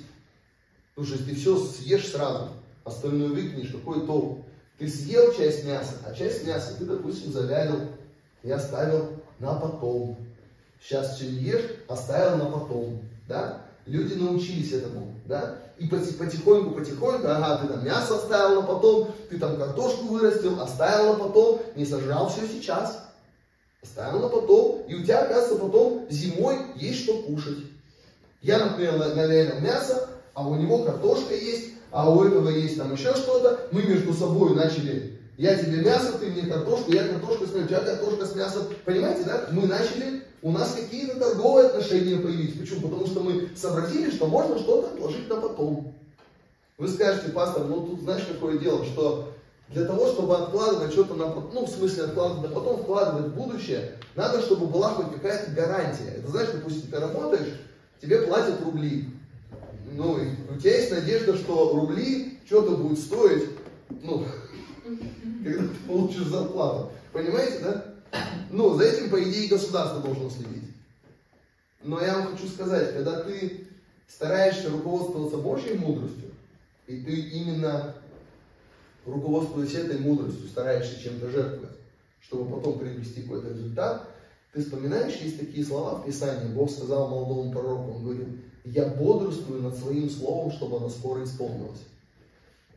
Потому 0.95 1.07
что 1.07 1.17
если 1.17 1.33
ты 1.33 1.39
все 1.39 1.57
съешь 1.57 2.09
сразу, 2.09 2.49
остальное 2.85 3.27
выкинешь, 3.27 3.71
какой 3.71 4.05
толк? 4.05 4.39
Ты 4.79 4.87
съел 4.87 5.33
часть 5.33 5.65
мяса, 5.65 5.95
а 6.05 6.13
часть 6.13 6.45
мяса 6.47 6.73
ты, 6.77 6.85
допустим, 6.85 7.33
завялил 7.33 7.81
и 8.43 8.49
оставил 8.49 9.09
на 9.39 9.55
потом. 9.55 10.17
Сейчас 10.81 11.15
все 11.15 11.29
ешь, 11.29 11.65
оставил 11.89 12.37
на 12.37 12.45
потом. 12.45 13.01
Да? 13.27 13.61
Люди 13.85 14.13
научились 14.13 14.71
этому. 14.71 15.13
Да? 15.25 15.57
И 15.77 15.87
потихоньку, 15.87 16.71
потихоньку, 16.71 17.27
ага, 17.27 17.61
ты 17.61 17.73
там 17.73 17.83
мясо 17.83 18.15
оставил 18.15 18.61
на 18.61 18.67
потом, 18.67 19.13
ты 19.29 19.37
там 19.37 19.57
картошку 19.57 20.05
вырастил, 20.05 20.61
оставил 20.61 21.13
на 21.13 21.25
потом, 21.25 21.61
не 21.75 21.85
сожрал 21.85 22.29
все 22.29 22.47
сейчас. 22.47 23.04
Оставил 23.85 24.19
на 24.19 24.29
потом, 24.29 24.81
и 24.87 24.95
у 24.95 25.03
тебя, 25.03 25.21
оказывается, 25.21 25.63
потом 25.63 26.05
зимой 26.09 26.57
есть 26.75 27.03
что 27.03 27.21
кушать. 27.21 27.59
Я, 28.41 28.65
например, 28.65 28.97
навялил 28.97 29.59
мясо, 29.59 30.09
а 30.33 30.47
у 30.47 30.55
него 30.55 30.83
картошка 30.83 31.35
есть, 31.35 31.69
а 31.91 32.09
у 32.09 32.23
этого 32.23 32.49
есть 32.49 32.77
там 32.77 32.91
еще 32.93 33.13
что-то, 33.13 33.67
мы 33.71 33.83
между 33.83 34.13
собой 34.13 34.55
начали, 34.55 35.19
я 35.37 35.55
тебе 35.55 35.83
мясо, 35.83 36.17
ты 36.17 36.27
мне 36.27 36.51
картошку, 36.51 36.91
я 36.91 37.07
картошку 37.07 37.45
с 37.45 37.49
мясом, 37.49 37.63
у 37.63 37.67
тебя 37.67 37.79
картошка 37.81 38.25
с 38.25 38.35
мясом, 38.35 38.63
понимаете, 38.85 39.23
да? 39.23 39.47
Мы 39.51 39.67
начали, 39.67 40.23
у 40.41 40.51
нас 40.51 40.73
какие-то 40.73 41.19
торговые 41.19 41.67
отношения 41.67 42.17
появились. 42.17 42.57
Почему? 42.57 42.89
Потому 42.89 43.05
что 43.05 43.19
мы 43.19 43.49
сообразили, 43.55 44.09
что 44.09 44.25
можно 44.25 44.57
что-то 44.57 44.93
отложить 44.93 45.29
на 45.29 45.35
потом. 45.35 45.93
Вы 46.77 46.87
скажете, 46.87 47.29
пастор, 47.29 47.65
ну 47.65 47.85
тут 47.85 48.01
знаешь, 48.01 48.25
какое 48.31 48.57
дело, 48.57 48.83
что 48.83 49.34
для 49.69 49.85
того, 49.85 50.07
чтобы 50.07 50.37
откладывать 50.37 50.91
что-то 50.91 51.15
на 51.15 51.33
ну 51.33 51.65
в 51.65 51.69
смысле 51.69 52.05
откладывать 52.05 52.49
на 52.49 52.55
потом, 52.55 52.83
вкладывать 52.83 53.31
в 53.31 53.35
будущее, 53.35 53.97
надо, 54.15 54.41
чтобы 54.41 54.67
была 54.67 54.89
хоть 54.89 55.13
какая-то 55.13 55.51
гарантия. 55.51 56.15
Это 56.17 56.29
знаешь, 56.29 56.51
допустим, 56.51 56.89
ты 56.89 56.99
работаешь, 56.99 57.59
тебе 58.01 58.21
платят 58.21 58.61
рубли. 58.63 59.09
Ну, 59.91 60.17
и 60.19 60.29
у 60.53 60.59
тебя 60.59 60.77
есть 60.77 60.91
надежда, 60.91 61.35
что 61.35 61.73
рубли 61.73 62.39
что-то 62.45 62.77
будет 62.77 62.99
стоить, 62.99 63.49
ну, 63.89 64.25
когда 65.43 65.63
ты 65.63 65.75
получишь 65.87 66.27
зарплату. 66.27 66.91
Понимаете, 67.11 67.59
да? 67.59 67.85
Ну, 68.51 68.75
за 68.75 68.83
этим, 68.83 69.09
по 69.09 69.21
идее, 69.21 69.49
государство 69.49 70.01
должно 70.01 70.29
следить. 70.29 70.69
Но 71.83 72.01
я 72.01 72.17
вам 72.17 72.31
хочу 72.31 72.47
сказать, 72.47 72.93
когда 72.93 73.21
ты 73.21 73.67
стараешься 74.07 74.69
руководствоваться 74.69 75.37
Божьей 75.37 75.77
мудростью, 75.77 76.31
и 76.87 77.01
ты 77.01 77.11
именно 77.11 77.95
руководствуясь 79.05 79.73
этой 79.75 79.99
мудростью, 79.99 80.47
стараешься 80.47 81.01
чем-то 81.01 81.29
жертвовать, 81.29 81.77
чтобы 82.21 82.55
потом 82.55 82.79
привести 82.79 83.21
какой-то 83.21 83.49
результат, 83.49 84.09
ты 84.53 84.61
вспоминаешь, 84.61 85.15
есть 85.17 85.39
такие 85.39 85.65
слова 85.65 85.95
в 85.95 86.05
Писании, 86.05 86.53
Бог 86.53 86.71
сказал 86.71 87.09
молодому 87.09 87.51
пророку, 87.51 87.95
он 87.95 88.03
говорит, 88.03 88.27
я 88.63 88.87
бодрствую 88.87 89.61
над 89.61 89.75
своим 89.75 90.09
словом, 90.09 90.51
чтобы 90.51 90.77
оно 90.77 90.89
скоро 90.89 91.23
исполнилось. 91.23 91.81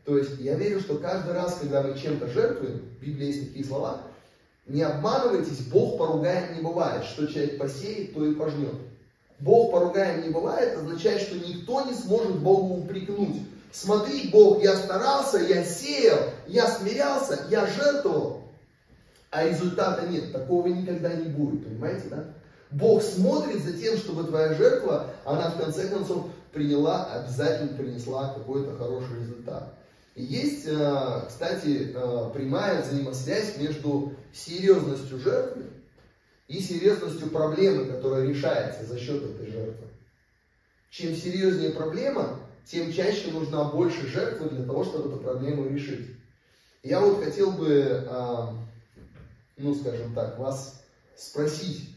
То 0.05 0.17
есть 0.17 0.39
я 0.39 0.55
верю, 0.55 0.79
что 0.79 0.97
каждый 0.97 1.33
раз, 1.33 1.59
когда 1.59 1.83
мы 1.83 1.97
чем-то 1.97 2.27
жертвуем, 2.27 2.81
в 2.97 3.01
Библии 3.01 3.27
есть 3.27 3.47
такие 3.47 3.65
слова, 3.65 4.01
не 4.67 4.83
обманывайтесь, 4.83 5.61
Бог 5.71 5.97
поругаем 5.97 6.55
не 6.55 6.61
бывает. 6.61 7.03
Что 7.03 7.27
человек 7.27 7.57
посеет, 7.57 8.13
то 8.13 8.25
и 8.25 8.35
пожнет. 8.35 8.75
Бог 9.39 9.71
поругаем 9.71 10.23
не 10.23 10.29
бывает, 10.29 10.77
означает, 10.77 11.21
что 11.21 11.35
никто 11.35 11.85
не 11.85 11.93
сможет 11.93 12.39
Богу 12.39 12.81
упрекнуть. 12.81 13.41
Смотри, 13.71 14.29
Бог, 14.31 14.63
я 14.63 14.75
старался, 14.75 15.37
я 15.37 15.63
сеял, 15.63 16.19
я 16.47 16.67
смирялся, 16.67 17.45
я 17.49 17.67
жертвовал, 17.67 18.43
а 19.29 19.47
результата 19.47 20.07
нет. 20.07 20.31
Такого 20.31 20.67
никогда 20.67 21.13
не 21.13 21.29
будет, 21.29 21.65
понимаете, 21.65 22.07
да? 22.09 22.33
Бог 22.71 23.01
смотрит 23.01 23.63
за 23.63 23.73
тем, 23.73 23.97
чтобы 23.97 24.25
твоя 24.25 24.53
жертва, 24.53 25.11
она 25.25 25.49
в 25.49 25.57
конце 25.57 25.87
концов 25.87 26.27
приняла, 26.51 27.05
обязательно 27.05 27.77
принесла 27.77 28.33
какой-то 28.33 28.75
хороший 28.75 29.19
результат. 29.19 29.73
И 30.15 30.23
есть, 30.23 30.65
э, 30.67 31.21
кстати, 31.27 31.93
э, 31.93 32.29
прямая 32.33 32.81
взаимосвязь 32.81 33.57
между 33.57 34.13
серьезностью 34.33 35.19
жертвы 35.19 35.65
и 36.47 36.59
серьезностью 36.59 37.29
проблемы, 37.29 37.85
которая 37.85 38.27
решается 38.27 38.85
за 38.85 38.99
счет 38.99 39.23
этой 39.23 39.51
жертвы. 39.51 39.87
Чем 40.89 41.15
серьезнее 41.15 41.71
проблема, 41.71 42.39
тем 42.69 42.93
чаще 42.93 43.31
нужна 43.31 43.65
больше 43.65 44.07
жертвы 44.07 44.49
для 44.49 44.63
того, 44.63 44.83
чтобы 44.83 45.09
эту 45.09 45.17
проблему 45.17 45.67
решить. 45.67 46.07
Я 46.83 47.01
вот 47.01 47.23
хотел 47.23 47.51
бы, 47.51 48.05
а, 48.07 48.55
ну 49.57 49.73
скажем 49.73 50.13
так, 50.13 50.37
вас 50.37 50.83
спросить, 51.17 51.89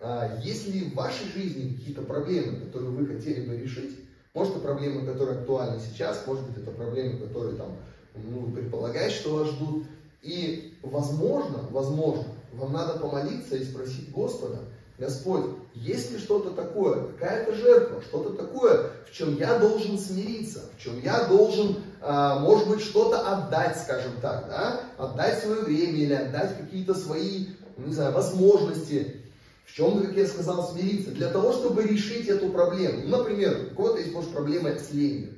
а, 0.00 0.40
есть 0.42 0.68
ли 0.68 0.84
в 0.84 0.94
вашей 0.94 1.26
жизни 1.32 1.74
какие-то 1.74 2.02
проблемы, 2.02 2.60
которые 2.60 2.90
вы 2.90 3.06
хотели 3.06 3.46
бы 3.46 3.56
решить? 3.56 3.98
Может, 4.32 4.54
это 4.54 4.62
проблемы, 4.62 5.04
которые 5.04 5.38
актуальны 5.38 5.80
сейчас, 5.80 6.26
может 6.26 6.46
быть, 6.48 6.62
это 6.62 6.70
проблемы, 6.70 7.18
которые 7.18 7.56
там, 7.56 7.76
ну, 8.14 8.40
вы 8.40 8.56
предполагаете, 8.56 9.14
что 9.14 9.36
вас 9.36 9.48
ждут. 9.48 9.86
И, 10.22 10.74
возможно, 10.82 11.58
возможно, 11.70 12.24
вам 12.52 12.72
надо 12.72 12.98
помолиться 12.98 13.56
и 13.56 13.64
спросить 13.64 14.10
Господа, 14.12 14.60
Господь, 14.98 15.44
есть 15.74 16.10
ли 16.10 16.18
что-то 16.18 16.50
такое, 16.50 17.04
какая-то 17.12 17.54
жертва, 17.54 18.02
что-то 18.02 18.30
такое, 18.30 18.90
в 19.08 19.12
чем 19.12 19.36
я 19.36 19.56
должен 19.60 19.96
смириться, 19.96 20.64
в 20.76 20.82
чем 20.82 21.00
я 21.00 21.24
должен, 21.26 21.76
а, 22.00 22.40
может 22.40 22.68
быть, 22.68 22.80
что-то 22.80 23.20
отдать, 23.20 23.78
скажем 23.78 24.12
так, 24.20 24.48
да? 24.48 24.80
отдать 24.98 25.38
свое 25.38 25.62
время 25.62 25.98
или 25.98 26.14
отдать 26.14 26.58
какие-то 26.58 26.94
свои, 26.94 27.46
не 27.76 27.92
знаю, 27.92 28.12
возможности, 28.12 29.22
в 29.66 29.72
чем-то, 29.72 30.08
как 30.08 30.16
я 30.16 30.26
сказал, 30.26 30.68
смириться, 30.68 31.12
для 31.12 31.28
того, 31.28 31.52
чтобы 31.52 31.84
решить 31.84 32.26
эту 32.26 32.48
проблему. 32.48 33.02
Ну, 33.04 33.18
например, 33.18 33.68
у 33.70 33.76
кого-то 33.76 34.00
есть, 34.00 34.12
может, 34.12 34.32
проблема 34.32 34.70
с 34.70 34.92
ленью. 34.92 35.34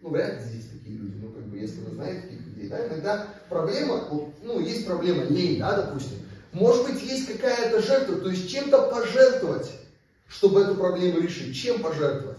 Ну, 0.00 0.10
вряд 0.10 0.34
ли 0.34 0.44
здесь 0.50 0.70
такие 0.70 0.98
люди, 0.98 1.16
ну, 1.20 1.30
как 1.30 1.46
бы, 1.46 1.56
если 1.56 1.80
вы 1.80 1.96
знаете 1.96 2.28
таких 2.28 2.46
людей, 2.46 2.68
да, 2.68 2.86
иногда 2.86 3.26
проблема, 3.48 4.04
ну, 4.42 4.60
есть 4.60 4.86
проблема 4.86 5.24
лень, 5.24 5.58
да, 5.58 5.82
допустим, 5.82 6.18
может 6.54 6.86
быть, 6.86 7.02
есть 7.02 7.26
какая-то 7.26 7.82
жертва, 7.82 8.16
то 8.20 8.30
есть 8.30 8.48
чем-то 8.48 8.82
пожертвовать, 8.88 9.72
чтобы 10.28 10.62
эту 10.62 10.76
проблему 10.76 11.18
решить. 11.18 11.56
Чем 11.56 11.82
пожертвовать? 11.82 12.38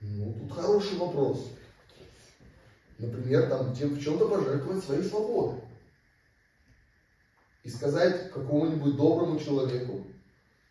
Ну, 0.00 0.34
тут 0.34 0.52
хороший 0.52 0.98
вопрос. 0.98 1.46
Например, 2.98 3.48
там, 3.48 3.72
в 3.72 4.02
чем-то 4.02 4.28
пожертвовать 4.28 4.84
своей 4.84 5.04
свободой. 5.04 5.60
И 7.62 7.70
сказать 7.70 8.32
какому-нибудь 8.32 8.96
доброму 8.96 9.38
человеку, 9.38 10.04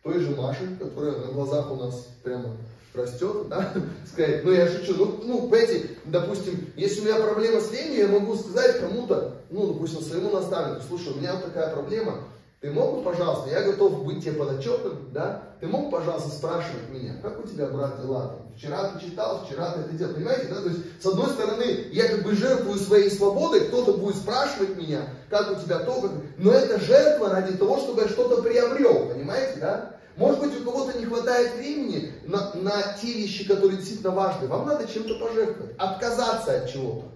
той 0.02 0.20
же 0.20 0.36
Маше, 0.36 0.76
которая 0.76 1.16
на 1.16 1.32
глазах 1.32 1.70
у 1.72 1.76
нас 1.76 2.08
прямо 2.22 2.56
растет, 2.92 3.48
да, 3.48 3.72
сказать, 4.06 4.44
ну 4.44 4.52
я 4.52 4.68
шучу, 4.68 4.94
ну, 4.96 5.20
ну, 5.24 5.48
понимаете, 5.48 5.90
допустим, 6.04 6.72
если 6.76 7.00
у 7.00 7.04
меня 7.04 7.16
проблема 7.20 7.60
с 7.60 7.72
ленью, 7.72 7.98
я 7.98 8.08
могу 8.08 8.36
сказать 8.36 8.80
кому-то, 8.80 9.42
ну, 9.50 9.72
допустим, 9.72 10.00
своему 10.00 10.30
наставнику, 10.30 10.82
слушай, 10.86 11.12
у 11.12 11.16
меня 11.16 11.34
вот 11.34 11.44
такая 11.44 11.74
проблема, 11.74 12.24
ты 12.60 12.70
мог 12.70 12.96
бы, 12.96 13.02
пожалуйста, 13.02 13.50
я 13.50 13.62
готов 13.62 14.04
быть 14.04 14.22
тебе 14.22 14.32
подотчетным, 14.32 15.10
да? 15.12 15.42
Ты 15.60 15.66
мог, 15.66 15.90
пожалуйста, 15.90 16.30
спрашивать 16.30 16.88
меня, 16.88 17.14
как 17.22 17.44
у 17.44 17.46
тебя, 17.46 17.66
брат, 17.66 18.00
дела? 18.00 18.36
Вчера 18.56 18.88
ты 18.90 19.04
читал, 19.04 19.44
вчера 19.44 19.72
ты 19.72 19.80
это 19.80 19.92
делал, 19.92 20.14
понимаете, 20.14 20.48
да? 20.48 20.62
То 20.62 20.68
есть, 20.68 20.80
с 21.02 21.06
одной 21.06 21.28
стороны, 21.28 21.64
я 21.92 22.08
как 22.08 22.22
бы 22.22 22.34
жертвую 22.34 22.78
своей 22.78 23.10
свободой, 23.10 23.66
кто-то 23.66 23.92
будет 23.98 24.16
спрашивать 24.16 24.76
меня, 24.76 25.02
как 25.28 25.52
у 25.52 25.62
тебя 25.62 25.80
то, 25.80 26.00
как... 26.00 26.10
Но 26.38 26.52
это 26.52 26.80
жертва 26.80 27.28
ради 27.28 27.56
того, 27.58 27.78
чтобы 27.78 28.02
я 28.02 28.08
что-то 28.08 28.42
приобрел, 28.42 29.10
понимаете, 29.10 29.60
да? 29.60 29.96
Может 30.16 30.40
быть, 30.40 30.58
у 30.58 30.64
кого-то 30.64 30.98
не 30.98 31.04
хватает 31.04 31.56
времени 31.56 32.14
на, 32.24 32.54
на 32.54 32.96
те 33.00 33.12
вещи, 33.12 33.46
которые 33.46 33.76
действительно 33.76 34.12
важны. 34.12 34.48
Вам 34.48 34.66
надо 34.66 34.88
чем-то 34.88 35.18
пожертвовать, 35.18 35.76
отказаться 35.76 36.56
от 36.56 36.70
чего-то. 36.72 37.15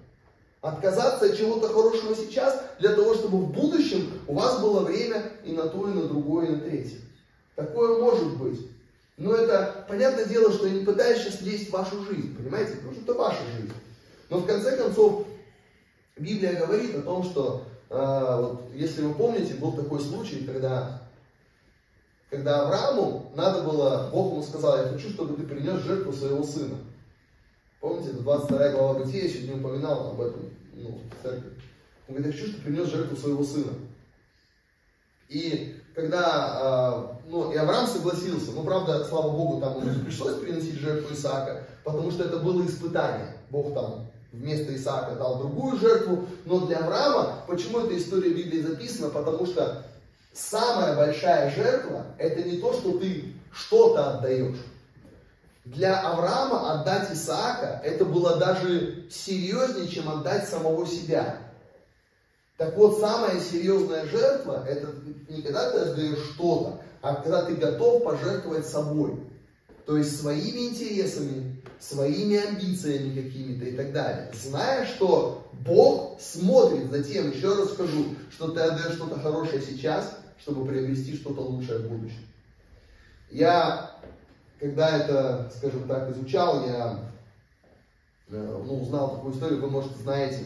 Отказаться 0.61 1.25
от 1.25 1.39
чего-то 1.39 1.69
хорошего 1.69 2.15
сейчас, 2.15 2.63
для 2.79 2.95
того, 2.95 3.15
чтобы 3.15 3.39
в 3.39 3.51
будущем 3.51 4.13
у 4.27 4.35
вас 4.35 4.61
было 4.61 4.81
время 4.81 5.23
и 5.43 5.53
на 5.53 5.69
то, 5.69 5.89
и 5.89 5.95
на 5.95 6.03
другое, 6.03 6.47
и 6.47 6.51
на 6.51 6.59
третье. 6.59 6.99
Такое 7.57 7.99
может 7.99 8.37
быть. 8.37 8.61
Но 9.17 9.35
это, 9.35 9.85
понятное 9.89 10.27
дело, 10.27 10.53
что 10.53 10.67
я 10.67 10.75
не 10.75 10.85
пытаюсь 10.85 11.23
сейчас 11.23 11.41
лезть 11.43 11.69
в 11.69 11.73
вашу 11.73 12.03
жизнь, 12.05 12.37
понимаете? 12.37 12.77
Потому 12.77 12.93
что 12.93 13.03
это 13.03 13.15
ваша 13.15 13.43
жизнь. 13.57 13.73
Но 14.29 14.39
в 14.39 14.47
конце 14.47 14.77
концов, 14.77 15.27
Библия 16.17 16.55
говорит 16.55 16.95
о 16.97 17.03
том, 17.03 17.25
что, 17.25 17.65
э, 17.89 18.37
вот, 18.41 18.63
если 18.75 19.03
вы 19.03 19.15
помните, 19.15 19.55
был 19.55 19.73
такой 19.73 20.01
случай, 20.01 20.45
когда, 20.45 21.03
когда 22.29 22.63
Аврааму 22.63 23.33
надо 23.35 23.63
было, 23.63 24.11
Бог 24.13 24.33
ему 24.33 24.43
сказал, 24.43 24.77
я 24.77 24.85
хочу, 24.85 25.09
чтобы 25.11 25.37
ты 25.37 25.43
принес 25.43 25.81
жертву 25.83 26.13
своего 26.13 26.43
сына. 26.43 26.77
Помните, 27.81 28.11
это 28.11 28.19
22 28.19 28.69
глава 28.73 28.99
Бытия, 28.99 29.25
я 29.25 29.29
сегодня 29.31 29.57
упоминал 29.57 30.11
об 30.11 30.21
этом 30.21 30.51
ну, 30.75 31.01
в 31.11 31.23
церкви. 31.23 31.51
Он 32.07 32.15
говорит, 32.15 32.27
я 32.27 32.33
хочу, 32.33 32.53
чтобы 32.53 32.65
принес 32.65 32.89
жертву 32.89 33.17
своего 33.17 33.43
сына. 33.43 33.73
И 35.31 35.81
когда, 35.95 36.21
а, 36.23 37.21
ну, 37.27 37.51
и 37.53 37.57
Авраам 37.57 37.87
согласился, 37.87 38.53
ну, 38.53 38.65
правда, 38.65 39.05
слава 39.05 39.31
Богу, 39.31 39.61
там 39.61 39.81
ему 39.81 40.05
пришлось 40.05 40.41
приносить 40.41 40.75
жертву 40.75 41.15
Исаака, 41.15 41.67
потому 41.83 42.11
что 42.11 42.25
это 42.25 42.37
было 42.39 42.67
испытание. 42.67 43.35
Бог 43.49 43.73
там 43.73 44.11
вместо 44.33 44.77
Исаака 44.77 45.15
дал 45.15 45.39
другую 45.39 45.79
жертву, 45.79 46.27
но 46.45 46.67
для 46.67 46.79
Авраама, 46.79 47.45
почему 47.47 47.81
эта 47.81 47.97
история 47.97 48.35
в 48.35 48.37
Библии 48.37 48.61
записана? 48.61 49.09
Потому 49.09 49.47
что 49.47 49.87
самая 50.35 50.97
большая 50.97 51.51
жертва, 51.55 52.05
это 52.19 52.43
не 52.43 52.59
то, 52.59 52.75
что 52.75 52.99
ты 52.99 53.33
что-то 53.53 54.19
отдаешь, 54.19 54.59
для 55.65 56.01
Авраама 56.01 56.81
отдать 56.81 57.13
Исаака, 57.13 57.81
это 57.85 58.05
было 58.05 58.37
даже 58.37 59.05
серьезнее, 59.11 59.89
чем 59.89 60.09
отдать 60.09 60.49
самого 60.49 60.87
себя. 60.87 61.39
Так 62.57 62.77
вот, 62.77 62.99
самая 63.01 63.41
серьезная 63.41 64.07
жертва, 64.07 64.65
это 64.67 64.89
не 65.29 65.43
когда 65.43 65.71
ты 65.71 65.79
отдаешь 65.79 66.33
что-то, 66.35 66.81
а 67.03 67.15
когда 67.17 67.45
ты 67.45 67.55
готов 67.57 68.05
пожертвовать 68.05 68.67
собой. 68.67 69.19
То 69.87 69.97
есть 69.97 70.21
своими 70.21 70.69
интересами, 70.69 71.63
своими 71.79 72.37
амбициями 72.37 73.21
какими-то 73.21 73.65
и 73.65 73.77
так 73.77 73.93
далее. 73.93 74.31
Зная, 74.35 74.87
что 74.87 75.51
Бог 75.53 76.21
смотрит 76.21 76.91
за 76.91 77.03
тем, 77.03 77.31
еще 77.31 77.55
раз 77.55 77.73
скажу, 77.73 78.15
что 78.31 78.49
ты 78.49 78.61
отдаешь 78.61 78.95
что-то 78.95 79.19
хорошее 79.19 79.63
сейчас, 79.63 80.19
чтобы 80.39 80.67
приобрести 80.67 81.17
что-то 81.17 81.41
лучшее 81.41 81.81
в 81.81 81.89
будущем. 81.89 82.27
Я 83.31 83.90
когда 84.61 84.99
это, 84.99 85.51
скажем 85.57 85.89
так, 85.89 86.11
изучал, 86.11 86.67
я 86.67 87.11
э, 88.29 88.63
ну, 88.65 88.83
узнал 88.83 89.17
такую 89.17 89.35
историю, 89.35 89.61
вы, 89.61 89.71
может, 89.71 89.97
знаете, 89.97 90.45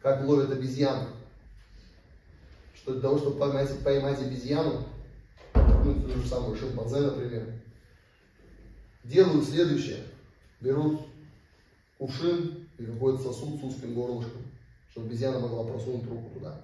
как 0.00 0.24
ловят 0.24 0.50
обезьян. 0.50 1.08
Что 2.74 2.92
для 2.92 3.02
того, 3.02 3.18
чтобы 3.18 3.38
поймать, 3.38 3.84
поймать 3.84 4.20
обезьяну, 4.20 4.84
ну, 5.54 6.02
то 6.02 6.16
же 6.16 6.26
самое 6.26 6.56
шимпанзе, 6.56 7.00
например, 7.00 7.60
делают 9.04 9.46
следующее. 9.46 10.04
Берут 10.60 11.02
кувшин 11.98 12.66
и 12.78 12.86
какой-то 12.86 13.22
сосуд 13.22 13.60
с 13.60 13.64
узким 13.64 13.94
горлышком, 13.94 14.42
чтобы 14.90 15.06
обезьяна 15.08 15.38
могла 15.38 15.64
просунуть 15.64 16.08
руку 16.08 16.30
туда. 16.32 16.62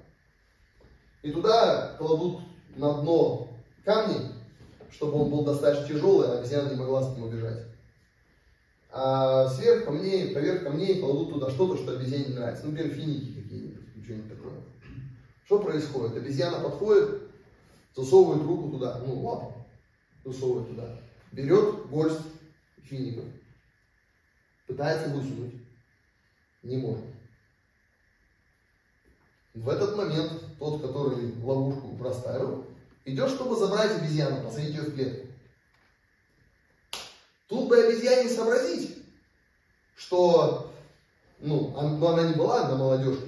И 1.22 1.31
туда 1.31 1.97
кладут 1.99 2.41
на 2.76 3.03
дно 3.03 3.49
камни, 3.85 4.39
чтобы 4.93 5.20
он 5.20 5.30
был 5.30 5.45
достаточно 5.45 5.88
тяжелый, 5.88 6.28
а 6.28 6.38
обезьяна 6.38 6.70
не 6.70 6.76
могла 6.76 7.03
с 7.03 7.14
ним 7.14 7.26
убежать. 7.26 7.66
А 8.93 9.47
сверх 9.49 9.84
камней, 9.84 10.34
поверх 10.34 10.64
камней 10.64 11.01
кладут 11.01 11.32
туда 11.32 11.51
что-то, 11.51 11.76
что 11.76 11.93
обезьяне 11.93 12.24
не 12.26 12.34
нравится. 12.34 12.66
Ну, 12.66 12.72
например, 12.72 12.95
финики 12.95 13.41
какие-нибудь, 13.41 14.05
что-нибудь 14.05 14.28
такое. 14.28 14.55
Что 15.45 15.59
происходит? 15.61 16.16
Обезьяна 16.16 16.61
подходит, 16.61 17.22
засовывает 17.95 18.43
руку 18.43 18.70
туда, 18.70 19.01
ну, 19.07 19.20
лапу, 19.20 19.55
засовывает 20.24 20.68
туда, 20.68 20.99
берет 21.32 21.86
горсть 21.88 22.20
фиников, 22.82 23.24
пытается 24.66 25.09
высунуть, 25.11 25.55
не 26.62 26.78
может. 26.78 27.05
В 29.55 29.68
этот 29.68 29.97
момент 29.97 30.32
тот, 30.59 30.82
который 30.82 31.34
ловушку 31.43 31.97
проставил, 31.97 32.64
идет, 33.11 33.30
чтобы 33.30 33.56
забрать 33.56 33.92
обезьяну, 33.92 34.42
посадить 34.42 34.74
ее 34.74 34.82
в 34.82 34.94
клетку. 34.94 35.26
Тут 37.48 37.68
бы 37.68 37.76
обезьяне 37.76 38.28
сообразить, 38.28 38.96
что, 39.96 40.72
ну, 41.40 41.74
ну 41.76 42.06
она 42.06 42.22
не 42.22 42.34
была 42.34 42.68
на 42.68 42.76
молодежке, 42.76 43.26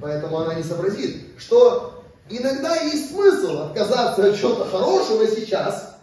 поэтому 0.00 0.38
она 0.38 0.54
не 0.54 0.62
сообразит, 0.62 1.26
что 1.38 2.04
иногда 2.28 2.76
есть 2.82 3.10
смысл 3.10 3.62
отказаться 3.62 4.30
от 4.30 4.38
чего-то 4.38 4.66
хорошего 4.66 5.26
сейчас, 5.26 5.96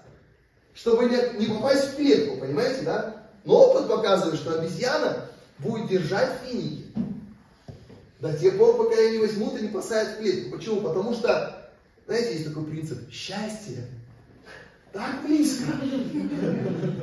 чтобы 0.73 1.05
не, 1.05 1.39
не 1.39 1.53
попасть 1.53 1.89
в 1.89 1.95
клетку, 1.95 2.37
понимаете, 2.37 2.81
да? 2.81 3.27
Но 3.43 3.67
опыт 3.67 3.87
показывает, 3.87 4.39
что 4.39 4.59
обезьяна 4.59 5.29
будет 5.59 5.87
держать 5.87 6.39
финики 6.43 6.91
до 8.19 8.37
тех 8.37 8.57
пор, 8.57 8.77
пока 8.77 8.99
ее 8.99 9.17
не 9.17 9.25
возьмут 9.25 9.57
и 9.57 9.63
не 9.63 9.67
посадят 9.69 10.15
в 10.15 10.17
клетку. 10.19 10.57
Почему? 10.57 10.81
Потому 10.81 11.13
что, 11.13 11.71
знаете, 12.07 12.33
есть 12.33 12.47
такой 12.47 12.65
принцип, 12.65 13.11
счастье 13.11 13.87
так 14.95 15.25
близко. 15.25 15.65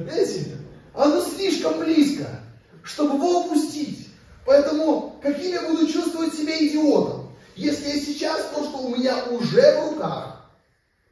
Знаете, 0.05 0.57
оно 0.95 1.23
слишком 1.23 1.79
близко, 1.81 2.41
чтобы 2.83 3.17
его 3.17 3.45
упустить. 3.45 4.09
Поэтому 4.47 5.21
каким 5.23 5.53
я 5.53 5.69
буду 5.69 5.87
чувствовать 5.87 6.35
себя 6.35 6.57
идиотом, 6.59 7.37
если 7.55 7.89
я 7.89 8.01
сейчас 8.01 8.49
то, 8.55 8.65
что 8.65 8.79
у 8.79 8.97
меня 8.97 9.25
уже 9.27 9.61
в 9.61 9.91
руках, 9.91 10.51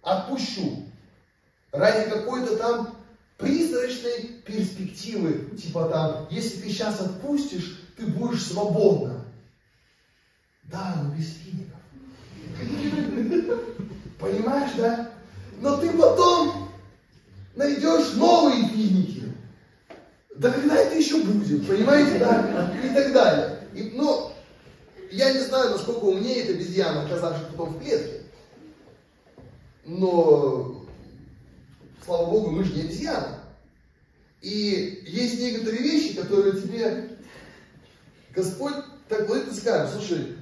отпущу 0.03 0.85
ради 1.71 2.11
какой-то 2.11 2.57
там 2.57 2.97
призрачной 3.37 4.43
перспективы, 4.47 5.57
типа 5.57 5.89
там, 5.89 6.29
если 6.31 6.61
ты 6.61 6.71
сейчас 6.71 7.01
отпустишь, 7.01 7.79
ты 7.97 8.07
будешь 8.07 8.47
свободна. 8.47 9.20
Да, 10.71 11.03
но 11.03 11.15
без 11.15 11.35
фиников. 11.35 11.81
Понимаешь, 14.19 14.73
да? 14.77 15.11
Но 15.61 15.77
ты 15.79 15.91
потом 15.91 16.69
найдешь 17.57 18.13
новые 18.15 18.69
финики. 18.69 19.25
Да 20.37 20.51
когда 20.51 20.77
это 20.77 20.97
еще 20.97 21.23
будет, 21.23 21.67
понимаете, 21.67 22.19
да? 22.19 22.73
И 22.85 22.95
так 22.95 23.13
далее. 23.13 23.59
И, 23.75 23.93
ну, 23.95 24.33
я 25.11 25.33
не 25.33 25.41
знаю, 25.41 25.71
насколько 25.71 26.05
умнее 26.05 26.45
эта 26.45 26.53
обезьяна, 26.53 27.05
оказавшись 27.05 27.47
потом 27.51 27.75
в 27.75 27.83
клетке. 27.83 28.23
Но, 29.85 30.87
слава 32.05 32.31
богу, 32.31 32.51
мы 32.53 32.65
же 32.65 32.75
не 32.75 32.83
обезьяна. 32.83 33.41
И 34.41 35.03
есть 35.07 35.41
некоторые 35.41 35.83
вещи, 35.83 36.15
которые 36.15 36.61
тебе 36.61 37.19
Господь 38.35 38.75
так 39.09 39.27
говорит 39.27 39.49
и 39.49 39.55
скажет, 39.55 39.93
слушай, 39.93 40.37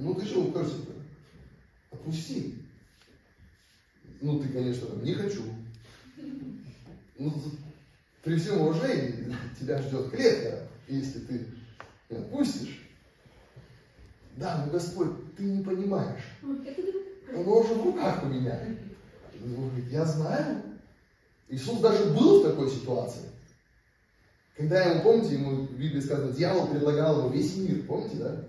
ну 0.00 0.14
ты 0.14 0.24
что 0.24 0.44
упрешься 0.44 0.76
Отпусти. 1.90 2.54
Ну 4.20 4.40
ты, 4.40 4.48
конечно, 4.48 4.86
не 5.02 5.14
хочу. 5.14 5.42
Ну, 7.18 7.32
при 8.22 8.36
всем 8.36 8.60
уважении 8.60 9.34
тебя 9.58 9.80
ждет 9.80 10.10
клетка, 10.10 10.68
если 10.88 11.20
ты 11.20 11.46
отпустишь. 12.10 12.82
Да, 14.36 14.64
но 14.64 14.72
Господь, 14.72 15.34
ты 15.36 15.44
не 15.44 15.62
понимаешь. 15.62 16.24
Оно 16.42 17.60
уже 17.60 17.74
в 17.74 17.84
руках 17.84 18.22
у 18.24 18.26
меня. 18.26 18.60
Он 19.42 19.70
я 19.90 20.04
знаю. 20.04 20.62
Иисус 21.48 21.80
даже 21.80 22.12
был 22.12 22.40
в 22.40 22.50
такой 22.50 22.70
ситуации. 22.70 23.22
Когда 24.56 24.82
ему, 24.84 25.02
помните, 25.02 25.34
ему 25.34 25.66
в 25.66 25.78
Библии 25.78 26.00
сказано, 26.00 26.32
дьявол 26.32 26.68
предлагал 26.68 27.20
ему 27.20 27.28
весь 27.30 27.56
мир, 27.56 27.82
помните, 27.86 28.16
да? 28.16 28.44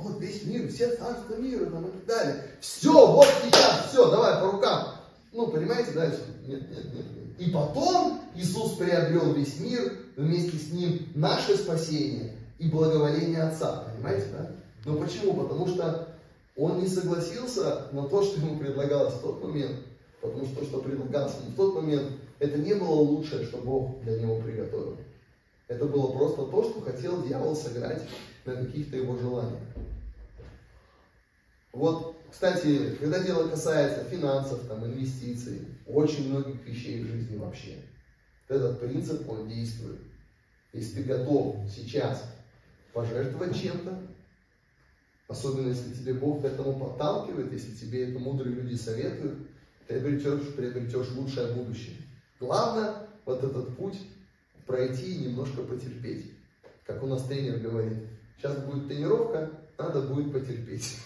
Вот 0.00 0.20
весь 0.20 0.44
мир, 0.44 0.68
все 0.68 0.96
царства 0.96 1.34
мира 1.36 1.66
там, 1.66 1.86
и 1.86 1.90
так 1.90 2.06
далее. 2.06 2.44
Все, 2.60 2.92
вот 2.92 3.26
сейчас, 3.44 3.88
все, 3.90 4.10
давай 4.10 4.40
по 4.40 4.52
рукам. 4.52 4.88
Ну, 5.32 5.48
понимаете, 5.48 5.92
да? 5.92 6.06
Нет, 6.06 6.70
нет, 6.70 6.94
нет. 6.94 7.06
И 7.38 7.50
потом 7.50 8.20
Иисус 8.34 8.72
приобрел 8.72 9.32
весь 9.32 9.60
мир, 9.60 9.92
вместе 10.16 10.56
с 10.56 10.72
ним 10.72 11.06
наше 11.14 11.56
спасение 11.56 12.34
и 12.58 12.68
благоволение 12.68 13.42
Отца. 13.42 13.84
Понимаете, 13.94 14.26
да? 14.32 14.50
Но 14.84 14.96
почему? 14.96 15.34
Потому 15.34 15.66
что 15.66 16.08
он 16.56 16.80
не 16.80 16.88
согласился 16.88 17.86
на 17.92 18.08
то, 18.08 18.22
что 18.22 18.40
ему 18.40 18.58
предлагалось 18.58 19.14
в 19.14 19.22
тот 19.22 19.42
момент. 19.42 19.76
Потому 20.20 20.44
что 20.46 20.60
то, 20.60 20.64
что 20.66 20.78
предлагалось 20.80 21.34
ему 21.40 21.50
в 21.52 21.56
тот 21.56 21.74
момент, 21.76 22.12
это 22.38 22.58
не 22.58 22.74
было 22.74 22.90
лучшее, 22.90 23.46
что 23.46 23.58
Бог 23.58 24.00
для 24.02 24.18
него 24.18 24.40
приготовил. 24.40 24.96
Это 25.68 25.84
было 25.84 26.12
просто 26.12 26.44
то, 26.46 26.64
что 26.64 26.80
хотел 26.80 27.22
дьявол 27.22 27.54
сыграть 27.54 28.02
на 28.50 28.64
каких-то 28.64 28.96
его 28.96 29.16
желаниях. 29.16 29.62
Вот, 31.72 32.16
кстати, 32.30 32.96
когда 32.96 33.22
дело 33.22 33.48
касается 33.48 34.04
финансов, 34.04 34.66
там, 34.66 34.84
инвестиций, 34.84 35.68
очень 35.86 36.28
многих 36.28 36.66
вещей 36.66 37.02
в 37.02 37.06
жизни 37.06 37.36
вообще, 37.36 37.76
этот 38.48 38.80
принцип, 38.80 39.28
он 39.28 39.48
действует. 39.48 40.00
Если 40.72 41.02
ты 41.02 41.04
готов 41.04 41.56
сейчас 41.68 42.24
пожертвовать 42.92 43.60
чем-то, 43.60 44.02
особенно 45.28 45.68
если 45.68 45.94
тебе 45.94 46.14
Бог 46.14 46.42
к 46.42 46.44
этому 46.44 46.78
подталкивает, 46.78 47.52
если 47.52 47.74
тебе 47.74 48.10
это 48.10 48.18
мудрые 48.18 48.54
люди 48.54 48.74
советуют, 48.74 49.48
ты 49.86 49.96
обретешь, 49.96 50.54
приобретешь 50.54 51.10
лучшее 51.12 51.54
будущее. 51.54 51.96
Главное 52.40 53.06
вот 53.24 53.42
этот 53.44 53.76
путь 53.76 53.98
пройти 54.66 55.14
и 55.14 55.24
немножко 55.26 55.62
потерпеть. 55.62 56.32
Как 56.84 57.02
у 57.02 57.06
нас 57.06 57.24
тренер 57.24 57.58
говорит, 57.58 57.98
сейчас 58.40 58.56
будет 58.58 58.88
тренировка, 58.88 59.50
надо 59.78 60.02
будет 60.02 60.32
потерпеть. 60.32 60.96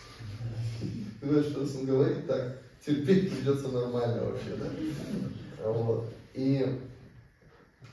Ты 1.20 1.26
знаешь, 1.28 1.46
что 1.46 1.60
он 1.60 1.86
говорит 1.86 2.26
так, 2.26 2.58
терпеть 2.84 3.34
придется 3.34 3.68
нормально 3.68 4.24
вообще, 4.24 4.56
да? 4.56 5.70
Вот. 5.70 6.06
И 6.34 6.80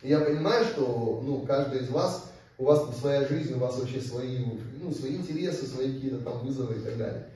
я 0.04 0.20
понимаю, 0.20 0.66
что 0.66 1.22
ну, 1.26 1.42
каждый 1.42 1.82
из 1.82 1.90
вас, 1.90 2.32
у 2.58 2.66
вас 2.66 2.82
там 2.82 2.94
своя 2.94 3.28
жизнь, 3.28 3.54
у 3.54 3.60
вас 3.60 3.80
вообще 3.80 4.02
свои, 4.02 4.46
ну, 4.80 4.92
свои 4.94 5.16
интересы, 5.16 5.66
свои 5.66 5.94
какие-то 5.94 6.20
там 6.20 6.46
вызовы 6.46 6.76
и 6.76 6.84
так 6.84 6.98
далее. 6.98 7.28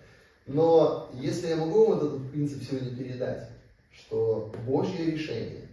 Но 0.46 1.10
если 1.14 1.48
я 1.48 1.56
могу 1.56 1.88
вам 1.88 1.98
этот 1.98 2.32
принцип 2.32 2.62
сегодня 2.64 2.96
передать, 2.96 3.50
что 3.92 4.54
Божье 4.68 5.06
решение 5.06 5.68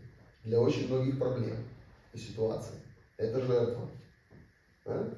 для 0.44 0.60
очень 0.60 0.88
многих 0.88 1.18
проблем 1.18 1.56
и 2.14 2.18
ситуаций– 2.18 2.76
это 3.16 3.44
жертва. 3.44 3.88
Да? 4.84 5.08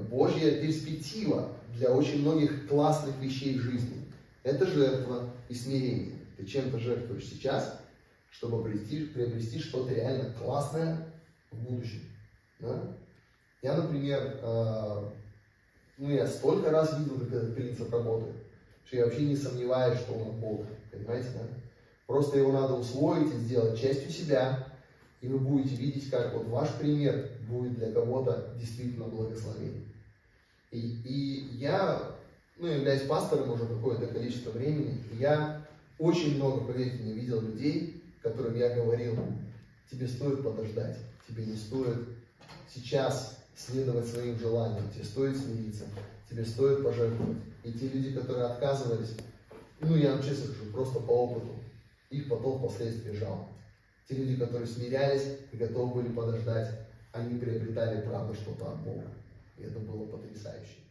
Божья 0.00 0.60
перспектива 0.60 1.52
для 1.74 1.90
очень 1.90 2.20
многих 2.20 2.68
классных 2.68 3.18
вещей 3.20 3.58
в 3.58 3.62
жизни– 3.62 4.02
это 4.46 4.64
жертва 4.64 5.28
и 5.48 5.54
смирение. 5.54 6.20
Ты 6.36 6.46
чем-то 6.46 6.78
жертвуешь 6.78 7.24
сейчас, 7.24 7.80
чтобы 8.30 8.62
приобрести, 8.62 9.06
приобрести 9.06 9.58
что-то 9.58 9.92
реально 9.92 10.32
классное 10.34 11.04
в 11.50 11.58
будущем. 11.64 12.02
Да? 12.60 12.96
Я, 13.62 13.76
например, 13.76 14.38
э, 14.40 15.10
ну 15.98 16.10
я 16.10 16.28
столько 16.28 16.70
раз 16.70 16.96
видел, 16.96 17.18
как 17.18 17.32
этот 17.32 17.56
принцип 17.56 17.92
работает, 17.92 18.36
что 18.84 18.98
я 18.98 19.06
вообще 19.06 19.26
не 19.26 19.34
сомневаюсь, 19.34 19.98
что 19.98 20.12
он 20.12 20.28
от 20.28 20.34
Бога. 20.34 20.66
Понимаете, 20.92 21.30
да? 21.34 21.42
Просто 22.06 22.38
его 22.38 22.52
надо 22.52 22.74
усвоить 22.74 23.34
и 23.34 23.38
сделать 23.38 23.80
частью 23.80 24.12
себя, 24.12 24.68
и 25.20 25.26
вы 25.26 25.40
будете 25.40 25.74
видеть, 25.74 26.08
как 26.08 26.32
вот 26.34 26.46
ваш 26.46 26.72
пример 26.74 27.30
будет 27.48 27.74
для 27.74 27.90
кого-то 27.90 28.54
действительно 28.60 29.06
благословением. 29.06 29.85
И, 30.76 31.00
и 31.04 31.56
я, 31.56 32.02
ну, 32.58 32.66
являюсь 32.66 33.02
пастором 33.02 33.50
уже 33.50 33.66
какое-то 33.66 34.06
количество 34.08 34.50
времени, 34.50 35.02
я 35.18 35.66
очень 35.98 36.36
много, 36.36 36.64
поверьте 36.64 37.02
мне, 37.02 37.14
видел 37.14 37.40
людей, 37.40 38.02
которым 38.22 38.56
я 38.56 38.74
говорил, 38.74 39.16
тебе 39.90 40.06
стоит 40.06 40.42
подождать, 40.42 40.98
тебе 41.26 41.46
не 41.46 41.56
стоит 41.56 42.08
сейчас 42.68 43.38
следовать 43.56 44.06
своим 44.06 44.38
желаниям, 44.38 44.90
тебе 44.90 45.04
стоит 45.04 45.36
смириться, 45.36 45.84
тебе 46.28 46.44
стоит 46.44 46.84
пожертвовать. 46.84 47.38
И 47.64 47.72
те 47.72 47.88
люди, 47.88 48.12
которые 48.12 48.46
отказывались, 48.46 49.16
ну 49.80 49.96
я 49.96 50.12
вам 50.12 50.22
честно 50.22 50.46
скажу, 50.46 50.72
просто 50.72 51.00
по 51.00 51.12
опыту, 51.12 51.54
их 52.10 52.28
потом 52.28 52.58
впоследствии 52.58 53.16
жалко. 53.16 53.48
Те 54.08 54.16
люди, 54.16 54.36
которые 54.36 54.66
смирялись 54.66 55.38
и 55.52 55.56
готовы 55.56 56.02
были 56.02 56.12
подождать, 56.12 56.68
они 57.12 57.38
приобретали 57.38 58.02
правда 58.02 58.34
что-то 58.34 58.72
от 58.72 58.78
Бога. 58.82 59.04
И 59.56 59.62
это 59.62 59.78
было 59.78 60.06
потрясающе. 60.06 60.85